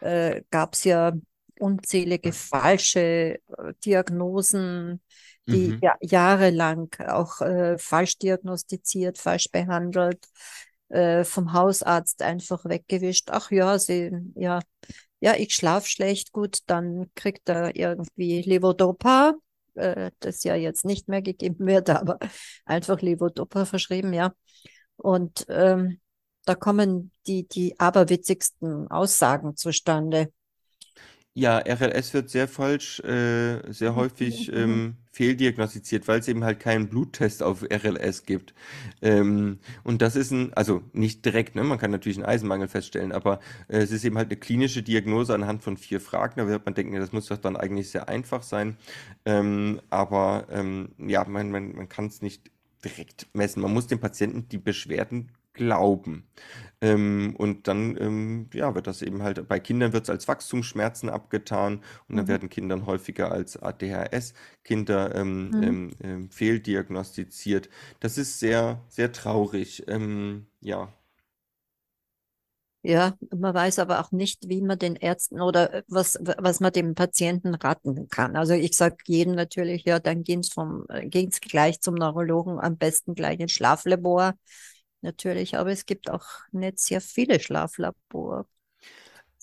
äh, 0.00 0.42
gab 0.50 0.74
es 0.74 0.84
ja 0.84 1.12
unzählige 1.58 2.32
falsche 2.32 3.00
äh, 3.00 3.38
Diagnosen, 3.84 5.00
die 5.46 5.68
mhm. 5.68 5.78
ja, 5.82 5.94
jahrelang 6.00 6.90
auch 7.06 7.40
äh, 7.40 7.78
falsch 7.78 8.18
diagnostiziert, 8.18 9.18
falsch 9.18 9.50
behandelt, 9.50 10.26
äh, 10.88 11.24
vom 11.24 11.52
Hausarzt 11.52 12.22
einfach 12.22 12.64
weggewischt. 12.64 13.30
Ach 13.30 13.50
ja, 13.50 13.78
sie, 13.78 14.10
ja, 14.34 14.60
ja, 15.20 15.34
ich 15.36 15.54
schlafe 15.54 15.88
schlecht, 15.88 16.32
gut, 16.32 16.58
dann 16.66 17.10
kriegt 17.14 17.48
er 17.48 17.76
irgendwie 17.76 18.42
Levodopa 18.42 19.34
äh, 19.74 20.10
das 20.20 20.44
ja 20.44 20.54
jetzt 20.54 20.84
nicht 20.84 21.08
mehr 21.08 21.22
gegeben 21.22 21.66
wird, 21.66 21.90
aber 21.90 22.18
einfach 22.64 23.00
Levodopa 23.00 23.64
verschrieben, 23.64 24.12
ja. 24.12 24.32
Und 24.96 25.46
ähm, 25.48 26.00
da 26.44 26.54
kommen 26.54 27.10
die, 27.26 27.48
die 27.48 27.78
aberwitzigsten 27.80 28.90
Aussagen 28.90 29.56
zustande. 29.56 30.32
Ja, 31.36 31.58
RLS 31.58 32.14
wird 32.14 32.30
sehr 32.30 32.46
falsch, 32.46 33.00
äh, 33.00 33.60
sehr 33.72 33.90
mhm. 33.90 33.96
häufig 33.96 34.52
ähm, 34.52 34.94
fehldiagnostiziert, 35.10 36.06
weil 36.06 36.20
es 36.20 36.28
eben 36.28 36.44
halt 36.44 36.60
keinen 36.60 36.88
Bluttest 36.88 37.42
auf 37.42 37.64
RLS 37.64 38.24
gibt. 38.24 38.54
Ähm, 39.02 39.58
und 39.82 40.00
das 40.00 40.14
ist 40.14 40.30
ein, 40.30 40.54
also 40.54 40.82
nicht 40.92 41.24
direkt, 41.24 41.56
ne? 41.56 41.64
man 41.64 41.78
kann 41.78 41.90
natürlich 41.90 42.18
einen 42.18 42.26
Eisenmangel 42.26 42.68
feststellen, 42.68 43.10
aber 43.10 43.40
äh, 43.66 43.78
es 43.78 43.90
ist 43.90 44.04
eben 44.04 44.16
halt 44.16 44.28
eine 44.28 44.38
klinische 44.38 44.84
Diagnose 44.84 45.34
anhand 45.34 45.64
von 45.64 45.76
vier 45.76 46.00
Fragen. 46.00 46.34
Da 46.36 46.46
wird 46.46 46.64
man 46.66 46.74
denken, 46.74 46.94
das 46.94 47.10
muss 47.10 47.26
doch 47.26 47.38
dann 47.38 47.56
eigentlich 47.56 47.90
sehr 47.90 48.08
einfach 48.08 48.44
sein. 48.44 48.76
Ähm, 49.24 49.80
aber 49.90 50.46
ähm, 50.52 50.90
ja, 50.98 51.24
man, 51.24 51.50
man, 51.50 51.74
man 51.74 51.88
kann 51.88 52.06
es 52.06 52.22
nicht 52.22 52.48
direkt 52.84 53.26
messen. 53.32 53.60
Man 53.60 53.72
muss 53.72 53.88
dem 53.88 53.98
Patienten 53.98 54.48
die 54.48 54.58
Beschwerden 54.58 55.32
glauben. 55.54 56.28
Ähm, 56.84 57.34
und 57.38 57.66
dann 57.66 57.96
ähm, 57.98 58.50
ja, 58.52 58.74
wird 58.74 58.86
das 58.86 59.00
eben 59.00 59.22
halt, 59.22 59.48
bei 59.48 59.58
Kindern 59.58 59.94
wird 59.94 60.04
es 60.04 60.10
als 60.10 60.28
Wachstumsschmerzen 60.28 61.08
abgetan 61.08 61.80
und 62.08 62.16
dann 62.16 62.26
mhm. 62.26 62.28
werden 62.28 62.50
Kindern 62.50 62.84
häufiger 62.84 63.32
als 63.32 63.56
ADHS-Kinder 63.56 65.14
ähm, 65.14 65.50
mhm. 65.50 65.62
Ähm, 65.62 65.90
ähm, 66.02 66.30
fehldiagnostiziert. 66.30 67.70
Das 68.00 68.18
ist 68.18 68.38
sehr, 68.38 68.82
sehr 68.88 69.12
traurig. 69.12 69.84
Ähm, 69.88 70.46
ja. 70.60 70.92
Ja, 72.86 73.14
man 73.34 73.54
weiß 73.54 73.78
aber 73.78 73.98
auch 73.98 74.12
nicht, 74.12 74.46
wie 74.50 74.60
man 74.60 74.78
den 74.78 74.94
Ärzten 74.94 75.40
oder 75.40 75.84
was, 75.88 76.18
was 76.20 76.60
man 76.60 76.70
dem 76.70 76.94
Patienten 76.94 77.54
raten 77.54 78.08
kann. 78.10 78.36
Also 78.36 78.52
ich 78.52 78.76
sage 78.76 78.96
jedem 79.06 79.34
natürlich, 79.34 79.84
ja, 79.86 80.00
dann 80.00 80.22
vom, 80.52 80.84
äh, 80.90 81.06
geht's 81.06 81.40
gleich 81.40 81.80
zum 81.80 81.94
Neurologen, 81.94 82.60
am 82.60 82.76
besten 82.76 83.14
gleich 83.14 83.40
ins 83.40 83.52
Schlaflabor 83.52 84.34
natürlich, 85.04 85.56
aber 85.56 85.70
es 85.70 85.86
gibt 85.86 86.10
auch 86.10 86.26
nicht 86.50 86.80
sehr 86.80 87.00
viele 87.00 87.38
Schlaflabor. 87.38 88.48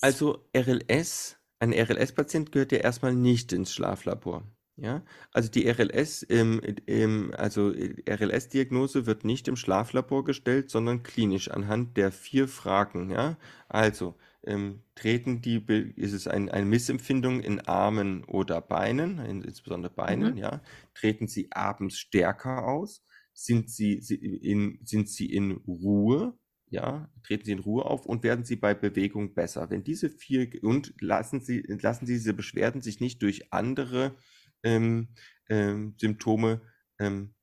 Also 0.02 0.46
RLS, 0.56 1.38
ein 1.60 1.72
RLS-Patient 1.74 2.52
gehört 2.52 2.74
ja 2.74 2.80
erstmal 2.80 3.14
nicht 3.14 3.54
ins 3.54 3.72
Schlaflabor. 3.72 4.44
Ja, 4.78 5.04
also 5.32 5.50
die 5.50 5.70
RLS, 5.70 6.26
ähm, 6.30 6.60
ähm, 6.88 7.34
also 7.38 7.70
RLS-Diagnose 7.70 9.06
wird 9.06 9.26
nicht 9.26 9.48
im 9.48 9.56
Schlaflabor 9.56 10.24
gestellt, 10.24 10.72
sondern 10.72 11.04
klinisch 11.04 11.52
anhand 11.52 11.98
der 11.98 12.12
vier 12.12 12.48
Fragen. 12.48 13.12
Ja, 13.12 13.38
also 13.68 14.16
ähm, 14.44 14.82
treten 14.96 15.42
die, 15.42 15.64
ist 15.96 16.14
es 16.14 16.28
ein, 16.28 16.50
eine 16.50 16.66
Missempfindung 16.66 17.42
in 17.42 17.60
Armen 17.62 18.24
oder 18.24 18.60
Beinen, 18.60 19.20
insbesondere 19.20 19.94
Beinen, 19.94 20.32
mhm. 20.32 20.38
ja, 20.38 20.62
treten 20.96 21.28
sie 21.28 21.52
abends 21.52 22.00
stärker 22.00 22.66
aus? 22.68 23.04
Sind 23.34 23.70
sie, 23.70 23.94
in, 23.96 24.80
sind 24.84 25.10
sie 25.10 25.32
in 25.32 25.52
Ruhe, 25.52 26.38
ja, 26.70 27.10
treten 27.24 27.46
sie 27.46 27.52
in 27.52 27.60
Ruhe 27.60 27.86
auf 27.86 28.06
und 28.06 28.24
werden 28.24 28.46
sie 28.46 28.56
bei 28.56 28.74
Bewegung 28.74 29.34
besser. 29.34 29.70
Wenn 29.70 29.84
diese 29.84 30.10
vier 30.10 30.50
und 30.64 30.94
lassen 31.02 31.42
sie, 31.42 31.62
lassen 31.68 32.06
sie 32.06 32.14
diese 32.14 32.34
Beschwerden 32.34 32.82
sich 32.82 33.00
nicht 33.00 33.22
durch 33.22 33.52
andere 33.54 34.16
ähm, 34.64 35.10
ähm, 35.50 35.96
Symptome 36.00 36.62
ähm, 37.00 37.34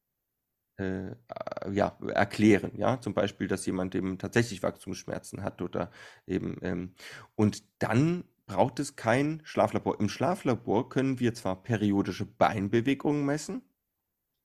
äh, 0.78 1.14
ja, 1.72 1.98
erklären, 2.08 2.72
ja, 2.76 3.00
zum 3.00 3.12
Beispiel, 3.12 3.48
dass 3.48 3.66
jemand 3.66 3.94
eben 3.94 4.18
tatsächlich 4.18 4.62
Wachstumsschmerzen 4.62 5.42
hat 5.42 5.60
oder 5.60 5.90
eben 6.26 6.58
ähm, 6.62 6.94
und 7.34 7.64
dann 7.80 8.24
braucht 8.46 8.80
es 8.80 8.96
kein 8.96 9.42
Schlaflabor. 9.44 10.00
Im 10.00 10.08
Schlaflabor 10.08 10.88
können 10.88 11.20
wir 11.20 11.34
zwar 11.34 11.62
periodische 11.62 12.24
Beinbewegungen 12.24 13.26
messen, 13.26 13.62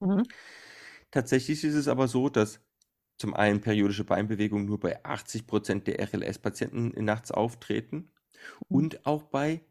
mhm. 0.01 0.23
Tatsächlich 1.13 1.63
ist 1.63 1.75
es 1.75 1.87
aber 1.87 2.07
so, 2.07 2.27
dass 2.27 2.59
zum 3.19 3.35
einen 3.35 3.61
periodische 3.61 4.03
Beinbewegungen 4.03 4.65
nur 4.65 4.79
bei 4.79 5.05
80 5.05 5.45
Prozent 5.45 5.85
der 5.85 5.99
RLS-Patienten 5.99 7.05
nachts 7.05 7.29
auftreten 7.29 7.97
mhm. 7.97 8.77
und 8.77 9.05
auch 9.05 9.21
bei 9.21 9.61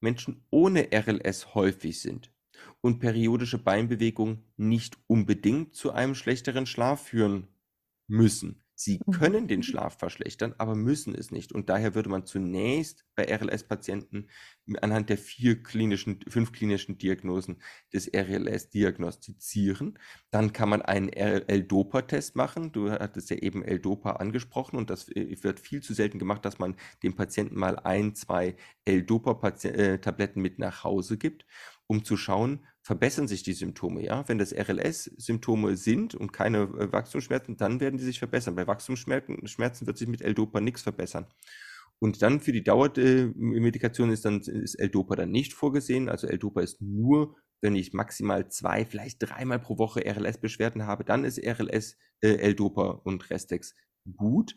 Menschen 0.00 0.46
ohne 0.48 0.88
RLS 0.90 1.54
häufig 1.54 2.00
sind 2.00 2.32
und 2.80 2.98
periodische 2.98 3.58
Beinbewegungen 3.58 4.42
nicht 4.56 4.96
unbedingt 5.06 5.74
zu 5.74 5.92
einem 5.92 6.14
schlechteren 6.14 6.64
Schlaf 6.64 7.02
führen 7.02 7.48
müssen. 8.06 8.64
Sie 8.78 9.00
mhm. 9.06 9.12
können 9.12 9.48
den 9.48 9.62
Schlaf 9.62 9.98
verschlechtern, 9.98 10.54
aber 10.58 10.74
müssen 10.74 11.14
es 11.14 11.30
nicht. 11.30 11.50
Und 11.52 11.70
daher 11.70 11.94
würde 11.94 12.10
man 12.10 12.26
zunächst 12.26 13.06
bei 13.14 13.24
RLS-Patienten 13.24 14.28
anhand 14.82 15.08
der 15.08 15.16
vier 15.16 15.62
klinischen, 15.62 16.20
fünf 16.28 16.52
klinischen 16.52 16.98
Diagnosen 16.98 17.62
des 17.94 18.10
RLS 18.14 18.68
diagnostizieren. 18.68 19.98
Dann 20.30 20.52
kann 20.52 20.68
man 20.68 20.82
einen 20.82 21.08
L-Dopa-Test 21.08 22.36
machen. 22.36 22.70
Du 22.72 22.90
hattest 22.90 23.30
ja 23.30 23.36
eben 23.36 23.64
L-Dopa 23.64 24.12
angesprochen 24.12 24.76
und 24.76 24.90
das 24.90 25.08
äh, 25.08 25.42
wird 25.42 25.58
viel 25.58 25.82
zu 25.82 25.94
selten 25.94 26.18
gemacht, 26.18 26.44
dass 26.44 26.58
man 26.58 26.76
dem 27.02 27.16
Patienten 27.16 27.58
mal 27.58 27.78
ein, 27.78 28.14
zwei 28.14 28.56
L-Dopa-Tabletten 28.84 30.42
mit 30.42 30.58
nach 30.58 30.84
Hause 30.84 31.16
gibt, 31.16 31.46
um 31.86 32.04
zu 32.04 32.16
schauen, 32.16 32.66
verbessern 32.82 33.28
sich 33.28 33.42
die 33.42 33.52
Symptome, 33.52 34.04
ja. 34.04 34.28
Wenn 34.28 34.38
das 34.38 34.52
RLS-Symptome 34.52 35.76
sind 35.76 36.14
und 36.14 36.32
keine 36.32 36.62
äh, 36.62 36.92
Wachstumsschmerzen, 36.92 37.56
dann 37.56 37.80
werden 37.80 37.98
die 37.98 38.04
sich 38.04 38.18
verbessern. 38.18 38.54
Bei 38.54 38.66
Wachstumsschmerzen 38.66 39.86
wird 39.86 39.98
sich 39.98 40.08
mit 40.08 40.22
L-Dopa 40.22 40.60
nichts 40.60 40.82
verbessern. 40.82 41.26
Und 41.98 42.20
dann 42.22 42.40
für 42.40 42.52
die 42.52 42.62
Dauermedikation 42.62 44.10
ist 44.10 44.24
dann 44.24 44.40
ist 44.40 44.74
L-Dopa 44.74 45.16
dann 45.16 45.30
nicht 45.30 45.54
vorgesehen. 45.54 46.08
Also 46.08 46.26
L-Dopa 46.26 46.60
ist 46.60 46.80
nur, 46.82 47.36
wenn 47.62 47.74
ich 47.74 47.94
maximal 47.94 48.48
zwei, 48.48 48.84
vielleicht 48.84 49.18
dreimal 49.20 49.58
pro 49.58 49.78
Woche 49.78 50.04
RLS-Beschwerden 50.04 50.86
habe, 50.86 51.04
dann 51.04 51.24
ist 51.24 51.38
RLS, 51.38 51.96
äh, 52.20 52.34
L-Dopa 52.36 53.00
und 53.04 53.30
Restex 53.30 53.74
gut. 54.16 54.54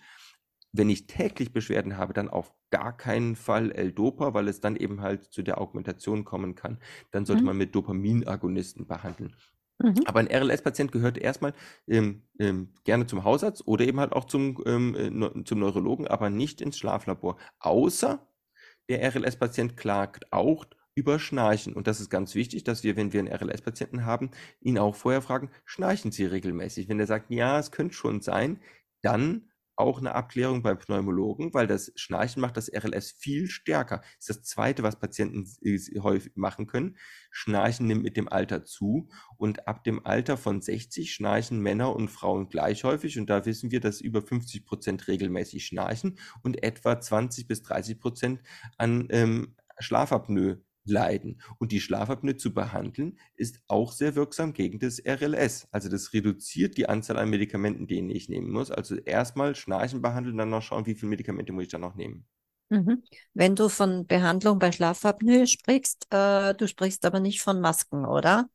Wenn 0.72 0.90
ich 0.90 1.08
täglich 1.08 1.52
Beschwerden 1.52 1.98
habe, 1.98 2.14
dann 2.14 2.30
auf 2.30 2.54
gar 2.70 2.96
keinen 2.96 3.36
Fall 3.36 3.72
L-Dopa, 3.72 4.34
weil 4.34 4.48
es 4.48 4.62
dann 4.62 4.76
eben 4.76 5.02
halt 5.02 5.26
zu 5.26 5.42
der 5.42 5.60
Augmentation 5.60 6.26
kommen 6.26 6.56
kann. 6.56 6.80
Dann 7.12 7.26
sollte 7.26 7.42
mhm. 7.42 7.48
man 7.48 7.58
mit 7.58 7.74
Dopaminagonisten 7.74 8.88
behandeln. 8.88 9.36
Mhm. 9.82 9.96
Aber 10.06 10.20
ein 10.20 10.28
RLS-Patient 10.28 10.92
gehört 10.92 11.18
erstmal 11.18 11.54
ähm, 11.88 12.24
ähm, 12.38 12.74
gerne 12.84 13.08
zum 13.08 13.24
Hausarzt 13.24 13.66
oder 13.68 13.86
eben 13.86 14.00
halt 14.00 14.12
auch 14.14 14.26
zum, 14.26 14.62
ähm, 14.66 14.96
äh, 14.96 15.44
zum 15.46 15.60
Neurologen, 15.60 16.08
aber 16.08 16.30
nicht 16.30 16.62
ins 16.62 16.78
Schlaflabor. 16.78 17.38
Außer 17.60 18.28
der 18.90 19.04
RLS-Patient 19.04 19.78
klagt 19.78 20.32
auch 20.34 20.66
über 20.96 21.18
Schnarchen. 21.18 21.74
Und 21.74 21.88
das 21.88 22.02
ist 22.02 22.10
ganz 22.10 22.36
wichtig, 22.36 22.66
dass 22.66 22.84
wir, 22.84 22.98
wenn 22.98 23.14
wir 23.14 23.22
einen 23.22 23.32
RLS-Patienten 23.32 24.06
haben, 24.06 24.32
ihn 24.60 24.78
auch 24.78 24.96
vorher 24.96 25.22
fragen, 25.22 25.50
schnarchen 25.64 26.12
Sie 26.12 26.26
regelmäßig? 26.26 26.90
Wenn 26.90 27.00
er 27.00 27.08
sagt, 27.08 27.32
ja, 27.32 27.58
es 27.58 27.72
könnte 27.72 27.94
schon 27.94 28.20
sein, 28.20 28.60
dann 29.02 29.49
auch 29.80 30.00
eine 30.00 30.14
Abklärung 30.14 30.62
beim 30.62 30.78
Pneumologen, 30.78 31.54
weil 31.54 31.68
das 31.68 31.92
Schnarchen 31.96 32.42
macht 32.42 32.58
das 32.58 32.72
RLS 32.72 33.12
viel 33.12 33.48
stärker. 33.48 34.02
Das 34.18 34.30
ist 34.30 34.30
das 34.30 34.44
Zweite, 34.44 34.84
was 34.84 35.00
Patienten 35.00 35.48
häufig 36.02 36.34
machen 36.36 36.68
können. 36.68 36.98
Schnarchen 37.32 37.88
nimmt 37.88 38.04
mit 38.04 38.18
dem 38.18 38.28
Alter 38.28 38.66
zu 38.66 39.10
und 39.38 39.68
ab 39.68 39.84
dem 39.84 40.06
Alter 40.06 40.38
von 40.38 40.62
60 40.62 41.14
schnarchen 41.14 41.60
Männer 41.60 41.96
und 41.96 42.10
Frauen 42.10 42.50
gleich 42.50 42.84
häufig 42.84 43.18
und 43.18 43.30
da 43.30 43.46
wissen 43.46 43.72
wir, 43.72 43.80
dass 43.80 44.02
über 44.02 44.22
50 44.22 44.66
Prozent 44.66 45.08
regelmäßig 45.08 45.66
schnarchen 45.66 46.20
und 46.44 46.64
etwa 46.64 47.00
20 47.00 47.48
bis 47.48 47.62
30 47.64 48.00
Prozent 48.00 48.42
an 48.78 49.08
ähm, 49.10 49.56
Schlafapnoe 49.80 50.62
leiden. 50.86 51.42
Und 51.58 51.72
die 51.72 51.82
Schlafapnoe 51.82 52.36
zu 52.36 52.54
behandeln 52.54 53.20
ist 53.36 53.62
auch 53.68 53.92
sehr 53.92 54.16
wirksam 54.16 54.54
gegen 54.54 54.80
das 54.80 55.02
RLS. 55.06 55.68
Also 55.72 55.90
das 55.90 56.14
reduziert 56.14 56.78
die 56.78 56.90
Anzahl 56.90 57.18
an 57.18 57.30
Medikamenten, 57.30 57.88
die 57.88 58.00
ich 58.12 58.30
nehmen 58.30 58.52
muss. 58.52 58.72
Also 58.72 58.96
erstmal 58.96 59.56
Schnarchen 59.56 60.02
behandeln, 60.02 60.38
dann 60.38 60.50
noch 60.50 60.62
schauen, 60.62 60.86
wie 60.86 60.96
viele 60.96 61.10
Medikamente 61.10 61.54
muss 61.54 61.64
ich 61.64 61.70
dann 61.70 61.82
noch 61.82 61.96
nehmen. 61.96 62.26
Mhm. 62.70 63.04
Wenn 63.34 63.56
du 63.56 63.68
von 63.68 64.06
Behandlung 64.06 64.60
bei 64.60 64.72
Schlafapnoe 64.72 65.48
sprichst, 65.48 66.08
äh, 66.12 66.54
du 66.54 66.68
sprichst 66.68 67.06
aber 67.06 67.20
nicht 67.20 67.42
von 67.42 67.62
Masken, 67.62 68.06
oder? 68.06 68.50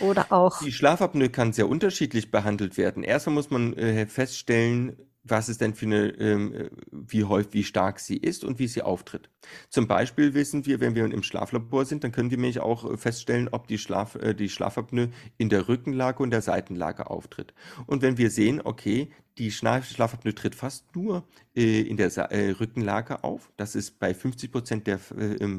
Oder 0.00 0.30
auch. 0.30 0.62
Die 0.62 0.72
Schlafapnoe 0.72 1.30
kann 1.30 1.52
sehr 1.52 1.68
unterschiedlich 1.68 2.30
behandelt 2.30 2.76
werden. 2.76 3.02
Erstmal 3.02 3.34
muss 3.34 3.50
man 3.50 3.74
äh, 3.74 4.06
feststellen, 4.06 4.96
was 5.24 5.48
ist 5.48 5.60
denn 5.60 5.74
für 5.74 5.86
eine, 5.86 6.08
ähm, 6.18 6.52
äh, 6.52 6.70
wie 6.92 7.24
häufig, 7.24 7.52
wie 7.54 7.64
stark 7.64 7.98
sie 7.98 8.16
ist 8.16 8.44
und 8.44 8.58
wie 8.58 8.68
sie 8.68 8.82
auftritt. 8.82 9.30
Zum 9.70 9.88
Beispiel 9.88 10.34
wissen 10.34 10.66
wir, 10.66 10.80
wenn 10.80 10.94
wir 10.94 11.04
im 11.04 11.22
Schlaflabor 11.22 11.86
sind, 11.86 12.04
dann 12.04 12.12
können 12.12 12.30
wir 12.30 12.36
nämlich 12.36 12.60
auch 12.60 12.90
äh, 12.90 12.96
feststellen, 12.96 13.48
ob 13.50 13.66
die, 13.66 13.78
Schlaf, 13.78 14.14
äh, 14.16 14.34
die 14.34 14.50
Schlafapnoe 14.50 15.08
in 15.38 15.48
der 15.48 15.68
Rückenlage 15.68 16.22
und 16.22 16.30
der 16.30 16.42
Seitenlage 16.42 17.08
auftritt. 17.08 17.54
Und 17.86 18.02
wenn 18.02 18.18
wir 18.18 18.30
sehen, 18.30 18.60
okay, 18.62 19.10
die 19.38 19.50
Schlafapnoe 19.50 20.34
tritt 20.34 20.54
fast 20.54 20.94
nur 20.94 21.26
in 21.54 21.96
der 21.96 22.12
Rückenlage 22.60 23.24
auf, 23.24 23.50
das 23.56 23.74
ist 23.74 23.98
bei 23.98 24.14
50 24.14 24.52
Prozent 24.52 24.86
der 24.86 25.00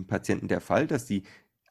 Patienten 0.07 0.47
der 0.47 0.61
Fall, 0.61 0.87
dass 0.87 1.05
die 1.05 1.23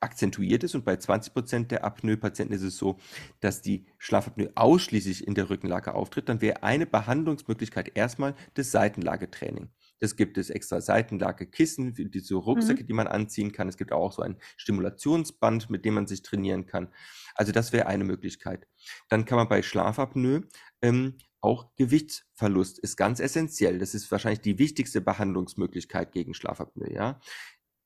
akzentuiert 0.04 0.62
ist 0.62 0.74
und 0.74 0.84
bei 0.84 0.96
20 0.96 1.32
Prozent 1.32 1.70
der 1.70 1.84
Apnoe-Patienten 1.84 2.54
ist 2.54 2.62
es 2.62 2.76
so, 2.76 2.98
dass 3.40 3.62
die 3.62 3.86
Schlafapnoe 3.98 4.50
ausschließlich 4.54 5.26
in 5.26 5.34
der 5.34 5.50
Rückenlage 5.50 5.94
auftritt, 5.94 6.28
dann 6.28 6.40
wäre 6.40 6.62
eine 6.62 6.86
Behandlungsmöglichkeit 6.86 7.96
erstmal 7.96 8.34
das 8.54 8.70
Seitenlagetraining. 8.70 9.70
Das 10.00 10.16
gibt 10.16 10.38
es 10.38 10.50
extra 10.50 10.80
Seitenlagekissen, 10.80 11.94
diese 11.94 12.34
Rucksäcke, 12.34 12.82
mhm. 12.82 12.86
die 12.86 12.92
man 12.92 13.06
anziehen 13.06 13.52
kann. 13.52 13.68
Es 13.68 13.76
gibt 13.76 13.92
auch 13.92 14.12
so 14.12 14.22
ein 14.22 14.36
Stimulationsband, 14.56 15.70
mit 15.70 15.84
dem 15.84 15.94
man 15.94 16.06
sich 16.06 16.22
trainieren 16.22 16.66
kann. 16.66 16.88
Also 17.34 17.52
das 17.52 17.72
wäre 17.72 17.86
eine 17.86 18.04
Möglichkeit. 18.04 18.66
Dann 19.08 19.24
kann 19.24 19.38
man 19.38 19.48
bei 19.48 19.62
Schlafapnoe 19.62 20.42
ähm, 20.82 21.16
auch 21.44 21.74
Gewichtsverlust 21.76 22.78
ist 22.78 22.96
ganz 22.96 23.20
essentiell. 23.20 23.78
Das 23.78 23.94
ist 23.94 24.10
wahrscheinlich 24.10 24.40
die 24.40 24.58
wichtigste 24.58 25.02
Behandlungsmöglichkeit 25.02 26.12
gegen 26.12 26.32
Schlafapnoe. 26.32 26.90
Ja? 26.90 27.20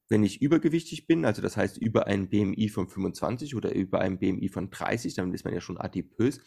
Wenn 0.09 0.23
ich 0.23 0.41
übergewichtig 0.41 1.07
bin, 1.07 1.25
also 1.25 1.43
das 1.43 1.57
heißt 1.57 1.79
über 1.79 2.07
ein 2.07 2.31
BMI 2.31 2.69
von 2.69 2.89
25 2.89 3.55
oder 3.55 3.75
über 3.75 4.01
ein 4.01 4.19
BMI 4.19 4.49
von 4.49 4.71
30, 4.71 5.15
dann 5.15 5.33
ist 5.35 5.45
man 5.45 5.55
ja 5.55 5.61
schon 5.61 5.79
adipös, 5.79 6.41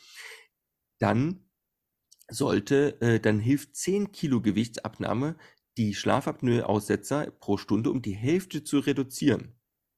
dann 1.00 1.46
sollte, 2.30 3.00
äh, 3.02 3.20
dann 3.20 3.40
hilft 3.40 3.76
10 3.76 4.12
Kilo 4.12 4.42
Gewichtsabnahme 4.42 5.36
die 5.78 5.94
Schlafapnoe-Aussetzer 5.94 7.32
pro 7.40 7.58
Stunde 7.58 7.92
um 7.92 8.02
die 8.02 8.16
Hälfte 8.16 8.64
zu 8.64 8.80
reduzieren. 8.80 9.56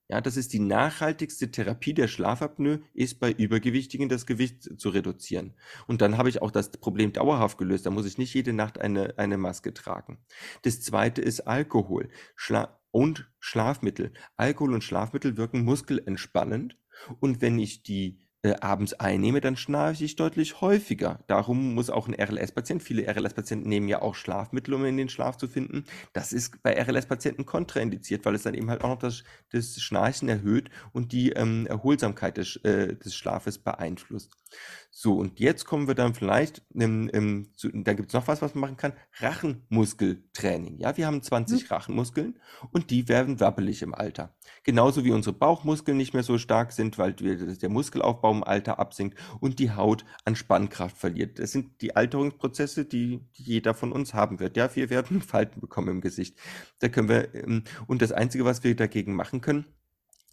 Ja, 0.10 0.22
das 0.22 0.38
ist 0.38 0.54
die 0.54 0.60
nachhaltigste 0.60 1.50
Therapie 1.50 1.94
der 1.94 2.08
Schlafapnoe, 2.08 2.82
ist 2.94 3.20
bei 3.20 3.32
Übergewichtigen 3.32 4.10
das 4.10 4.26
Gewicht 4.26 4.80
zu 4.80 4.90
reduzieren. 4.90 5.56
Und 5.88 6.02
dann 6.02 6.18
habe 6.18 6.30
ich 6.30 6.42
auch 6.42 6.52
das 6.52 6.72
Problem 6.72 7.14
dauerhaft 7.14 7.58
gelöst. 7.58 7.86
Da 7.86 7.90
muss 7.90 8.06
ich 8.06 8.18
nicht 8.18 8.34
jede 8.34 8.54
Nacht 8.54 8.80
eine, 8.80 9.18
eine 9.18 9.38
Maske 9.38 9.74
tragen. 9.74 10.20
Das 10.64 10.82
zweite 10.82 11.22
ist 11.22 11.42
Alkohol. 11.42 12.10
Schla 12.36 12.83
und 12.94 13.30
Schlafmittel. 13.40 14.14
Alkohol 14.38 14.76
und 14.76 14.84
Schlafmittel 14.84 15.36
wirken 15.36 15.66
muskelentspannend. 15.66 16.78
Und 17.20 17.42
wenn 17.42 17.58
ich 17.58 17.82
die 17.82 18.20
äh, 18.44 18.56
abends 18.60 18.94
einnehme, 18.94 19.40
dann 19.40 19.56
schnarche 19.56 20.04
ich 20.04 20.18
deutlich 20.18 20.60
häufiger. 20.60 21.20
Darum 21.28 21.74
muss 21.74 21.90
auch 21.90 22.08
ein 22.08 22.14
RLS-Patient, 22.14 22.84
viele 22.84 23.08
RLS-Patienten 23.08 23.70
nehmen 23.70 23.88
ja 23.88 24.02
auch 24.02 24.16
Schlafmittel, 24.16 24.74
um 24.74 24.84
in 24.84 24.98
den 24.98 25.08
Schlaf 25.08 25.38
zu 25.38 25.48
finden. 25.48 25.86
Das 26.12 26.34
ist 26.34 26.62
bei 26.62 26.74
RLS-Patienten 26.78 27.46
kontraindiziert, 27.46 28.26
weil 28.26 28.36
es 28.36 28.44
dann 28.44 28.54
eben 28.54 28.70
halt 28.70 28.84
auch 28.84 28.90
noch 28.90 29.00
das, 29.00 29.24
das 29.52 29.82
Schnarchen 29.82 30.28
erhöht 30.28 30.70
und 30.92 31.14
die 31.14 31.32
ähm, 31.32 31.66
Erholsamkeit 31.68 32.36
des, 32.36 32.58
äh, 32.58 32.96
des 32.96 33.16
Schlafes 33.16 33.60
beeinflusst. 33.60 34.32
So, 34.92 35.16
und 35.16 35.40
jetzt 35.40 35.66
kommen 35.66 35.88
wir 35.88 35.96
dann 35.96 36.14
vielleicht, 36.14 36.62
ähm, 36.76 37.10
ähm, 37.14 37.50
zu, 37.56 37.70
da 37.70 37.94
gibt 37.94 38.10
es 38.10 38.14
noch 38.14 38.28
was, 38.28 38.42
was 38.42 38.54
man 38.54 38.62
machen 38.62 38.78
kann, 38.78 38.94
Rachenmuskeltraining. 39.20 40.78
Ja, 40.78 40.96
wir 40.98 41.08
haben 41.08 41.24
20 41.24 41.64
mhm. 41.64 41.68
Rachenmuskeln 41.68 42.40
und 42.72 42.92
die 42.92 43.08
werden 43.08 43.40
wabbelig 43.40 43.82
im 43.82 43.96
Alter. 43.96 44.36
Genauso 44.64 45.04
wie 45.04 45.12
unsere 45.12 45.36
Bauchmuskeln 45.36 45.98
nicht 45.98 46.14
mehr 46.14 46.22
so 46.22 46.38
stark 46.38 46.74
sind, 46.74 47.00
weil 47.00 47.14
der 47.14 47.70
Muskelaufbau 47.70 48.33
im 48.34 48.44
Alter 48.44 48.80
absinkt 48.80 49.18
und 49.40 49.60
die 49.60 49.72
Haut 49.72 50.06
an 50.26 50.36
Spannkraft 50.36 50.98
verliert. 50.98 51.40
Das 51.40 51.52
sind 51.52 51.82
die 51.82 51.96
Alterungsprozesse, 51.96 52.86
die, 52.86 53.22
jeder 53.34 53.74
von 53.74 53.92
uns 53.92 54.14
haben 54.14 54.40
wird. 54.40 54.58
Ja, 54.58 54.76
wir 54.76 54.90
werden 54.90 55.22
Falten 55.34 55.62
bekommen 55.62 55.90
im 55.90 56.02
Gesicht. 56.02 56.38
Da 56.80 56.90
können 56.90 57.10
wir, 57.10 57.34
ähm, 57.36 57.64
und 57.88 58.02
das 58.02 58.12
Einzige, 58.12 58.46
was 58.46 58.64
wir 58.64 58.76
dagegen 58.76 59.16
machen 59.16 59.42
können, 59.42 59.66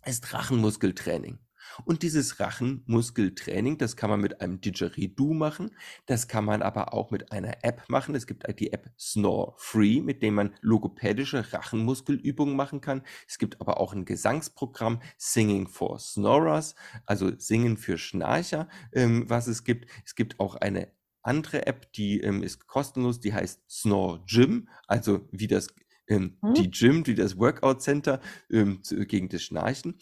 ist 0.05 0.33
Rachenmuskeltraining. 0.33 1.39
Und 1.85 2.03
dieses 2.03 2.41
Rachenmuskeltraining, 2.41 3.79
das 3.79 3.97
kann 3.97 4.11
man 4.11 4.21
mit 4.21 4.41
einem 4.41 4.61
Didgeridoo 4.61 5.35
machen, 5.35 5.71
das 6.07 6.29
kann 6.29 6.45
man 6.45 6.63
aber 6.63 6.95
auch 6.95 7.11
mit 7.11 7.33
einer 7.33 7.65
App 7.65 7.85
machen. 7.89 8.15
Es 8.15 8.27
gibt 8.27 8.47
die 8.59 8.73
App 8.73 8.91
Snore 8.99 9.55
Free, 9.57 10.01
mit 10.01 10.23
dem 10.23 10.35
man 10.35 10.55
logopädische 10.61 11.53
Rachenmuskelübungen 11.53 12.57
machen 12.57 12.81
kann. 12.81 13.03
Es 13.29 13.39
gibt 13.39 13.61
aber 13.61 13.81
auch 13.81 13.93
ein 13.93 14.05
Gesangsprogramm 14.05 15.01
Singing 15.17 15.69
for 15.69 15.99
Snorers, 15.99 16.75
also 17.07 17.31
Singen 17.39 17.77
für 17.77 17.99
Schnarcher, 17.99 18.69
ähm, 18.93 19.29
was 19.29 19.47
es 19.47 19.65
gibt. 19.65 19.89
Es 20.05 20.15
gibt 20.15 20.41
auch 20.41 20.57
eine 20.57 20.89
andere 21.23 21.67
App, 21.67 21.93
die 21.93 22.21
ähm, 22.21 22.43
ist 22.43 22.67
kostenlos, 22.67 23.21
die 23.21 23.35
heißt 23.35 23.61
Snore 23.71 24.23
Gym, 24.27 24.69
also 24.87 25.29
wie 25.31 25.47
das 25.47 25.69
ähm, 26.11 26.37
hm? 26.43 26.55
die 26.55 26.71
Gym, 26.71 27.07
wie 27.07 27.15
das 27.15 27.39
Workout 27.39 27.81
Center 27.81 28.21
ähm, 28.51 28.83
gegen 29.09 29.31
das 29.31 29.43
Schnarchen. 29.43 29.99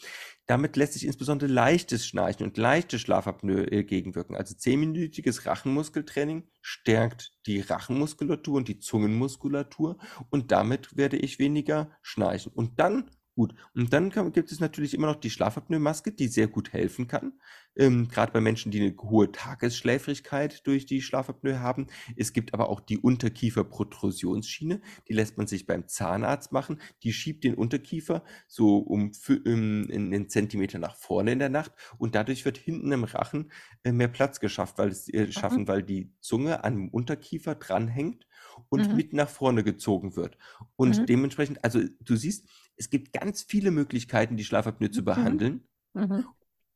Damit 0.46 0.76
lässt 0.76 0.94
sich 0.94 1.06
insbesondere 1.06 1.52
leichtes 1.52 2.06
Schnarchen 2.06 2.46
und 2.46 2.56
leichte 2.56 2.98
Schlafapnoe 2.98 3.70
äh, 3.70 3.84
gegenwirken. 3.84 4.34
Also 4.34 4.54
zehnminütiges 4.54 5.44
Rachenmuskeltraining 5.44 6.48
stärkt 6.62 7.34
die 7.46 7.60
Rachenmuskulatur 7.60 8.56
und 8.56 8.68
die 8.68 8.78
Zungenmuskulatur 8.78 9.98
und 10.30 10.50
damit 10.50 10.96
werde 10.96 11.18
ich 11.18 11.38
weniger 11.38 11.90
schnarchen. 12.02 12.50
Und 12.52 12.80
dann 12.80 13.10
Gut, 13.38 13.54
und 13.72 13.92
dann 13.92 14.10
kann, 14.10 14.32
gibt 14.32 14.50
es 14.50 14.58
natürlich 14.58 14.94
immer 14.94 15.06
noch 15.06 15.14
die 15.14 15.30
Schlafapnoe-Maske, 15.30 16.10
die 16.10 16.26
sehr 16.26 16.48
gut 16.48 16.72
helfen 16.72 17.06
kann. 17.06 17.34
Ähm, 17.76 18.08
Gerade 18.08 18.32
bei 18.32 18.40
Menschen, 18.40 18.72
die 18.72 18.80
eine 18.80 18.96
hohe 19.00 19.30
Tagesschläfrigkeit 19.30 20.66
durch 20.66 20.86
die 20.86 21.00
Schlafapnoe 21.00 21.60
haben. 21.60 21.86
Es 22.16 22.32
gibt 22.32 22.52
aber 22.52 22.68
auch 22.68 22.80
die 22.80 22.98
Unterkieferprotrusionsschiene, 22.98 24.80
die 25.08 25.12
lässt 25.12 25.38
man 25.38 25.46
sich 25.46 25.68
beim 25.68 25.86
Zahnarzt 25.86 26.50
machen. 26.50 26.80
Die 27.04 27.12
schiebt 27.12 27.44
den 27.44 27.54
Unterkiefer 27.54 28.24
so 28.48 28.78
um 28.78 29.12
um, 29.28 29.86
einen 29.88 30.28
Zentimeter 30.28 30.80
nach 30.80 30.96
vorne 30.96 31.30
in 31.30 31.38
der 31.38 31.48
Nacht 31.48 31.70
und 31.96 32.16
dadurch 32.16 32.44
wird 32.44 32.58
hinten 32.58 32.90
im 32.90 33.04
Rachen 33.04 33.52
äh, 33.84 33.92
mehr 33.92 34.08
Platz 34.08 34.40
geschafft, 34.40 34.78
weil 34.78 34.88
es 34.88 35.08
äh, 35.14 35.30
schaffen, 35.30 35.68
weil 35.68 35.84
die 35.84 36.12
Zunge 36.18 36.64
am 36.64 36.88
Unterkiefer 36.88 37.54
dranhängt 37.54 38.26
und 38.68 38.88
mhm. 38.88 38.96
mit 38.96 39.12
nach 39.12 39.28
vorne 39.28 39.64
gezogen 39.64 40.16
wird. 40.16 40.36
Und 40.76 40.98
mhm. 40.98 41.06
dementsprechend, 41.06 41.62
also 41.64 41.80
du 42.00 42.16
siehst, 42.16 42.48
es 42.76 42.90
gibt 42.90 43.12
ganz 43.12 43.42
viele 43.42 43.70
Möglichkeiten, 43.70 44.36
die 44.36 44.44
Schlafapnoe 44.44 44.90
zu 44.90 45.00
mhm. 45.00 45.04
behandeln. 45.04 45.64
Mhm. 45.94 46.26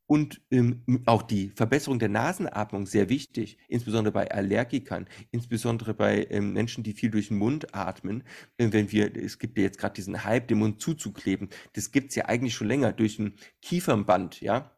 Und 0.05 0.41
ähm, 0.51 0.83
auch 1.05 1.21
die 1.21 1.49
Verbesserung 1.55 1.97
der 1.97 2.09
Nasenatmung 2.09 2.85
sehr 2.85 3.07
wichtig, 3.07 3.57
insbesondere 3.69 4.11
bei 4.11 4.29
Allergikern, 4.29 5.07
insbesondere 5.31 5.93
bei 5.93 6.27
ähm, 6.29 6.51
Menschen, 6.51 6.83
die 6.83 6.93
viel 6.93 7.09
durch 7.09 7.29
den 7.29 7.37
Mund 7.37 7.73
atmen. 7.73 8.23
Äh, 8.57 8.73
wenn 8.73 8.91
wir, 8.91 9.15
es 9.15 9.39
gibt 9.39 9.57
ja 9.57 9.63
jetzt 9.63 9.79
gerade 9.79 9.93
diesen 9.93 10.25
Hype, 10.25 10.49
den 10.49 10.59
Mund 10.59 10.81
zuzukleben. 10.81 11.49
Das 11.71 11.91
gibt 11.91 12.09
es 12.09 12.15
ja 12.15 12.25
eigentlich 12.25 12.53
schon 12.53 12.67
länger 12.67 12.91
durch 12.91 13.17
ein 13.17 13.35
Kiefernband, 13.61 14.41
ja. 14.41 14.71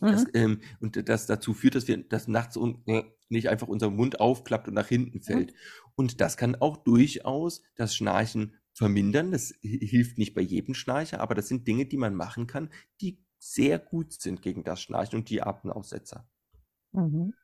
Mhm. 0.00 0.06
Das, 0.06 0.26
ähm, 0.34 0.60
und 0.80 1.08
das 1.08 1.26
dazu 1.26 1.54
führt, 1.54 1.74
dass 1.74 1.88
wir 1.88 1.96
das 1.96 2.28
nachts 2.28 2.56
un 2.56 2.82
äh, 2.86 3.02
nicht 3.30 3.48
einfach 3.48 3.68
unser 3.68 3.90
Mund 3.90 4.20
aufklappt 4.20 4.68
und 4.68 4.74
nach 4.74 4.88
hinten 4.88 5.18
mhm. 5.18 5.22
fällt. 5.22 5.54
Und 5.94 6.20
das 6.20 6.36
kann 6.36 6.56
auch 6.56 6.76
durchaus 6.76 7.62
das 7.76 7.94
Schnarchen 7.94 8.54
vermindern. 8.72 9.32
Das 9.32 9.52
hilft 9.60 10.18
nicht 10.18 10.34
bei 10.34 10.40
jedem 10.40 10.74
Schnarcher, 10.74 11.20
aber 11.20 11.34
das 11.34 11.48
sind 11.48 11.66
Dinge, 11.66 11.86
die 11.86 11.96
man 11.96 12.14
machen 12.14 12.46
kann, 12.46 12.70
die 13.00 13.18
sehr 13.38 13.78
gut 13.78 14.12
sind 14.12 14.42
gegen 14.42 14.64
das 14.64 14.80
Schnarchen 14.80 15.18
und 15.18 15.30
die 15.30 15.42
Atemaussetzer. 15.42 16.26
Mhm. 16.92 17.34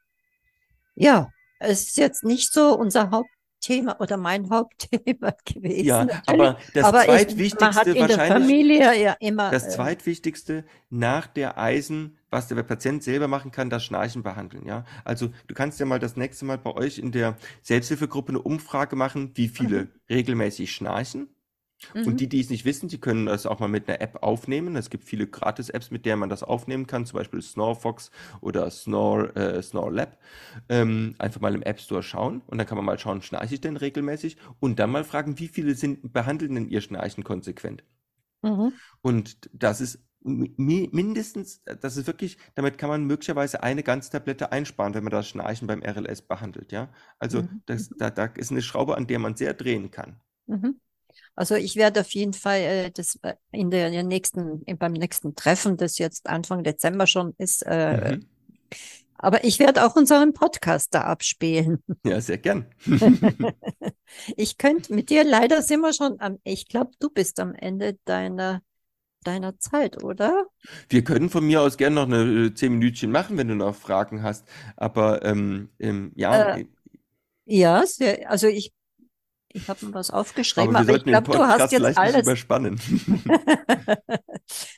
Ja, 0.94 1.30
es 1.58 1.88
ist 1.88 1.96
jetzt 1.96 2.24
nicht 2.24 2.52
so 2.52 2.76
unser 2.76 3.10
Hauptthema 3.10 3.96
oder 3.98 4.16
mein 4.16 4.50
Hauptthema 4.50 5.34
gewesen. 5.44 5.84
Ja, 5.84 6.22
aber 6.26 6.58
das 6.72 6.84
aber 6.84 7.04
zweitwichtigste 7.04 7.56
ich, 7.56 7.60
man 7.60 7.74
hat 7.74 7.86
in 7.86 8.06
der 8.06 8.26
Familie 8.26 9.02
ja 9.02 9.16
immer. 9.20 9.50
Das 9.50 9.66
äh, 9.66 9.70
zweitwichtigste 9.70 10.64
nach 10.90 11.26
der 11.26 11.58
Eisen 11.58 12.18
was 12.34 12.48
der 12.48 12.60
Patient 12.64 13.02
selber 13.02 13.28
machen 13.28 13.52
kann, 13.52 13.70
das 13.70 13.84
Schnarchen 13.84 14.24
behandeln. 14.24 14.66
Ja, 14.66 14.84
also 15.04 15.30
du 15.46 15.54
kannst 15.54 15.78
ja 15.78 15.86
mal 15.86 16.00
das 16.00 16.16
nächste 16.16 16.44
Mal 16.44 16.58
bei 16.58 16.74
euch 16.74 16.98
in 16.98 17.12
der 17.12 17.36
Selbsthilfegruppe 17.62 18.30
eine 18.30 18.42
Umfrage 18.42 18.96
machen, 18.96 19.30
wie 19.34 19.48
viele 19.48 19.84
mhm. 19.84 19.88
regelmäßig 20.10 20.72
schnarchen. 20.72 21.28
Mhm. 21.94 22.06
Und 22.06 22.20
die, 22.20 22.28
die 22.28 22.40
es 22.40 22.50
nicht 22.50 22.64
wissen, 22.64 22.88
die 22.88 22.98
können 22.98 23.26
das 23.26 23.46
auch 23.46 23.60
mal 23.60 23.68
mit 23.68 23.88
einer 23.88 24.00
App 24.00 24.22
aufnehmen. 24.22 24.74
Es 24.74 24.90
gibt 24.90 25.04
viele 25.04 25.28
Gratis-Apps, 25.28 25.92
mit 25.92 26.06
der 26.06 26.16
man 26.16 26.28
das 26.28 26.42
aufnehmen 26.42 26.88
kann, 26.88 27.06
zum 27.06 27.18
Beispiel 27.18 27.40
Snorefox 27.40 28.10
oder 28.40 28.68
Snore, 28.68 29.34
äh, 29.36 29.62
Snore 29.62 29.92
Lab. 29.92 30.18
Ähm, 30.68 31.14
einfach 31.18 31.40
mal 31.40 31.54
im 31.54 31.62
App 31.62 31.80
Store 31.80 32.02
schauen 32.02 32.42
und 32.46 32.58
dann 32.58 32.66
kann 32.66 32.76
man 32.76 32.84
mal 32.84 32.98
schauen, 32.98 33.22
schnarche 33.22 33.54
ich 33.54 33.60
denn 33.60 33.76
regelmäßig? 33.76 34.38
Und 34.58 34.80
dann 34.80 34.90
mal 34.90 35.04
fragen, 35.04 35.38
wie 35.38 35.48
viele 35.48 35.74
sind, 35.74 36.12
behandeln 36.12 36.56
denn 36.56 36.68
ihr 36.68 36.80
Schnarchen 36.80 37.22
konsequent? 37.22 37.84
Mhm. 38.42 38.72
Und 39.02 39.50
das 39.52 39.80
ist 39.80 40.00
mindestens, 40.24 41.62
das 41.80 41.98
ist 41.98 42.06
wirklich, 42.06 42.38
damit 42.54 42.78
kann 42.78 42.88
man 42.88 43.04
möglicherweise 43.04 43.62
eine 43.62 43.82
ganze 43.82 44.10
Tablette 44.10 44.52
einsparen, 44.52 44.94
wenn 44.94 45.04
man 45.04 45.10
das 45.10 45.28
Schnarchen 45.28 45.68
beim 45.68 45.82
RLS 45.82 46.22
behandelt, 46.22 46.72
ja. 46.72 46.88
Also 47.18 47.42
mhm. 47.42 47.62
das, 47.66 47.90
da, 47.98 48.10
da 48.10 48.24
ist 48.26 48.50
eine 48.50 48.62
Schraube, 48.62 48.96
an 48.96 49.06
der 49.06 49.18
man 49.18 49.36
sehr 49.36 49.52
drehen 49.52 49.90
kann. 49.90 50.16
Mhm. 50.46 50.80
Also 51.36 51.56
ich 51.56 51.76
werde 51.76 52.00
auf 52.00 52.10
jeden 52.12 52.32
Fall 52.32 52.60
äh, 52.60 52.90
das 52.90 53.18
äh, 53.22 53.34
in 53.52 53.70
der, 53.70 53.88
in 53.88 54.08
nächsten, 54.08 54.64
beim 54.78 54.92
nächsten 54.92 55.34
Treffen, 55.34 55.76
das 55.76 55.98
jetzt 55.98 56.28
Anfang 56.28 56.64
Dezember 56.64 57.06
schon 57.06 57.34
ist, 57.36 57.62
äh, 57.66 58.16
mhm. 58.16 58.26
aber 59.16 59.44
ich 59.44 59.58
werde 59.58 59.84
auch 59.84 59.94
unseren 59.94 60.32
Podcast 60.32 60.94
da 60.94 61.02
abspielen. 61.02 61.82
Ja, 62.06 62.20
sehr 62.20 62.38
gern. 62.38 62.66
ich 64.36 64.56
könnte 64.56 64.94
mit 64.94 65.10
dir, 65.10 65.22
leider 65.22 65.60
sind 65.60 65.80
wir 65.80 65.92
schon 65.92 66.18
am, 66.20 66.38
ich 66.44 66.66
glaube, 66.66 66.92
du 66.98 67.10
bist 67.10 67.40
am 67.40 67.54
Ende 67.54 67.98
deiner 68.06 68.62
deiner 69.26 69.58
Zeit, 69.58 70.02
oder? 70.02 70.46
Wir 70.88 71.04
können 71.04 71.30
von 71.30 71.44
mir 71.44 71.62
aus 71.62 71.76
gerne 71.76 71.96
noch 71.96 72.06
eine 72.06 72.46
äh, 72.46 72.54
zehn 72.54 72.72
Minütchen 72.72 73.10
machen, 73.10 73.36
wenn 73.36 73.48
du 73.48 73.54
noch 73.54 73.74
Fragen 73.74 74.22
hast. 74.22 74.46
Aber 74.76 75.24
ähm, 75.24 75.70
ähm, 75.78 76.12
ja. 76.14 76.56
Äh, 76.56 76.66
ja, 77.46 77.84
sehr, 77.86 78.30
also 78.30 78.46
ich, 78.46 78.72
ich 79.52 79.68
habe 79.68 79.86
mir 79.86 79.94
was 79.94 80.10
aufgeschrieben, 80.10 80.74
aber, 80.74 80.88
aber 80.88 80.96
ich 80.96 81.04
glaube, 81.04 81.30
du 81.30 81.38
hast 81.38 81.72
jetzt 81.72 81.98
alles. 81.98 82.22
Überspannen. 82.22 82.80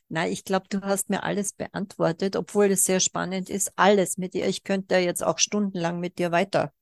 Nein, 0.08 0.32
ich 0.32 0.44
glaube, 0.44 0.66
du 0.68 0.82
hast 0.82 1.08
mir 1.08 1.22
alles 1.22 1.54
beantwortet, 1.54 2.36
obwohl 2.36 2.66
es 2.66 2.84
sehr 2.84 3.00
spannend 3.00 3.48
ist. 3.48 3.72
Alles 3.76 4.18
mit 4.18 4.34
dir. 4.34 4.46
Ich 4.46 4.64
könnte 4.64 4.96
jetzt 4.96 5.24
auch 5.24 5.38
stundenlang 5.38 5.98
mit 5.98 6.18
dir 6.18 6.30
weiter 6.30 6.72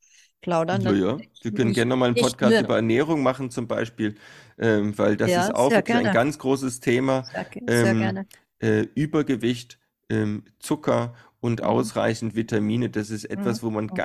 plaudern. 0.41 0.83
Ja, 0.83 0.93
ja. 0.93 1.19
Wir 1.43 1.55
können 1.55 1.73
gerne 1.73 1.91
nochmal 1.91 2.09
einen 2.09 2.17
Podcast 2.17 2.61
über 2.61 2.77
Ernährung 2.77 3.23
machen 3.23 3.51
zum 3.51 3.67
Beispiel, 3.67 4.17
ähm, 4.59 4.97
weil 4.99 5.17
das 5.17 5.31
ja, 5.31 5.45
ist 5.45 5.55
auch 5.55 5.71
wirklich 5.71 5.97
ein 5.97 6.13
ganz 6.13 6.39
großes 6.39 6.81
Thema. 6.81 7.25
Sehr, 7.67 7.85
sehr 7.85 7.87
ähm. 7.87 8.27
Äh, 8.61 8.87
Übergewicht, 8.95 9.79
ähm, 10.09 10.45
Zucker 10.59 11.15
und 11.41 11.61
mhm. 11.61 11.67
ausreichend 11.67 12.35
Vitamine, 12.35 12.89
das 12.89 13.11
ist 13.11 13.25
etwas, 13.25 13.61
mhm. 13.61 13.67
wo 13.67 13.71
man, 13.71 13.85
mhm. 13.87 14.01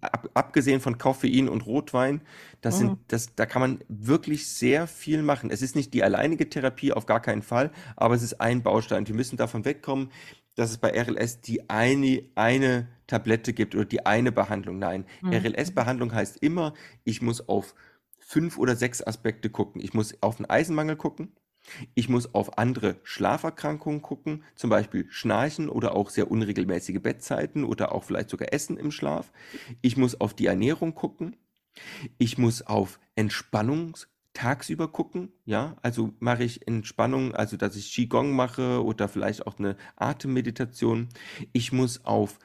ab, 0.00 0.28
abgesehen 0.34 0.80
von 0.80 0.98
Koffein 0.98 1.48
und 1.48 1.64
Rotwein, 1.64 2.20
das 2.60 2.76
mhm. 2.76 2.78
sind, 2.78 2.98
das, 3.08 3.34
da 3.34 3.46
kann 3.46 3.62
man 3.62 3.78
wirklich 3.88 4.48
sehr 4.48 4.86
viel 4.86 5.22
machen. 5.22 5.50
Es 5.50 5.62
ist 5.62 5.76
nicht 5.76 5.94
die 5.94 6.02
alleinige 6.02 6.48
Therapie, 6.48 6.92
auf 6.92 7.06
gar 7.06 7.20
keinen 7.20 7.42
Fall, 7.42 7.70
aber 7.96 8.14
es 8.14 8.22
ist 8.22 8.40
ein 8.40 8.62
Baustein. 8.62 9.06
Wir 9.06 9.14
müssen 9.14 9.36
davon 9.36 9.64
wegkommen, 9.64 10.10
dass 10.56 10.70
es 10.70 10.78
bei 10.78 10.90
RLS 10.90 11.40
die 11.40 11.70
eine, 11.70 12.24
eine 12.34 12.88
Tablette 13.06 13.52
gibt 13.52 13.74
oder 13.76 13.84
die 13.84 14.04
eine 14.04 14.32
Behandlung. 14.32 14.78
Nein, 14.78 15.06
mhm. 15.22 15.32
RLS-Behandlung 15.32 16.12
heißt 16.12 16.42
immer, 16.42 16.74
ich 17.04 17.22
muss 17.22 17.48
auf 17.48 17.74
fünf 18.28 18.58
oder 18.58 18.76
sechs 18.76 19.02
Aspekte 19.02 19.48
gucken. 19.48 19.80
Ich 19.80 19.94
muss 19.94 20.22
auf 20.22 20.36
den 20.36 20.44
Eisenmangel 20.44 20.96
gucken. 20.96 21.32
Ich 21.94 22.10
muss 22.10 22.34
auf 22.34 22.58
andere 22.58 22.96
Schlaferkrankungen 23.02 24.02
gucken, 24.02 24.44
zum 24.54 24.68
Beispiel 24.68 25.06
Schnarchen 25.08 25.70
oder 25.70 25.94
auch 25.94 26.10
sehr 26.10 26.30
unregelmäßige 26.30 27.00
Bettzeiten 27.00 27.64
oder 27.64 27.92
auch 27.92 28.04
vielleicht 28.04 28.28
sogar 28.28 28.52
Essen 28.52 28.76
im 28.76 28.90
Schlaf. 28.90 29.32
Ich 29.80 29.96
muss 29.96 30.20
auf 30.20 30.34
die 30.34 30.46
Ernährung 30.46 30.94
gucken. 30.94 31.36
Ich 32.18 32.36
muss 32.36 32.60
auf 32.60 33.00
Entspannungs- 33.16 34.06
tagsüber 34.34 34.86
gucken, 34.86 35.32
ja, 35.46 35.76
also 35.82 36.14
mache 36.20 36.44
ich 36.44 36.68
Entspannung, 36.68 37.34
also 37.34 37.56
dass 37.56 37.74
ich 37.74 37.92
Qigong 37.92 38.36
mache 38.36 38.84
oder 38.84 39.08
vielleicht 39.08 39.48
auch 39.48 39.58
eine 39.58 39.76
Atemmeditation. 39.96 41.08
Ich 41.52 41.72
muss 41.72 42.04
auf 42.04 42.38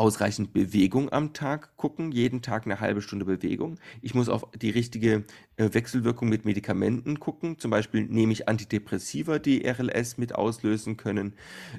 ausreichend 0.00 0.54
Bewegung 0.54 1.12
am 1.12 1.34
Tag 1.34 1.76
gucken, 1.76 2.10
jeden 2.10 2.40
Tag 2.40 2.64
eine 2.64 2.80
halbe 2.80 3.02
Stunde 3.02 3.26
Bewegung. 3.26 3.78
Ich 4.00 4.14
muss 4.14 4.30
auf 4.30 4.46
die 4.56 4.70
richtige 4.70 5.24
äh, 5.56 5.74
Wechselwirkung 5.74 6.30
mit 6.30 6.46
Medikamenten 6.46 7.20
gucken. 7.20 7.58
Zum 7.58 7.70
Beispiel 7.70 8.06
nehme 8.06 8.32
ich 8.32 8.48
Antidepressiva, 8.48 9.38
die 9.38 9.62
RLS 9.62 10.16
mit 10.16 10.34
auslösen 10.34 10.96
können. 10.96 11.34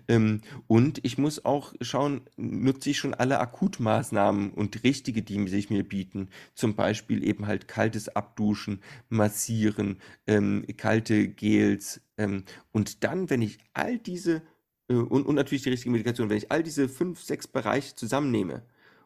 Ähm, 0.07 0.41
und 0.67 0.99
ich 1.03 1.17
muss 1.17 1.45
auch 1.45 1.73
schauen, 1.81 2.21
nutze 2.37 2.91
ich 2.91 2.99
schon 2.99 3.15
alle 3.15 3.39
Akutmaßnahmen 3.39 4.51
und 4.51 4.83
richtige, 4.83 5.23
die 5.23 5.47
sich 5.47 5.71
mir 5.71 5.83
bieten. 5.83 6.29
Zum 6.53 6.75
Beispiel 6.75 7.23
eben 7.23 7.47
halt 7.47 7.67
kaltes 7.67 8.07
Abduschen, 8.07 8.81
Massieren, 9.09 9.97
ähm, 10.27 10.63
kalte 10.77 11.27
Gels. 11.27 12.01
Ähm, 12.17 12.43
und 12.71 13.03
dann, 13.03 13.31
wenn 13.31 13.41
ich 13.41 13.57
all 13.73 13.97
diese 13.97 14.43
und, 14.87 15.25
und 15.25 15.35
natürlich 15.35 15.63
die 15.63 15.69
richtige 15.69 15.91
Medikation. 15.91 16.29
Wenn 16.29 16.37
ich 16.37 16.51
all 16.51 16.63
diese 16.63 16.89
fünf, 16.89 17.21
sechs 17.21 17.47
Bereiche 17.47 17.95
zusammennehme 17.95 18.65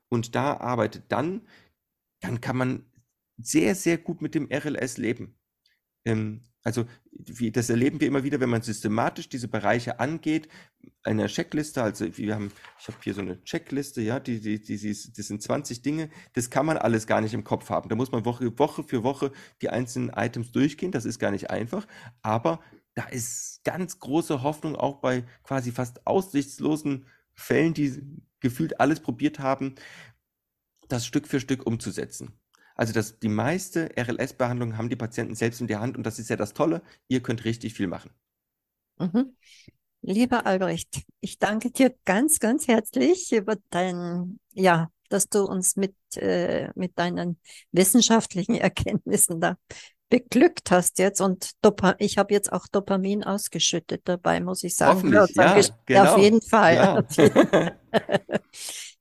und 0.09 0.35
da 0.35 0.57
arbeite, 0.57 1.03
dann, 1.07 1.41
dann 2.21 2.41
kann 2.41 2.57
man 2.57 2.85
sehr, 3.37 3.75
sehr 3.75 3.97
gut 3.97 4.21
mit 4.21 4.35
dem 4.35 4.49
RLS 4.51 4.97
leben. 4.97 5.35
Ähm, 6.05 6.41
also 6.65 6.85
wie, 7.11 7.51
das 7.51 7.69
erleben 7.69 8.01
wir 8.01 8.07
immer 8.07 8.23
wieder, 8.23 8.39
wenn 8.39 8.49
man 8.49 8.63
systematisch 8.63 9.29
diese 9.29 9.47
Bereiche 9.47 9.99
angeht, 9.99 10.49
eine 11.03 11.27
Checkliste, 11.27 11.83
also 11.83 12.05
wir 12.17 12.33
haben, 12.33 12.51
ich 12.79 12.87
habe 12.87 12.97
hier 13.03 13.13
so 13.13 13.21
eine 13.21 13.41
Checkliste, 13.43 14.01
ja, 14.01 14.19
die, 14.19 14.39
die, 14.41 14.59
die, 14.59 14.77
die, 14.77 14.89
das 14.89 15.27
sind 15.27 15.43
20 15.43 15.83
Dinge, 15.83 16.09
das 16.33 16.49
kann 16.49 16.65
man 16.65 16.77
alles 16.77 17.05
gar 17.05 17.21
nicht 17.21 17.35
im 17.35 17.43
Kopf 17.43 17.69
haben. 17.69 17.87
Da 17.87 17.95
muss 17.95 18.11
man 18.11 18.25
Woche, 18.25 18.57
Woche 18.57 18.83
für 18.83 19.03
Woche 19.03 19.31
die 19.61 19.69
einzelnen 19.69 20.09
Items 20.09 20.51
durchgehen, 20.51 20.91
das 20.91 21.05
ist 21.05 21.19
gar 21.19 21.29
nicht 21.29 21.51
einfach, 21.51 21.87
aber 22.23 22.61
da 22.95 23.05
ist 23.05 23.63
ganz 23.63 23.99
große 23.99 24.41
Hoffnung 24.41 24.75
auch 24.75 25.01
bei 25.01 25.23
quasi 25.43 25.71
fast 25.71 26.05
aussichtslosen 26.07 27.05
Fällen, 27.33 27.73
die 27.73 28.01
gefühlt 28.39 28.79
alles 28.79 29.01
probiert 29.01 29.39
haben, 29.39 29.75
das 30.87 31.05
Stück 31.05 31.27
für 31.27 31.39
Stück 31.39 31.65
umzusetzen. 31.65 32.39
Also 32.75 32.93
das, 32.93 33.19
die 33.19 33.29
meiste 33.29 33.89
RLS-Behandlung 33.97 34.77
haben 34.77 34.89
die 34.89 34.95
Patienten 34.95 35.35
selbst 35.35 35.61
in 35.61 35.67
der 35.67 35.79
Hand 35.79 35.97
und 35.97 36.03
das 36.03 36.19
ist 36.19 36.29
ja 36.29 36.35
das 36.35 36.53
Tolle, 36.53 36.81
ihr 37.07 37.21
könnt 37.21 37.45
richtig 37.45 37.73
viel 37.73 37.87
machen. 37.87 38.11
Mhm. 38.97 39.35
Lieber 40.01 40.45
Albrecht, 40.45 41.03
ich 41.19 41.39
danke 41.39 41.71
dir 41.71 41.95
ganz, 42.05 42.39
ganz 42.39 42.67
herzlich 42.67 43.31
über 43.31 43.55
dein, 43.71 44.39
ja, 44.53 44.89
dass 45.09 45.29
du 45.29 45.43
uns 45.45 45.75
mit, 45.77 45.95
äh, 46.15 46.69
mit 46.75 46.97
deinen 46.99 47.39
wissenschaftlichen 47.71 48.55
Erkenntnissen 48.55 49.41
da 49.41 49.57
beglückt 50.15 50.71
hast 50.71 50.97
jetzt 50.99 51.19
und 51.19 51.51
Dopa 51.61 51.95
ich 51.99 52.17
habe 52.17 52.33
jetzt 52.33 52.53
auch 52.53 52.67
Dopamin 52.67 53.25
ausgeschüttet 53.25 54.03
dabei, 54.05 54.39
muss 54.39 54.63
ich 54.63 54.77
sagen. 54.77 55.13
Hoffentlich, 55.13 55.35
ja, 55.35 55.77
genau. 55.85 56.13
Auf 56.13 56.17
jeden 56.17 56.41
Fall. 56.41 56.75
Ja. 57.17 57.73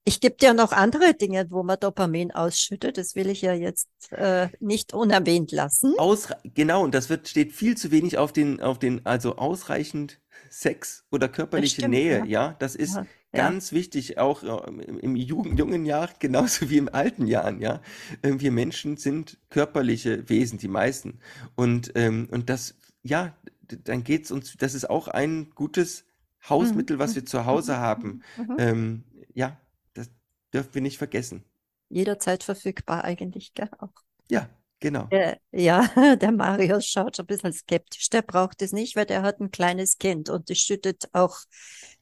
ich 0.05 0.19
gibt 0.19 0.43
ja 0.43 0.55
noch 0.55 0.73
andere 0.73 1.15
Dinge, 1.15 1.47
wo 1.51 1.63
man 1.63 1.79
Dopamin 1.79 2.33
ausschüttet. 2.33 2.99
Das 2.99 3.15
will 3.15 3.29
ich 3.29 3.43
ja 3.43 3.55
jetzt 3.55 3.89
äh, 4.11 4.49
nicht 4.59 4.93
unerwähnt 4.93 5.53
lassen. 5.53 5.95
Ausre 5.99 6.37
genau, 6.43 6.83
und 6.83 6.97
das 6.97 7.09
wird, 7.09 7.29
steht 7.29 7.53
viel 7.53 7.77
zu 7.77 7.93
wenig 7.93 8.19
auf 8.19 8.33
den, 8.33 8.61
auf 8.61 8.81
den, 8.81 9.07
also 9.07 9.37
ausreichend 9.37 10.21
Sex 10.51 11.05
oder 11.13 11.29
körperliche 11.29 11.83
stimmt, 11.83 11.95
Nähe, 11.95 12.19
ja. 12.19 12.25
ja. 12.25 12.57
das 12.59 12.75
ist 12.75 12.97
ja. 12.97 13.07
Ganz 13.35 13.73
wichtig, 13.73 14.19
auch 14.19 14.43
äh, 14.43 14.83
im 14.83 15.17
Jugend, 15.17 15.59
jungen 15.59 15.85
Jahr, 15.85 16.11
genauso 16.19 16.71
wie 16.71 16.79
im 16.79 16.89
alten 16.93 17.27
Jahren, 17.27 17.61
ja. 17.61 17.81
Ähm, 18.23 18.41
wir 18.41 18.51
Menschen 18.51 18.97
sind 18.97 19.39
körperliche 19.51 20.29
Wesen, 20.29 20.59
die 20.59 20.69
meisten. 20.69 21.21
Und, 21.55 21.93
ähm, 21.95 22.29
und 22.31 22.51
das, 22.51 22.75
ja, 23.03 23.37
dann 23.63 24.05
geht's 24.05 24.31
uns, 24.31 24.57
das 24.57 24.75
ist 24.75 24.89
auch 24.89 25.09
ein 25.09 25.51
gutes 25.55 26.05
Hausmittel, 26.49 26.99
was 26.99 27.13
mhm. 27.13 27.15
wir 27.17 27.27
zu 27.27 27.47
Hause 27.47 27.73
mhm. 27.73 27.79
haben. 27.79 28.23
Mhm. 28.37 28.57
Ähm, 28.59 29.05
ja, 29.35 29.61
das 29.95 30.11
dürfen 30.53 30.75
wir 30.75 30.83
nicht 30.83 30.99
vergessen. 30.99 31.45
Jederzeit 31.89 32.43
verfügbar 32.45 33.05
eigentlich, 33.05 33.55
gell? 33.55 33.71
Auch. 33.79 33.93
Ja, 34.31 34.49
Genau. 34.85 35.07
Äh, 35.09 35.37
ja, 35.51 35.87
der 36.21 36.31
Marius 36.31 36.87
schaut 36.87 37.17
schon 37.17 37.25
ein 37.25 37.29
bisschen 37.29 37.55
skeptisch. 37.55 38.11
Der 38.11 38.21
braucht 38.21 38.61
es 38.61 38.73
nicht, 38.73 38.97
weil 38.97 39.07
der 39.07 39.23
hat 39.23 39.41
ein 39.41 39.51
kleines 39.51 39.97
Kind 39.97 40.29
und 40.29 40.51
das 40.51 40.59
schüttet 40.59 41.09
auch, 41.15 41.39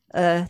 äh, 0.08 0.46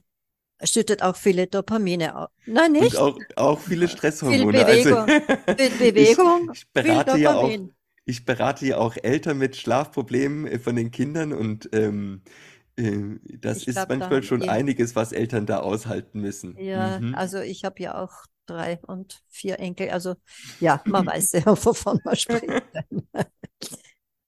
schüttet 0.65 1.03
auch 1.03 1.17
viele 1.17 1.47
Dopamine 1.47 2.17
aus. 2.17 2.29
Nein, 2.47 2.73
nicht? 2.73 2.97
Und 2.97 3.37
auch, 3.37 3.55
auch 3.55 3.61
viele 3.61 3.89
Stresshormone. 3.89 4.65
Viel 4.65 4.85
Bewegung. 4.85 5.09
Also, 5.09 5.57
viel 5.57 5.71
Bewegung. 5.93 6.51
ich, 6.53 6.63
ich 6.63 6.73
berate 6.73 7.19
ja 7.19 7.35
auch, 7.35 7.51
ich 8.05 8.25
berate 8.25 8.67
ja 8.67 8.77
auch 8.79 8.97
Eltern 9.01 9.39
mit 9.39 9.57
Schlafproblemen 9.57 10.47
äh, 10.47 10.59
von 10.59 10.77
den 10.77 10.91
Kindern 10.91 11.33
und 11.33 11.69
ähm, 11.73 12.23
äh, 12.77 13.19
das 13.39 13.59
ich 13.59 13.69
ist 13.69 13.75
glaub, 13.75 13.89
manchmal 13.89 14.23
schon 14.23 14.49
einiges, 14.49 14.97
was 14.97 15.13
Eltern 15.13 15.47
da 15.47 15.61
aushalten 15.61 16.21
müssen. 16.21 16.57
Ja, 16.59 16.99
mhm. 16.99 17.15
also 17.15 17.39
ich 17.39 17.65
habe 17.65 17.83
ja 17.83 18.03
auch 18.03 18.25
drei 18.47 18.79
und 18.87 19.23
vier 19.29 19.59
Enkel. 19.61 19.91
Also 19.91 20.15
ja, 20.61 20.83
man 20.87 21.07
weiß 21.07 21.33
ja, 21.33 21.47
wovon 21.65 22.01
man 22.05 22.17
spricht. 22.17 22.47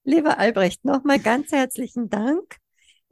Lieber 0.03 0.37
Albrecht, 0.37 0.85
nochmal 0.85 1.19
ganz 1.19 1.51
herzlichen 1.51 2.09
Dank. 2.09 2.57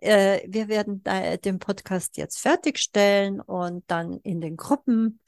Äh, 0.03 0.43
wir 0.47 0.67
werden 0.67 1.03
den 1.43 1.59
Podcast 1.59 2.17
jetzt 2.17 2.39
fertigstellen 2.39 3.39
und 3.39 3.83
dann 3.87 4.19
in 4.23 4.41
den 4.41 4.57
Gruppen 4.57 5.19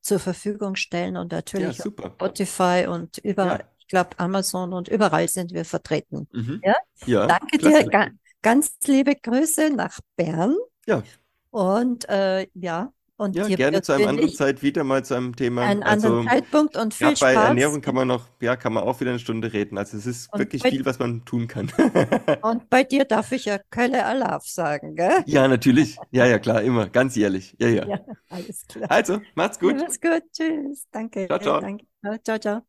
zur 0.00 0.18
Verfügung 0.18 0.76
stellen 0.76 1.16
und 1.16 1.32
natürlich 1.32 1.78
ja, 1.78 1.84
Spotify 1.84 2.86
und 2.88 3.18
überall, 3.18 3.58
ja. 3.58 3.68
ich 3.78 3.88
glaube 3.88 4.10
Amazon 4.18 4.72
und 4.72 4.88
überall 4.88 5.28
sind 5.28 5.52
wir 5.52 5.64
vertreten. 5.64 6.28
Mhm. 6.32 6.60
Ja? 6.64 6.76
ja? 7.06 7.26
Danke 7.26 7.58
klasse. 7.58 7.84
dir. 7.84 7.90
Ga 7.90 8.08
ganz 8.40 8.76
liebe 8.86 9.14
Grüße 9.16 9.70
nach 9.70 9.98
Bern. 10.16 10.56
Ja. 10.86 11.02
Und 11.50 12.08
äh, 12.08 12.46
ja, 12.54 12.92
Und 13.18 13.36
Ja, 13.36 13.46
gerne 13.48 13.82
zu 13.82 13.92
einem 13.92 14.06
anderen 14.06 14.32
Zeit 14.32 14.62
wieder 14.62 14.84
mal 14.84 15.04
zu 15.04 15.14
einem 15.14 15.36
Thema. 15.36 15.62
einen 15.62 15.82
Also 15.82 16.08
anderen 16.08 16.28
Zeitpunkt 16.28 16.76
und 16.76 16.94
viel 16.94 17.08
gerade 17.08 17.18
bei. 17.20 17.34
Ernährung 17.34 17.80
kann 17.80 17.94
man 17.94 18.08
noch, 18.08 18.26
ja, 18.40 18.56
kann 18.56 18.72
man 18.72 18.84
auch 18.84 19.00
wieder 19.00 19.10
eine 19.10 19.18
Stunde 19.18 19.52
reden. 19.52 19.76
Also 19.76 19.96
es 19.96 20.06
ist 20.06 20.32
Und 20.32 20.38
wirklich 20.38 20.62
viel, 20.62 20.84
was 20.84 20.98
man 20.98 21.24
tun 21.24 21.48
kann. 21.48 21.70
Und 22.40 22.70
bei 22.70 22.84
dir 22.84 23.04
darf 23.04 23.32
ich 23.32 23.44
ja 23.46 23.58
Kölle 23.70 24.04
Alaf 24.04 24.46
sagen, 24.46 24.94
gell? 24.96 25.22
Ja, 25.26 25.48
natürlich. 25.48 25.96
Ja, 26.10 26.26
ja, 26.26 26.38
klar, 26.38 26.62
immer. 26.62 26.88
Ganz 26.88 27.16
jährlich. 27.16 27.56
Ja, 27.58 27.68
ja. 27.68 27.86
Ja, 27.86 27.98
alles 28.28 28.66
klar. 28.66 28.90
Also, 28.90 29.20
macht's 29.34 29.58
gut. 29.58 29.74
Alles 29.80 30.00
gut. 30.00 30.22
Tschüss. 30.32 30.86
Danke. 30.90 31.26
Ciao, 31.28 31.38
ciao. 31.38 31.60
Danke. 31.60 31.86
Ciao, 32.24 32.38
ciao. 32.38 32.67